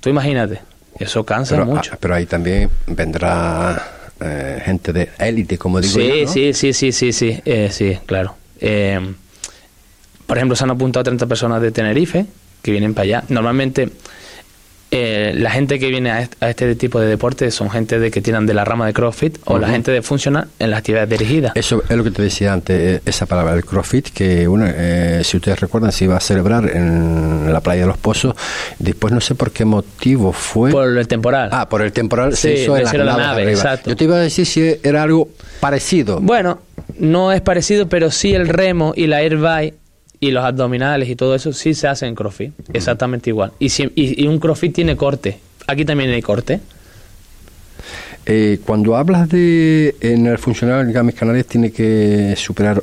Tú 0.00 0.10
imagínate, 0.10 0.60
eso 0.98 1.24
cansa 1.24 1.54
pero, 1.54 1.64
mucho. 1.66 1.90
ah, 1.94 1.98
pero 1.98 2.14
ahí 2.14 2.26
también 2.26 2.68
vendrá 2.86 3.82
eh, 4.20 4.60
gente 4.64 4.92
de 4.92 5.08
élite, 5.18 5.56
como 5.56 5.80
digo 5.80 5.94
Sí, 5.94 6.06
yo, 6.06 6.24
¿no? 6.26 6.30
sí, 6.30 6.52
sí, 6.52 6.72
sí, 6.74 6.92
sí, 6.92 7.12
sí, 7.12 7.40
eh, 7.46 7.68
sí, 7.72 7.96
claro. 8.06 8.36
Eh, 8.62 9.00
por 10.26 10.36
ejemplo, 10.38 10.56
se 10.56 10.64
han 10.64 10.70
apuntado 10.70 11.02
30 11.04 11.26
personas 11.26 11.60
de 11.60 11.70
Tenerife 11.72 12.24
que 12.62 12.70
vienen 12.70 12.94
para 12.94 13.02
allá. 13.04 13.24
Normalmente 13.28 13.90
eh, 14.94 15.32
la 15.34 15.50
gente 15.50 15.78
que 15.78 15.88
viene 15.88 16.10
a 16.10 16.20
est- 16.20 16.34
a 16.42 16.50
este, 16.50 16.74
tipo 16.74 17.00
de 17.00 17.06
deporte 17.06 17.50
son 17.50 17.70
gente 17.70 17.98
de 17.98 18.10
que 18.10 18.20
tienen 18.20 18.44
de 18.44 18.52
la 18.52 18.62
rama 18.64 18.86
de 18.86 18.92
CrossFit 18.92 19.38
o 19.46 19.58
la 19.58 19.68
gente 19.68 19.90
de 19.90 20.02
funcional 20.02 20.48
en 20.58 20.70
las 20.70 20.78
actividades 20.80 21.08
dirigidas. 21.08 21.52
Eso 21.54 21.82
es 21.88 21.96
lo 21.96 22.04
que 22.04 22.10
te 22.10 22.20
decía 22.22 22.52
antes, 22.52 22.78
eh, 22.98 23.02
esa 23.06 23.24
palabra, 23.24 23.54
el 23.54 23.64
CrossFit, 23.64 24.08
que 24.10 24.46
bueno, 24.46 24.66
eh, 24.68 25.22
si 25.24 25.38
ustedes 25.38 25.58
recuerdan, 25.60 25.92
se 25.92 26.04
iba 26.04 26.16
a 26.18 26.20
celebrar 26.20 26.68
en 26.76 27.50
la 27.50 27.60
playa 27.62 27.82
de 27.82 27.86
los 27.88 27.96
Pozos. 27.96 28.34
Después 28.78 29.14
no 29.14 29.22
sé 29.22 29.34
por 29.34 29.50
qué 29.50 29.64
motivo 29.64 30.32
fue. 30.32 30.70
Por 30.70 30.86
el 30.96 31.08
temporal. 31.08 31.48
Ah, 31.52 31.68
por 31.70 31.80
el 31.80 31.90
temporal 31.92 32.36
se 32.36 32.54
Sí, 32.56 32.62
hizo 32.64 32.76
en 32.76 32.84
la 32.84 33.16
nave, 33.16 33.42
arriba. 33.42 33.50
exacto. 33.50 33.88
Yo 33.90 33.96
te 33.96 34.04
iba 34.04 34.16
a 34.16 34.20
decir 34.20 34.44
si 34.44 34.76
era 34.82 35.02
algo 35.02 35.30
parecido. 35.60 36.20
Bueno, 36.20 36.60
no 37.02 37.32
es 37.32 37.40
parecido, 37.40 37.88
pero 37.88 38.10
sí 38.10 38.32
el 38.34 38.48
remo 38.48 38.94
y 38.96 39.06
la 39.08 39.18
airbike 39.18 39.74
y 40.20 40.30
los 40.30 40.44
abdominales 40.44 41.08
y 41.08 41.16
todo 41.16 41.34
eso 41.34 41.52
sí 41.52 41.74
se 41.74 41.88
hace 41.88 42.06
en 42.06 42.14
CrossFit, 42.14 42.52
exactamente 42.72 43.28
igual. 43.30 43.52
Y, 43.58 43.68
si- 43.70 43.90
y, 43.94 44.22
y 44.24 44.26
un 44.28 44.38
CrossFit 44.38 44.72
tiene 44.72 44.96
corte. 44.96 45.38
Aquí 45.66 45.84
también 45.84 46.10
hay 46.10 46.22
corte. 46.22 46.60
Eh, 48.24 48.60
cuando 48.64 48.96
hablas 48.96 49.28
de 49.28 49.96
en 50.00 50.26
el 50.26 50.38
funcional 50.38 50.86
de 50.86 50.92
Games 50.92 51.14
Canarias 51.16 51.46
tiene 51.46 51.72
que 51.72 52.34
superar 52.36 52.82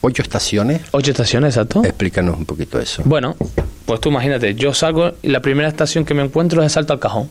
ocho 0.00 0.22
estaciones. 0.22 0.80
Ocho 0.90 1.12
estaciones, 1.12 1.54
exacto. 1.54 1.84
Explícanos 1.84 2.36
un 2.36 2.44
poquito 2.46 2.80
eso. 2.80 3.02
Bueno, 3.04 3.36
pues 3.86 4.00
tú 4.00 4.08
imagínate, 4.08 4.54
yo 4.56 4.74
salgo 4.74 5.12
y 5.22 5.28
la 5.28 5.40
primera 5.40 5.68
estación 5.68 6.04
que 6.04 6.14
me 6.14 6.22
encuentro 6.24 6.60
es 6.62 6.66
el 6.66 6.70
salto 6.70 6.92
al 6.92 6.98
cajón. 6.98 7.28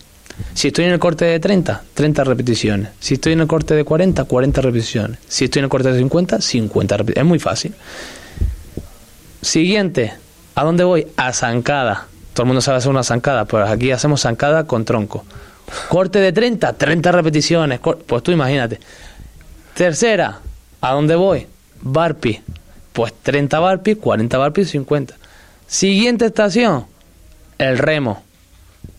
Si 0.54 0.70
estoy 0.70 0.86
en 0.86 0.92
el 0.92 1.00
corte 1.00 1.26
de 1.26 1.40
30, 1.40 1.84
30 1.94 2.24
repeticiones. 2.24 2.90
Si 3.00 3.16
estoy 3.16 3.34
en 3.34 3.42
el 3.42 3.48
corte 3.48 3.76
de 3.76 3.84
40, 3.84 4.24
40 4.24 4.62
repeticiones. 4.62 5.20
Si 5.28 5.46
estoy 5.46 5.60
en 5.60 5.66
el 5.66 5.70
corte 5.70 5.92
de 5.92 6.00
50, 6.00 6.42
50 6.42 6.98
repeticiones. 6.98 7.26
Es 7.26 7.28
muy 7.28 7.40
fácil. 7.40 7.74
Siguiente, 9.42 10.14
¿a 10.56 10.64
dónde 10.64 10.84
voy? 10.84 11.08
A 11.16 11.32
zancada. 11.34 12.08
Todo 12.34 12.44
el 12.44 12.48
mundo 12.48 12.62
sabe 12.62 12.78
hacer 12.78 12.90
una 12.90 13.04
zancada, 13.04 13.46
pero 13.46 13.66
aquí 13.66 13.92
hacemos 13.92 14.22
zancada 14.22 14.66
con 14.66 14.86
tronco. 14.86 15.26
Corte 15.88 16.20
de 16.20 16.32
30, 16.32 16.74
30 16.74 17.12
repeticiones. 17.12 17.80
Pues 17.80 18.24
tú 18.24 18.32
imagínate. 18.32 18.80
Tercera, 19.76 20.40
¿a 20.82 20.94
dónde 20.94 21.16
voy? 21.16 21.48
Barpi. 21.82 22.42
Pues 22.92 23.14
30 23.24 23.60
Barpi, 23.60 23.96
40 23.96 24.38
Barpi, 24.38 24.66
50. 24.66 25.16
Siguiente 25.68 26.26
estación, 26.26 26.86
el 27.58 27.78
remo. 27.78 28.24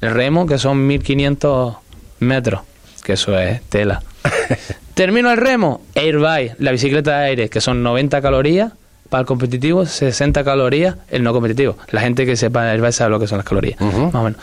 El 0.00 0.12
remo, 0.12 0.46
que 0.46 0.58
son 0.58 0.86
1500 0.86 1.76
metros, 2.20 2.62
que 3.02 3.14
eso 3.14 3.38
es 3.38 3.60
tela. 3.62 4.02
Termino 4.94 5.30
el 5.30 5.36
remo, 5.36 5.82
airbike, 5.94 6.56
la 6.58 6.72
bicicleta 6.72 7.18
de 7.18 7.24
aire, 7.26 7.48
que 7.48 7.60
son 7.60 7.82
90 7.82 8.20
calorías 8.22 8.72
para 9.08 9.22
el 9.22 9.26
competitivo, 9.26 9.84
60 9.84 10.44
calorías 10.44 10.96
el 11.10 11.22
no 11.22 11.32
competitivo. 11.32 11.76
La 11.90 12.00
gente 12.00 12.24
que 12.24 12.36
sepa 12.36 12.70
airbike 12.70 12.92
sabe 12.92 13.10
lo 13.10 13.20
que 13.20 13.26
son 13.26 13.38
las 13.38 13.46
calorías, 13.46 13.80
más 13.80 14.14
o 14.14 14.22
menos. 14.22 14.40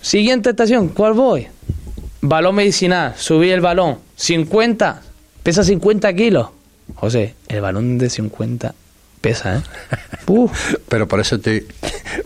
Siguiente 0.00 0.50
estación, 0.50 0.88
¿cuál 0.88 1.12
voy? 1.12 1.48
Balón 2.20 2.56
medicinal, 2.56 3.14
subí 3.16 3.50
el 3.50 3.60
balón, 3.60 3.98
50, 4.16 5.02
pesa 5.42 5.62
50 5.62 6.12
kilos. 6.14 6.48
José, 6.94 7.34
el 7.48 7.60
balón 7.60 7.98
de 7.98 8.10
50 8.10 8.74
pesa, 9.20 9.56
¿eh? 9.58 9.60
Pero 10.88 11.08
por 11.08 11.20
eso 11.20 11.38
te 11.40 11.64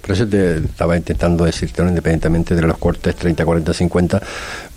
por 0.00 0.12
eso 0.12 0.26
te 0.26 0.57
estaba 0.59 0.96
intentando 0.96 1.44
decirte, 1.44 1.83
¿no? 1.83 1.88
independientemente 1.88 2.55
de 2.55 2.62
los 2.62 2.78
cortes 2.78 3.14
30, 3.16 3.44
40, 3.44 3.72
50. 3.74 4.22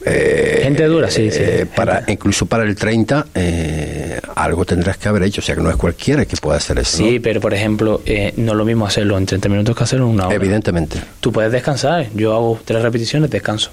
eh, 0.05 0.59
Gente 0.63 0.85
dura, 0.85 1.09
sí, 1.09 1.31
sí. 1.31 1.37
eh, 1.41 1.65
para, 1.75 2.03
incluso 2.07 2.45
para 2.45 2.63
el 2.63 2.75
30, 2.75 3.27
eh, 3.33 4.19
algo 4.35 4.65
tendrás 4.65 4.97
que 4.97 5.07
haber 5.09 5.23
hecho. 5.23 5.41
O 5.41 5.43
sea, 5.43 5.55
que 5.55 5.61
no 5.61 5.69
es 5.69 5.75
cualquiera 5.75 6.25
que 6.25 6.37
pueda 6.37 6.57
hacer 6.57 6.77
eso. 6.79 7.01
¿no? 7.01 7.09
Sí, 7.09 7.19
pero 7.19 7.41
por 7.41 7.53
ejemplo, 7.53 8.01
eh, 8.05 8.33
no 8.37 8.51
es 8.51 8.57
lo 8.57 8.65
mismo 8.65 8.85
hacerlo 8.85 9.17
en 9.17 9.25
30 9.25 9.49
minutos 9.49 9.75
que 9.75 9.83
hacerlo 9.83 10.05
en 10.05 10.11
una 10.13 10.27
hora. 10.27 10.35
Evidentemente. 10.35 10.99
Tú 11.19 11.31
puedes 11.31 11.51
descansar. 11.51 12.07
Yo 12.13 12.33
hago 12.35 12.59
tres 12.63 12.81
repeticiones, 12.83 13.29
descanso. 13.29 13.71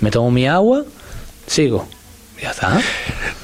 Me 0.00 0.10
tomo 0.10 0.30
mi 0.30 0.46
agua, 0.48 0.84
sigo. 1.46 1.86
Ya 2.42 2.50
está. 2.50 2.78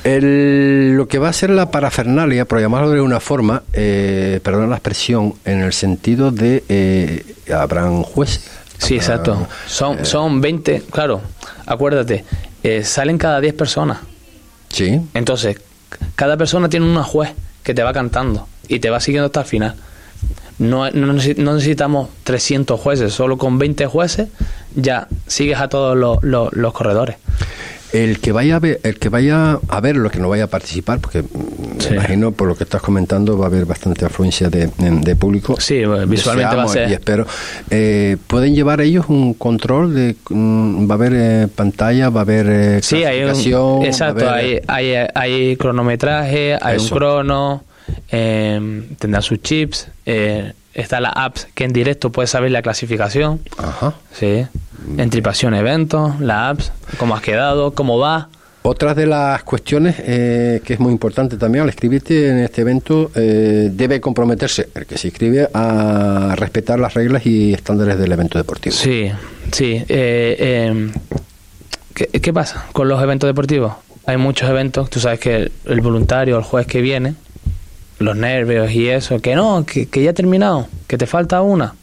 El- 0.05 0.95
lo 0.97 1.07
que 1.09 1.19
va 1.19 1.29
a 1.29 1.33
ser 1.33 1.51
la 1.51 1.71
parafernalia, 1.71 2.45
por 2.45 2.61
llamarlo 2.61 2.91
de 2.91 3.01
una 3.01 3.21
forma, 3.21 3.63
eh, 3.73 4.41
perdón 4.43 4.71
la 4.71 4.77
expresión, 4.77 5.35
en 5.45 5.61
el 5.63 5.73
sentido 5.73 6.31
de 6.31 6.65
eh, 6.69 7.25
habrán 7.55 8.03
jueces. 8.03 8.45
Sí, 8.79 8.97
exacto. 8.97 9.47
Son, 9.67 10.05
son 10.07 10.41
20, 10.41 10.83
claro, 10.91 11.21
acuérdate, 11.67 12.25
eh, 12.63 12.83
salen 12.83 13.19
cada 13.19 13.41
10 13.41 13.55
personas. 13.55 13.99
Sí. 14.71 15.01
Entonces, 15.15 15.61
cada 16.17 16.37
persona 16.37 16.69
tiene 16.69 16.87
una 16.87 17.03
juez 17.03 17.31
que 17.63 17.75
te 17.75 17.83
va 17.83 17.93
cantando 17.93 18.49
y 18.69 18.79
te 18.81 18.89
va 18.91 19.01
siguiendo 19.01 19.27
hasta 19.27 19.41
el 19.41 19.47
final. 19.47 19.75
No, 20.59 20.91
no, 20.91 21.13
necesi- 21.15 21.37
no 21.37 21.55
necesitamos 21.55 22.09
300 22.25 22.79
jueces, 22.81 23.13
solo 23.13 23.37
con 23.39 23.59
20 23.59 23.87
jueces 23.87 24.29
ya 24.75 25.09
sigues 25.27 25.59
a 25.59 25.69
todos 25.69 25.97
los, 25.97 26.23
los- 26.23 26.53
los 26.53 26.73
corredores. 26.73 27.17
El 27.93 28.21
que 28.21 28.31
vaya 28.31 28.57
a 28.57 28.59
ver, 28.61 28.81
el 28.85 28.99
que 28.99 29.09
vaya 29.09 29.59
a 29.69 29.81
ver 29.81 29.97
lo 29.97 30.11
que 30.11 30.19
no 30.21 30.29
vaya 30.29 30.45
a 30.45 30.47
participar, 30.47 31.01
porque 31.01 31.23
me 31.23 31.97
imagino 31.97 32.31
por 32.31 32.47
lo 32.47 32.55
que 32.57 32.63
estás 32.65 32.81
comentando 32.83 33.37
va 33.37 33.47
a 33.47 33.49
haber 33.49 33.65
bastante 33.67 34.05
afluencia 34.05 34.49
de, 34.49 34.71
de 34.79 35.17
público. 35.17 35.61
Sí, 35.61 35.83
visualmente 36.07 36.55
va 36.57 36.63
a 36.65 36.69
ser. 36.69 36.89
Y 36.89 36.93
espero. 36.93 37.27
Eh, 37.69 38.17
¿Pueden 38.29 38.55
llevar 38.55 38.81
ellos 38.81 39.07
un 39.09 39.35
control 39.35 39.95
de 39.95 40.15
mm, 40.29 40.89
va 40.89 40.95
a 40.95 40.97
haber 40.97 41.13
eh, 41.17 41.49
pantalla, 41.55 42.11
va 42.11 42.21
a 42.21 42.23
haber 42.23 42.47
eh, 42.49 42.81
Sí, 42.83 43.03
hay 43.05 43.25
un, 43.25 43.85
exacto, 43.85 44.29
haber- 44.29 44.63
hay, 44.69 44.93
hay, 44.95 45.07
hay 45.15 45.57
cronometraje, 45.57 46.57
hay 46.61 46.77
Eso. 46.77 46.85
un 46.85 46.91
crono, 46.99 47.65
eh, 48.13 48.83
tendrá 48.99 49.21
sus 49.23 49.43
chips, 49.43 49.89
eh, 50.07 50.53
está 50.75 51.01
la 51.01 51.09
apps 51.11 51.49
que 51.55 51.65
en 51.65 51.73
directo 51.73 52.11
puedes 52.11 52.31
saber 52.31 52.51
la 52.53 52.63
clasificación. 52.63 53.41
Ajá. 53.59 53.95
Sí. 54.13 54.47
En 54.97 55.11
tripación 55.11 55.55
eventos, 55.55 56.21
la 56.21 56.49
apps, 56.51 56.73
cómo 56.99 57.15
has 57.15 57.23
quedado, 57.23 57.73
cómo 57.73 57.99
va. 57.99 58.29
Otra 58.63 58.95
de 58.95 59.07
las 59.07 59.43
cuestiones 59.43 59.97
eh, 60.01 60.61
que 60.65 60.75
es 60.75 60.81
muy 60.81 60.93
importante 60.93 61.39
también 61.39 61.63
al 61.63 61.71
escribirte 61.71 62.29
en 62.29 62.39
este 62.41 62.61
evento, 62.61 63.11
eh, 63.15 63.71
debe 63.73 64.01
comprometerse 64.01 64.69
el 64.75 64.85
que 64.85 64.99
se 64.99 65.09
inscribe 65.09 65.49
a 65.55 66.35
respetar 66.37 66.79
las 66.79 66.93
reglas 66.93 67.25
y 67.25 67.55
estándares 67.55 67.99
del 67.99 68.13
evento 68.13 68.37
deportivo. 68.37 68.75
Sí, 68.75 69.11
sí. 69.51 69.83
eh, 69.89 70.37
eh, 70.39 70.91
¿qué, 71.95 72.07
qué 72.21 72.33
pasa 72.33 72.67
con 72.73 72.87
los 72.89 73.03
eventos 73.03 73.29
deportivos? 73.29 73.73
Hay 74.05 74.19
muchos 74.19 74.49
eventos, 74.51 74.91
tú 74.91 75.01
sabes 75.01 75.21
que 75.21 75.37
el, 75.37 75.53
el 75.65 75.81
voluntario, 75.81 76.37
el 76.37 76.45
juez 76.45 76.67
que 76.67 76.83
viene, 76.83 77.15
los 77.99 78.17
nervios 78.17 78.71
y 78.73 78.89
eso, 78.89 79.21
que 79.21 79.35
no, 79.35 79.65
que, 79.65 79.87
que 79.87 80.03
ya 80.03 80.11
ha 80.11 80.15
terminado, 80.15 80.69
que 80.87 80.99
te 80.99 81.07
falta 81.07 81.41
una. 81.41 81.75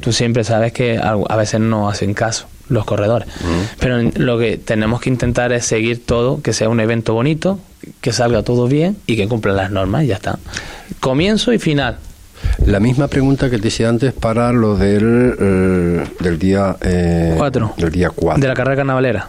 Tú 0.00 0.12
siempre 0.12 0.44
sabes 0.44 0.72
que 0.72 0.98
a, 0.98 1.36
veces 1.36 1.60
no 1.60 1.88
hacen 1.88 2.14
caso 2.14 2.46
los 2.68 2.84
corredores. 2.84 3.28
Pero 3.78 4.00
lo 4.16 4.38
que 4.38 4.56
tenemos 4.56 5.00
que 5.00 5.10
intentar 5.10 5.52
es 5.52 5.66
seguir 5.66 6.04
todo, 6.04 6.40
que 6.42 6.52
sea 6.52 6.68
un 6.68 6.80
evento 6.80 7.14
bonito, 7.14 7.58
que 8.00 8.12
salga 8.12 8.42
todo 8.42 8.68
bien 8.68 8.96
y 9.06 9.16
que 9.16 9.28
cumpla 9.28 9.52
las 9.52 9.70
normas 9.70 10.04
y 10.04 10.08
ya 10.08 10.16
está. 10.16 10.38
Comienzo 11.00 11.52
y 11.52 11.58
final. 11.58 11.98
La 12.66 12.80
misma 12.80 13.08
pregunta 13.08 13.50
que 13.50 13.58
te 13.58 13.68
hice 13.68 13.86
antes 13.86 14.12
para 14.12 14.52
lo 14.52 14.76
del, 14.76 15.34
eh, 15.38 16.04
del 16.20 16.38
día 16.38 16.76
eh, 16.80 17.34
Cuatro. 17.36 17.74
Del 17.76 17.90
día 17.90 18.10
4. 18.10 18.40
De 18.40 18.48
la 18.48 18.54
carrera 18.54 18.76
carnavalera. 18.76 19.28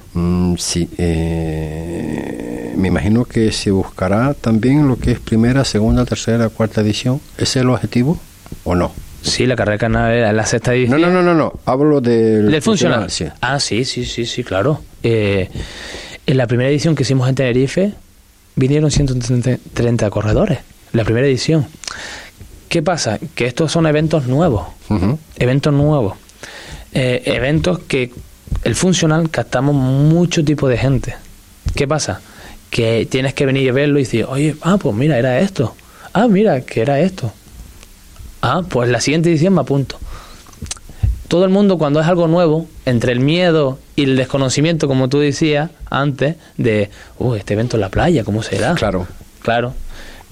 sí. 0.57 0.89
eh, 0.97 2.73
me 2.77 2.89
imagino 2.89 3.25
que 3.25 3.51
se 3.51 3.71
buscará 3.71 4.33
también 4.33 4.87
lo 4.87 4.97
que 4.97 5.11
es 5.11 5.19
primera, 5.19 5.63
segunda, 5.63 6.05
tercera, 6.05 6.49
cuarta 6.49 6.81
edición. 6.81 7.21
¿Ese 7.37 7.43
es 7.43 7.55
el 7.57 7.69
objetivo 7.69 8.19
o 8.63 8.75
no? 8.75 8.91
Sí, 9.25 9.45
la 9.47 9.55
carrera 9.55 9.77
carnavalera, 9.79 10.31
la 10.33 10.45
sexta 10.45 10.73
edición. 10.75 11.01
No, 11.01 11.07
no, 11.07 11.13
no, 11.13 11.23
no, 11.23 11.33
no. 11.33 11.59
Hablo 11.65 11.99
del, 11.99 12.51
¿Del 12.51 12.61
funcional? 12.61 13.09
sí. 13.09 13.25
Ah, 13.41 13.59
sí, 13.59 13.83
sí, 13.83 14.05
sí, 14.05 14.25
sí, 14.25 14.43
claro. 14.43 14.81
Eh, 15.01 15.49
en 16.27 16.37
la 16.37 16.45
primera 16.47 16.69
edición 16.69 16.93
que 16.95 17.01
hicimos 17.03 17.27
en 17.27 17.35
Tenerife 17.35 17.93
vinieron 18.55 18.91
130 18.91 20.09
corredores. 20.11 20.59
La 20.93 21.03
primera 21.03 21.25
edición. 21.27 21.65
¿Qué 22.69 22.83
pasa? 22.83 23.19
Que 23.33 23.47
estos 23.47 23.71
son 23.71 23.87
eventos 23.87 24.27
nuevos. 24.27 24.67
Eventos 25.37 25.73
nuevos. 25.73 26.17
Eh, 26.93 27.23
eventos 27.25 27.79
que 27.79 28.11
el 28.63 28.75
funcional 28.75 29.29
captamos 29.29 29.75
mucho 29.75 30.43
tipo 30.45 30.67
de 30.69 30.77
gente. 30.77 31.15
¿Qué 31.75 31.87
pasa? 31.87 32.21
Que 32.69 33.07
tienes 33.09 33.33
que 33.33 33.45
venir 33.45 33.63
y 33.63 33.71
verlo 33.71 33.97
y 33.99 34.03
decir, 34.03 34.25
oye, 34.29 34.55
ah, 34.61 34.77
pues 34.77 34.95
mira, 34.95 35.17
era 35.17 35.39
esto. 35.39 35.75
Ah, 36.13 36.27
mira, 36.27 36.61
que 36.61 36.81
era 36.81 36.99
esto. 36.99 37.33
Ah, 38.47 38.61
pues 38.69 38.91
la 38.91 39.01
siguiente 39.01 39.29
edición 39.31 39.55
me 39.55 39.61
apunto. 39.61 39.97
Todo 41.27 41.45
el 41.45 41.49
mundo 41.49 41.79
cuando 41.79 41.99
es 41.99 42.05
algo 42.05 42.27
nuevo, 42.27 42.67
entre 42.85 43.11
el 43.11 43.19
miedo 43.19 43.79
y 43.95 44.03
el 44.03 44.15
desconocimiento, 44.15 44.87
como 44.87 45.09
tú 45.09 45.17
decías 45.17 45.71
antes, 45.89 46.35
de, 46.55 46.91
uh, 47.17 47.33
este 47.33 47.55
evento 47.55 47.77
en 47.77 47.81
la 47.81 47.89
playa, 47.89 48.23
¿cómo 48.23 48.43
será? 48.43 48.75
Claro. 48.75 49.07
Claro. 49.41 49.73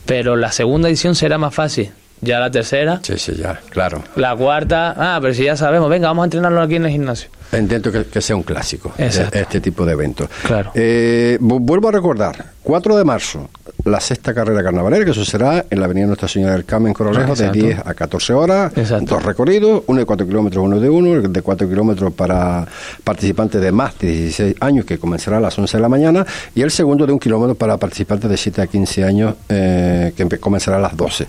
Pero 0.06 0.36
la 0.36 0.52
segunda 0.52 0.90
edición 0.90 1.16
será 1.16 1.40
más 1.40 1.56
fácil. 1.56 1.90
Ya 2.22 2.40
la 2.40 2.52
tercera. 2.52 3.00
Sí, 3.02 3.18
sí, 3.18 3.34
ya, 3.36 3.60
claro. 3.72 4.04
La 4.16 4.36
cuarta, 4.36 4.94
ah, 4.96 5.18
pero 5.20 5.34
si 5.34 5.46
ya 5.46 5.58
sabemos, 5.58 5.90
venga, 5.90 6.08
vamos 6.10 6.22
a 6.22 6.26
entrenarlo 6.26 6.62
aquí 6.62 6.76
en 6.76 6.86
el 6.86 6.92
gimnasio. 6.92 7.30
Intento 7.58 7.92
que, 7.92 8.06
que 8.06 8.22
sea 8.22 8.36
un 8.36 8.44
clásico 8.44 8.92
Exacto. 8.98 9.32
de- 9.38 9.42
este 9.44 9.62
tipo 9.62 9.86
de 9.86 9.94
eventos. 9.94 10.28
Claro. 10.46 10.72
Eh, 10.74 11.38
vu- 11.42 11.60
vuelvo 11.60 11.90
a 11.90 11.92
recordar, 11.92 12.46
4 12.64 12.96
de 12.98 13.04
marzo, 13.04 13.50
la 13.86 14.00
sexta 14.00 14.34
carrera 14.34 14.64
carnavalera, 14.64 15.04
que 15.06 15.12
eso 15.12 15.26
será 15.26 15.66
en 15.70 15.80
la 15.80 15.86
avenida 15.86 16.06
Nuestra 16.08 16.28
Señora 16.28 16.54
del 16.54 16.66
Carmen 16.66 16.94
Coralejo, 16.94 17.36
de 17.36 17.46
Exacto. 17.46 17.54
10 17.66 17.80
a 17.86 17.94
14 17.94 18.34
horas, 18.34 18.72
Exacto. 18.78 19.16
dos 19.16 19.24
recorridos, 19.24 19.84
uno 19.88 20.00
de 20.00 20.06
4 20.06 20.26
kilómetros, 20.26 20.64
uno 20.64 20.80
de 20.80 20.90
uno, 20.90 21.14
el 21.16 21.32
de 21.34 21.42
4 21.42 21.68
kilómetros 21.68 22.14
para 22.14 22.66
participantes 23.04 23.62
de 23.62 23.72
más 23.72 23.98
de 24.00 24.08
16 24.08 24.56
años, 24.62 24.86
que 24.86 24.98
comenzará 24.98 25.38
a 25.38 25.42
las 25.42 25.58
11 25.60 25.78
de 25.78 25.82
la 25.82 25.90
mañana, 25.90 26.26
y 26.56 26.62
el 26.62 26.72
segundo 26.72 27.06
de 27.06 27.14
un 27.14 27.20
kilómetro 27.20 27.56
para 27.56 27.78
participantes 27.78 28.30
de 28.30 28.38
7 28.38 28.62
a 28.62 28.68
15 28.68 29.04
años, 29.04 29.36
eh, 29.50 30.14
que 30.16 30.28
comenzará 30.40 30.78
a 30.78 30.82
las 30.82 30.96
12. 30.96 31.28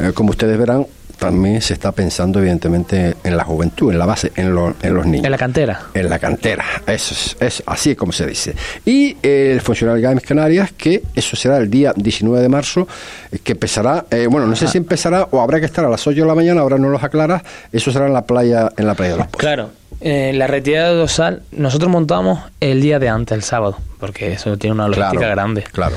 Eh, 0.00 0.12
como 0.14 0.30
ustedes 0.30 0.58
verán, 0.58 0.86
también 1.18 1.60
se 1.62 1.74
está 1.74 1.92
pensando 1.92 2.38
evidentemente 2.38 3.14
en 3.24 3.36
la 3.36 3.44
juventud, 3.44 3.92
en 3.92 3.98
la 3.98 4.06
base, 4.06 4.32
en, 4.36 4.54
los- 4.54 4.74
en 4.82 4.94
los 4.94 5.06
niños. 5.06 5.24
En 5.24 5.30
la 5.30 5.38
cantera. 5.38 5.80
En 5.94 6.08
la 6.10 6.18
cantera, 6.18 6.64
eso 6.86 7.14
es, 7.14 7.36
es 7.40 7.62
así 7.66 7.92
es 7.92 7.96
como 7.96 8.12
se 8.12 8.26
dice. 8.26 8.54
Y 8.84 9.16
eh, 9.22 9.50
el 9.52 9.60
Funcional 9.60 10.00
Games 10.00 10.24
Canarias, 10.24 10.72
que 10.76 11.02
eso 11.14 11.36
será 11.36 11.58
el 11.58 11.70
día 11.70 11.92
19 11.96 12.42
de 12.42 12.48
marzo, 12.48 12.86
eh, 13.32 13.38
que 13.42 13.52
empezará, 13.52 14.06
eh, 14.10 14.26
bueno, 14.30 14.46
no 14.46 14.56
sé 14.56 14.68
si 14.68 14.78
empezará 14.78 15.28
o 15.30 15.40
habrá 15.40 15.60
que 15.60 15.66
estar 15.66 15.84
a 15.84 15.88
las 15.88 16.06
8 16.06 16.20
de 16.20 16.26
la 16.26 16.34
mañana, 16.34 16.60
ahora 16.60 16.78
no 16.78 16.88
los 16.88 17.02
aclaras, 17.02 17.42
eso 17.72 17.90
será 17.92 18.06
en 18.06 18.12
la 18.12 18.22
playa, 18.22 18.70
en 18.76 18.86
la 18.86 18.94
playa 18.94 19.12
de 19.12 19.18
los 19.18 19.26
Pozos. 19.28 19.40
Claro. 19.40 19.70
eh, 20.00 20.32
la 20.34 20.46
retirada 20.46 20.90
de 20.90 20.96
dorsal, 20.96 21.42
nosotros 21.52 21.90
montamos 21.90 22.40
el 22.60 22.80
día 22.82 22.98
de 22.98 23.08
antes, 23.08 23.34
el 23.36 23.42
sábado, 23.42 23.78
porque 23.98 24.32
eso 24.32 24.56
tiene 24.58 24.74
una 24.74 24.88
logística 24.88 25.10
Claro, 25.12 25.30
grande. 25.34 25.62
Claro. 25.72 25.96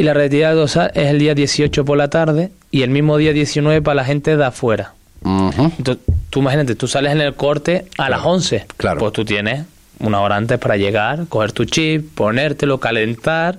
Y 0.00 0.02
la 0.02 0.14
retirada 0.14 0.54
de 0.54 0.60
dorsal 0.60 0.90
es 0.94 1.08
el 1.08 1.18
día 1.18 1.34
18 1.34 1.84
por 1.84 1.98
la 1.98 2.08
tarde 2.08 2.50
y 2.70 2.80
el 2.82 2.88
mismo 2.88 3.18
día 3.18 3.34
19 3.34 3.82
para 3.82 3.96
la 3.96 4.04
gente 4.06 4.34
de 4.34 4.44
afuera. 4.46 4.94
Entonces, 5.22 5.98
tú 6.30 6.40
imagínate, 6.40 6.74
tú 6.74 6.88
sales 6.88 7.12
en 7.12 7.20
el 7.20 7.34
corte 7.34 7.84
a 7.98 8.08
las 8.08 8.24
11. 8.24 8.64
Claro. 8.78 8.98
Pues 8.98 9.12
tú 9.12 9.26
tienes 9.26 9.66
una 9.98 10.20
hora 10.22 10.36
antes 10.36 10.58
para 10.58 10.78
llegar, 10.78 11.26
coger 11.28 11.52
tu 11.52 11.66
chip, 11.66 12.14
ponértelo, 12.14 12.80
calentar 12.80 13.58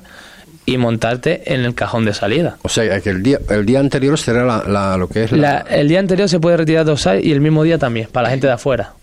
y 0.65 0.77
montarte 0.77 1.53
en 1.53 1.61
el 1.63 1.75
cajón 1.75 2.05
de 2.05 2.15
salida. 2.15 2.57
O 2.63 2.69
sea, 2.69 2.99
que 3.01 3.11
el 3.11 3.21
día, 3.21 3.37
el 3.49 3.63
día 3.67 3.79
anterior 3.79 4.17
será 4.17 4.43
la, 4.43 4.63
la- 4.67 4.97
lo 4.97 5.07
que 5.09 5.25
es 5.25 5.31
la... 5.31 5.37
La- 5.37 5.57
el 5.69 5.87
día 5.89 5.99
anterior 5.99 6.27
se 6.27 6.39
puede 6.39 6.57
retirar 6.57 6.85
dorsal 6.85 7.23
y 7.23 7.31
el 7.31 7.41
mismo 7.41 7.61
día 7.61 7.77
también, 7.77 8.07
para 8.11 8.23
la 8.23 8.29
gente 8.31 8.47
de 8.47 8.53
afuera. 8.53 8.93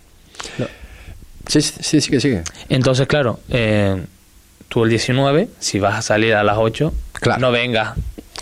Sí, 1.46 1.62
sí, 1.62 1.72
sí, 1.80 2.00
sigue, 2.00 2.20
sigue. 2.20 2.42
Entonces, 2.68 3.06
claro, 3.06 3.38
eh, 3.48 3.96
tú 4.68 4.84
el 4.84 4.90
19, 4.90 5.48
si 5.58 5.78
vas 5.78 5.96
a 5.98 6.02
salir 6.02 6.34
a 6.34 6.42
las 6.42 6.56
8, 6.58 6.92
no 7.38 7.50
vengas 7.52 7.94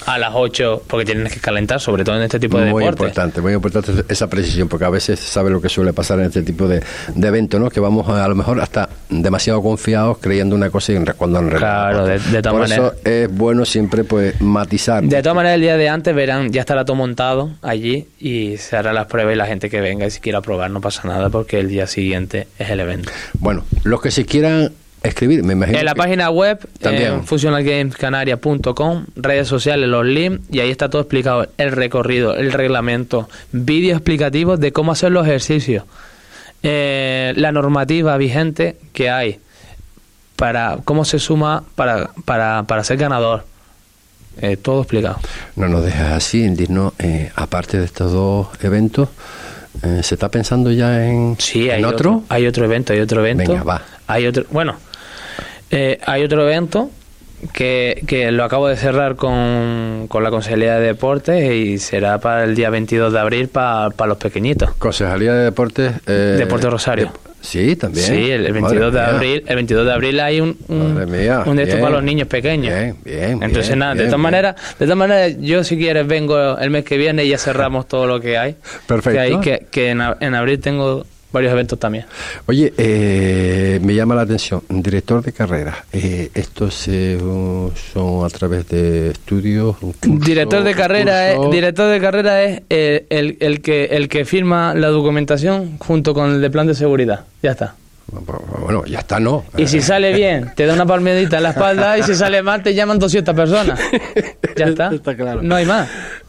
a 0.05 0.19
las 0.19 0.33
8 0.35 0.83
porque 0.87 1.07
tienes 1.07 1.33
que 1.33 1.41
calentar, 1.41 1.81
sobre 1.81 2.05
todo 2.05 2.17
en 2.17 2.23
este 2.23 2.39
tipo 2.39 2.59
de 2.61 2.67
muy 2.71 2.85
deportes. 2.85 3.01
importante, 3.01 3.41
muy 3.41 3.55
importante 3.55 3.93
esa 4.11 4.29
precisión, 4.29 4.69
porque 4.69 4.85
a 4.85 4.91
veces 4.91 5.19
sabe 5.19 5.49
lo 5.51 5.61
que 5.63 5.71
suele 5.71 5.95
pasar 5.95 6.19
en 6.21 6.27
este 6.27 6.43
tipo 6.43 6.69
de, 6.69 6.83
de 7.15 7.29
eventos, 7.29 7.59
¿no? 7.59 7.71
Que 7.71 7.81
vamos 7.81 8.07
a, 8.09 8.23
a 8.23 8.29
lo 8.29 8.35
mejor 8.35 8.61
hasta 8.61 8.91
demasiado 9.09 9.63
confiados 9.63 10.19
creyendo 10.21 10.55
una 10.55 10.69
cosa 10.69 10.93
y 10.93 10.97
cuando 11.17 11.39
en 11.39 11.49
realidad. 11.51 11.91
Claro, 11.91 12.07
de- 12.07 12.19
de 12.19 12.43
todas 12.43 12.53
Por 12.53 12.61
maneras. 12.69 12.93
eso 12.93 13.09
es 13.11 13.33
bueno 13.35 13.65
siempre 13.65 14.05
pues 14.05 14.39
matizar. 14.43 15.03
De 15.03 15.23
todas 15.23 15.35
maneras, 15.35 15.55
el 15.57 15.63
día 15.63 15.77
de 15.79 15.89
antes 15.89 16.15
verán, 16.15 16.53
ya 16.53 16.61
estará 16.61 16.85
todo 16.85 16.95
montado 16.97 17.53
allí 17.63 18.07
y 18.21 18.59
se 18.59 18.77
hará 18.77 18.93
las 18.93 19.07
pruebas 19.07 19.33
y 19.33 19.37
la 19.39 19.47
gente 19.47 19.71
que 19.71 19.81
venga 19.81 20.07
y 20.07 20.11
si 20.11 20.21
quiera 20.21 20.43
probar 20.43 20.71
no 20.71 20.83
pasa 20.83 21.09
nada 21.09 21.31
porque 21.31 21.59
el 21.59 21.69
día 21.69 21.87
siguiente 21.87 22.49
es 22.59 22.69
el 22.69 22.81
evento. 22.81 23.11
Bueno, 23.39 23.65
los 23.85 24.03
que 24.03 24.11
se 24.11 24.27
quieran 24.27 24.73
escribir, 25.09 25.43
me 25.43 25.53
imagino. 25.55 25.79
En 25.79 25.85
la 25.85 25.95
página 25.95 26.31
web, 26.31 26.59
También. 26.81 27.15
en 27.15 27.25
functionalgamescanaria.com, 27.25 29.07
redes 29.17 29.49
sociales, 29.49 29.89
los 29.89 30.05
links, 30.05 30.43
y 30.51 30.61
ahí 30.61 30.71
está 30.71 30.89
todo 30.89 31.03
explicado, 31.03 31.49
el 31.59 31.73
recorrido, 31.73 32.35
el 32.37 32.53
reglamento, 32.53 33.29
vídeos 33.53 33.99
explicativos 33.99 34.61
de 34.61 34.73
cómo 34.73 34.93
hacer 34.93 35.13
los 35.13 35.27
ejercicios, 35.27 35.85
eh, 36.63 37.33
la 37.37 37.53
normativa 37.53 38.17
vigente 38.17 38.77
que 38.93 39.11
hay, 39.11 39.39
para 40.37 40.79
cómo 40.85 41.05
se 41.05 41.19
suma 41.19 41.65
para, 41.75 42.11
para, 42.25 42.65
para 42.65 42.85
ser 42.85 42.99
ganador. 42.99 43.45
Eh, 44.41 44.59
todo 44.59 44.83
explicado. 44.83 45.19
No 45.57 45.67
nos 45.67 45.83
dejas 45.83 46.13
así, 46.13 46.45
indigno. 46.45 46.93
Eh, 46.99 47.31
aparte 47.37 47.79
de 47.79 47.87
estos 47.87 48.13
dos 48.13 48.49
eventos, 48.63 49.09
eh, 49.83 50.01
¿se 50.03 50.15
está 50.15 50.29
pensando 50.29 50.71
ya 50.71 51.07
en, 51.07 51.37
Sí, 51.39 51.71
hay 51.71 51.79
en 51.81 51.87
otro? 51.87 52.23
Hay 52.29 52.47
otro 52.47 52.67
evento, 52.67 52.93
hay 52.93 53.01
otro 53.01 53.21
evento. 53.25 53.53
Venga, 53.53 53.65
va. 53.65 53.83
Hay 54.07 54.27
otro, 54.27 54.45
bueno, 54.51 54.77
eh, 55.71 55.99
hay 56.07 56.23
otro 56.25 56.49
evento 56.49 56.91
que, 57.53 58.03
que 58.07 58.31
lo 58.33 58.45
acabo 58.45 58.69
de 58.69 58.77
cerrar 58.77 59.17
con, 59.17 60.07
con 60.09 60.23
la 60.25 60.31
Consejería 60.31 60.77
de 60.79 60.87
Deportes 60.87 61.53
y 61.53 61.79
será 61.79 62.19
para 62.19 62.45
el 62.45 62.55
día 62.55 62.71
22 62.71 63.13
de 63.13 63.19
abril 63.19 63.49
para, 63.49 63.91
para 63.91 64.09
los 64.09 64.19
pequeñitos. 64.19 64.71
Concejalía 64.79 65.35
de 65.35 65.45
Deportes. 65.45 65.93
eh, 66.07 66.37
Deporte 66.39 66.69
Rosario. 66.71 67.07
de- 67.07 67.27
Sí, 67.43 67.77
también. 67.77 68.05
Sí, 68.07 68.31
el, 68.31 68.47
el 68.47 68.53
22 68.55 68.93
de 68.93 68.99
mía. 68.99 69.09
abril, 69.09 69.45
el 69.47 69.55
22 69.55 69.87
de 69.87 69.93
abril 69.93 70.19
hay 70.19 70.41
un, 70.41 70.57
un, 70.67 70.95
Madre 70.95 71.07
mía, 71.07 71.43
un 71.47 71.57
de 71.57 71.63
estos 71.63 71.79
para 71.79 71.93
los 71.93 72.03
niños 72.03 72.27
pequeños. 72.27 72.75
Bien, 72.75 72.97
bien. 73.05 73.33
Entonces 73.41 73.69
bien, 73.69 73.79
nada, 73.79 73.95
de 73.95 74.05
todas 74.07 74.19
maneras, 74.19 74.57
de 74.81 74.85
todas 74.87 74.97
maneras, 74.99 75.37
yo 75.41 75.63
si 75.63 75.77
quieres 75.77 76.09
vengo 76.09 76.59
el 76.59 76.71
mes 76.71 76.85
que 76.85 76.97
viene 76.97 77.25
y 77.25 77.29
ya 77.29 77.39
cerramos 77.39 77.87
todo 77.87 78.09
lo 78.09 78.19
que 78.21 78.37
hay. 78.37 78.57
Perfecto. 78.89 79.11
Que, 79.13 79.21
hay, 79.21 79.41
que, 79.41 79.67
que 79.71 79.91
en, 79.91 80.03
en 80.19 80.35
abril 80.35 80.59
tengo 80.59 81.07
varios 81.33 81.53
eventos 81.53 81.79
también. 81.79 82.07
Oye, 82.47 82.73
eh, 82.77 83.81
me 83.83 83.95
llama 83.95 84.15
la 84.15 84.23
atención, 84.23 84.63
director 84.69 85.23
de 85.23 85.33
carrera, 85.33 85.85
eh, 85.93 86.31
¿estos 86.35 86.89
eh, 86.89 87.19
son 87.93 88.25
a 88.25 88.29
través 88.29 88.69
de 88.69 89.11
estudios? 89.11 89.77
un 89.81 89.93
curso, 89.93 90.25
Director 90.25 90.63
de 90.63 90.71
un 90.71 90.77
carrera 90.77 91.33
es, 91.33 91.51
director 91.51 91.91
de 91.91 92.01
carrera 92.01 92.43
es 92.43 92.63
eh, 92.71 93.07
el, 93.11 93.37
el 93.41 93.61
que 93.61 93.85
el 93.87 94.09
que 94.09 94.25
firma 94.25 94.75
la 94.75 94.89
documentación 94.89 95.79
junto 95.79 96.15
con 96.15 96.33
el 96.33 96.41
de 96.41 96.51
plan 96.51 96.67
de 96.67 96.75
seguridad. 96.75 97.25
Ya 97.43 97.53
está. 97.53 97.75
Bueno, 98.63 98.85
ya 98.87 99.01
está, 99.01 99.19
¿no? 99.19 99.45
Y 99.57 99.67
si 99.67 99.81
sale 99.81 100.13
bien, 100.13 100.53
te 100.55 100.65
da 100.65 100.75
una 100.75 100.87
palmedita 100.87 101.39
en 101.39 101.43
la 101.43 101.51
espalda 101.51 101.99
y 101.99 102.05
si 102.05 102.15
sale 102.15 102.41
mal, 102.41 102.63
te 102.63 102.73
llaman 102.73 102.99
200 102.99 103.35
personas. 103.35 103.81
Ya 104.57 104.69
está. 104.69 104.91
No 105.43 105.55
hay 105.55 105.67
más. 105.67 105.87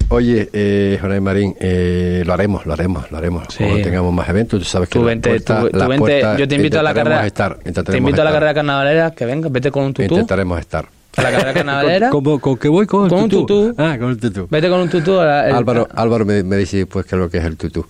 Oye, 0.10 0.50
eh, 0.54 0.98
Jonay 1.02 1.20
Marín, 1.20 1.54
eh, 1.60 2.24
lo 2.26 2.34
haremos, 2.34 2.66
lo 2.66 2.74
haremos, 2.74 3.12
lo 3.12 3.18
haremos. 3.18 3.46
Cuando 3.58 3.82
tengamos 3.82 4.14
más 4.14 4.30
eventos, 4.30 4.60
tú 4.60 4.66
sabes 4.66 4.88
que 4.88 4.98
Tú 5.00 5.04
vente, 5.04 5.30
puertas- 5.30 5.64
tú- 5.64 5.70
tú 5.70 5.80
vente, 5.80 5.98
puertas 5.98 6.38
yo 6.38 6.48
te 6.48 6.56
invito 6.56 6.80
a 6.80 6.84
la 6.84 6.94
carrera. 6.94 7.26
Estar, 7.26 7.58
te 7.58 7.98
invito 7.98 8.22
a 8.22 8.26
la 8.26 8.32
carrera 8.32 8.54
carnavalera, 8.54 9.12
que 9.12 9.26
venga, 9.26 9.50
vete 9.52 9.70
con 9.70 9.84
un 9.84 9.94
tutú. 9.94 10.14
Intentaremos 10.16 10.60
estar. 10.62 10.86
A 11.18 11.22
la 11.22 11.32
carrera 11.32 11.54
carnavalera. 11.54 12.10
¿Con, 12.10 12.24
con, 12.24 12.40
con 12.40 12.58
qué 12.58 12.70
voy? 12.70 12.86
Con, 12.86 13.04
el 13.06 13.10
Con 13.10 13.24
un 13.24 13.30
tutú. 13.30 13.46
tutú. 13.68 13.76
Ah, 13.82 13.98
con 14.00 14.10
el 14.12 14.18
tutú. 14.18 14.48
Vete 14.50 14.70
con 14.70 14.80
un 14.80 14.90
tutú. 14.90 15.20
a 15.20 15.26
la- 15.26 15.50
el- 15.50 15.56
Álvaro, 15.56 15.88
Álvaro 15.94 16.26
me, 16.26 16.42
me 16.44 16.56
dice 16.56 16.86
pues 16.86 17.06
que 17.06 17.16
lo 17.18 17.30
que 17.30 17.40
es 17.40 17.44
el 17.46 17.58
tutú. 17.58 17.86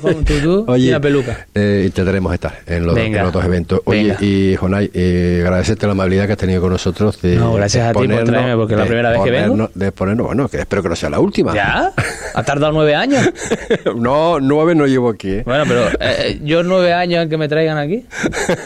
Con 0.00 0.24
tutú 0.24 0.64
y 0.68 0.70
Oye, 0.70 0.88
una 0.90 1.00
peluca. 1.00 1.46
eh, 1.54 1.82
intentaremos 1.86 2.32
estar 2.34 2.58
en 2.66 2.86
los, 2.86 2.96
en 2.96 3.12
los 3.16 3.32
dos 3.32 3.44
eventos. 3.44 3.80
Oye, 3.84 4.02
Venga. 4.02 4.16
y 4.20 4.56
Jonay, 4.56 4.90
eh, 4.94 5.40
agradecerte 5.44 5.86
la 5.86 5.92
amabilidad 5.92 6.26
que 6.26 6.32
has 6.32 6.38
tenido 6.38 6.60
con 6.60 6.70
nosotros. 6.70 7.20
De, 7.22 7.36
No, 7.36 7.54
gracias 7.54 7.84
de 7.84 7.90
a 7.90 7.92
ti 7.92 8.08
por 8.08 8.24
traerme, 8.24 8.56
porque 8.56 8.74
es 8.74 8.78
la 8.80 8.86
primera 8.86 9.10
vez 9.10 9.20
que 9.22 9.30
vengo. 9.30 9.70
De 9.74 9.92
ponernos, 9.92 10.26
bueno, 10.26 10.48
que 10.48 10.58
espero 10.58 10.82
que 10.82 10.88
no 10.88 10.96
sea 10.96 11.10
la 11.10 11.20
última. 11.20 11.54
¿Ya? 11.54 11.92
¿Ha 12.34 12.42
tardado 12.42 12.72
nueve 12.72 12.94
años? 12.94 13.28
no, 13.96 14.40
nueve 14.40 14.74
no 14.74 14.86
llevo 14.86 15.10
aquí. 15.10 15.30
¿eh? 15.30 15.42
Bueno, 15.44 15.64
pero 15.66 15.86
eh, 16.00 16.40
yo 16.42 16.62
nueve 16.62 16.92
años 16.92 17.22
en 17.22 17.28
que 17.28 17.36
me 17.36 17.48
traigan 17.48 17.78
aquí. 17.78 18.04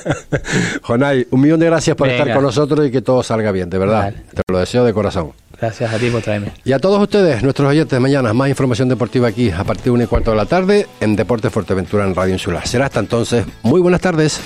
Jonay, 0.83 1.27
un 1.31 1.41
millón 1.41 1.61
de 1.61 1.67
gracias 1.67 1.97
por 1.97 2.09
Venga. 2.09 2.21
estar 2.23 2.35
con 2.35 2.45
nosotros 2.45 2.87
y 2.87 2.91
que 2.91 3.03
todo 3.03 3.23
salga 3.23 3.53
bien, 3.53 3.71
de 3.71 3.79
verdad. 3.79 4.13
Te 4.35 4.43
lo 4.53 4.59
deseo 4.59 4.85
de 4.85 4.93
corazón. 4.93 5.33
Gracias 5.61 5.93
a 5.93 5.99
ti 5.99 6.11
por 6.11 6.23
traerme. 6.23 6.53
Y 6.65 6.73
a 6.73 6.79
todos 6.79 7.01
ustedes, 7.01 7.43
nuestros 7.43 7.69
oyentes, 7.69 7.99
mañana 8.01 8.33
más 8.33 8.49
información 8.49 8.89
deportiva 8.89 9.29
aquí 9.29 9.51
a 9.51 9.65
partir 9.65 9.85
de 9.85 9.91
una 9.91 10.05
y 10.05 10.07
cuarto 10.07 10.31
de 10.31 10.37
la 10.37 10.47
tarde 10.47 10.87
en 11.01 11.17
Deportes 11.17 11.53
Fuerteventura 11.53 12.05
en 12.05 12.15
Radio 12.15 12.33
Insular. 12.33 12.67
Será 12.67 12.87
hasta 12.87 13.01
entonces. 13.01 13.45
Muy 13.63 13.81
buenas 13.81 14.01
tardes. 14.01 14.41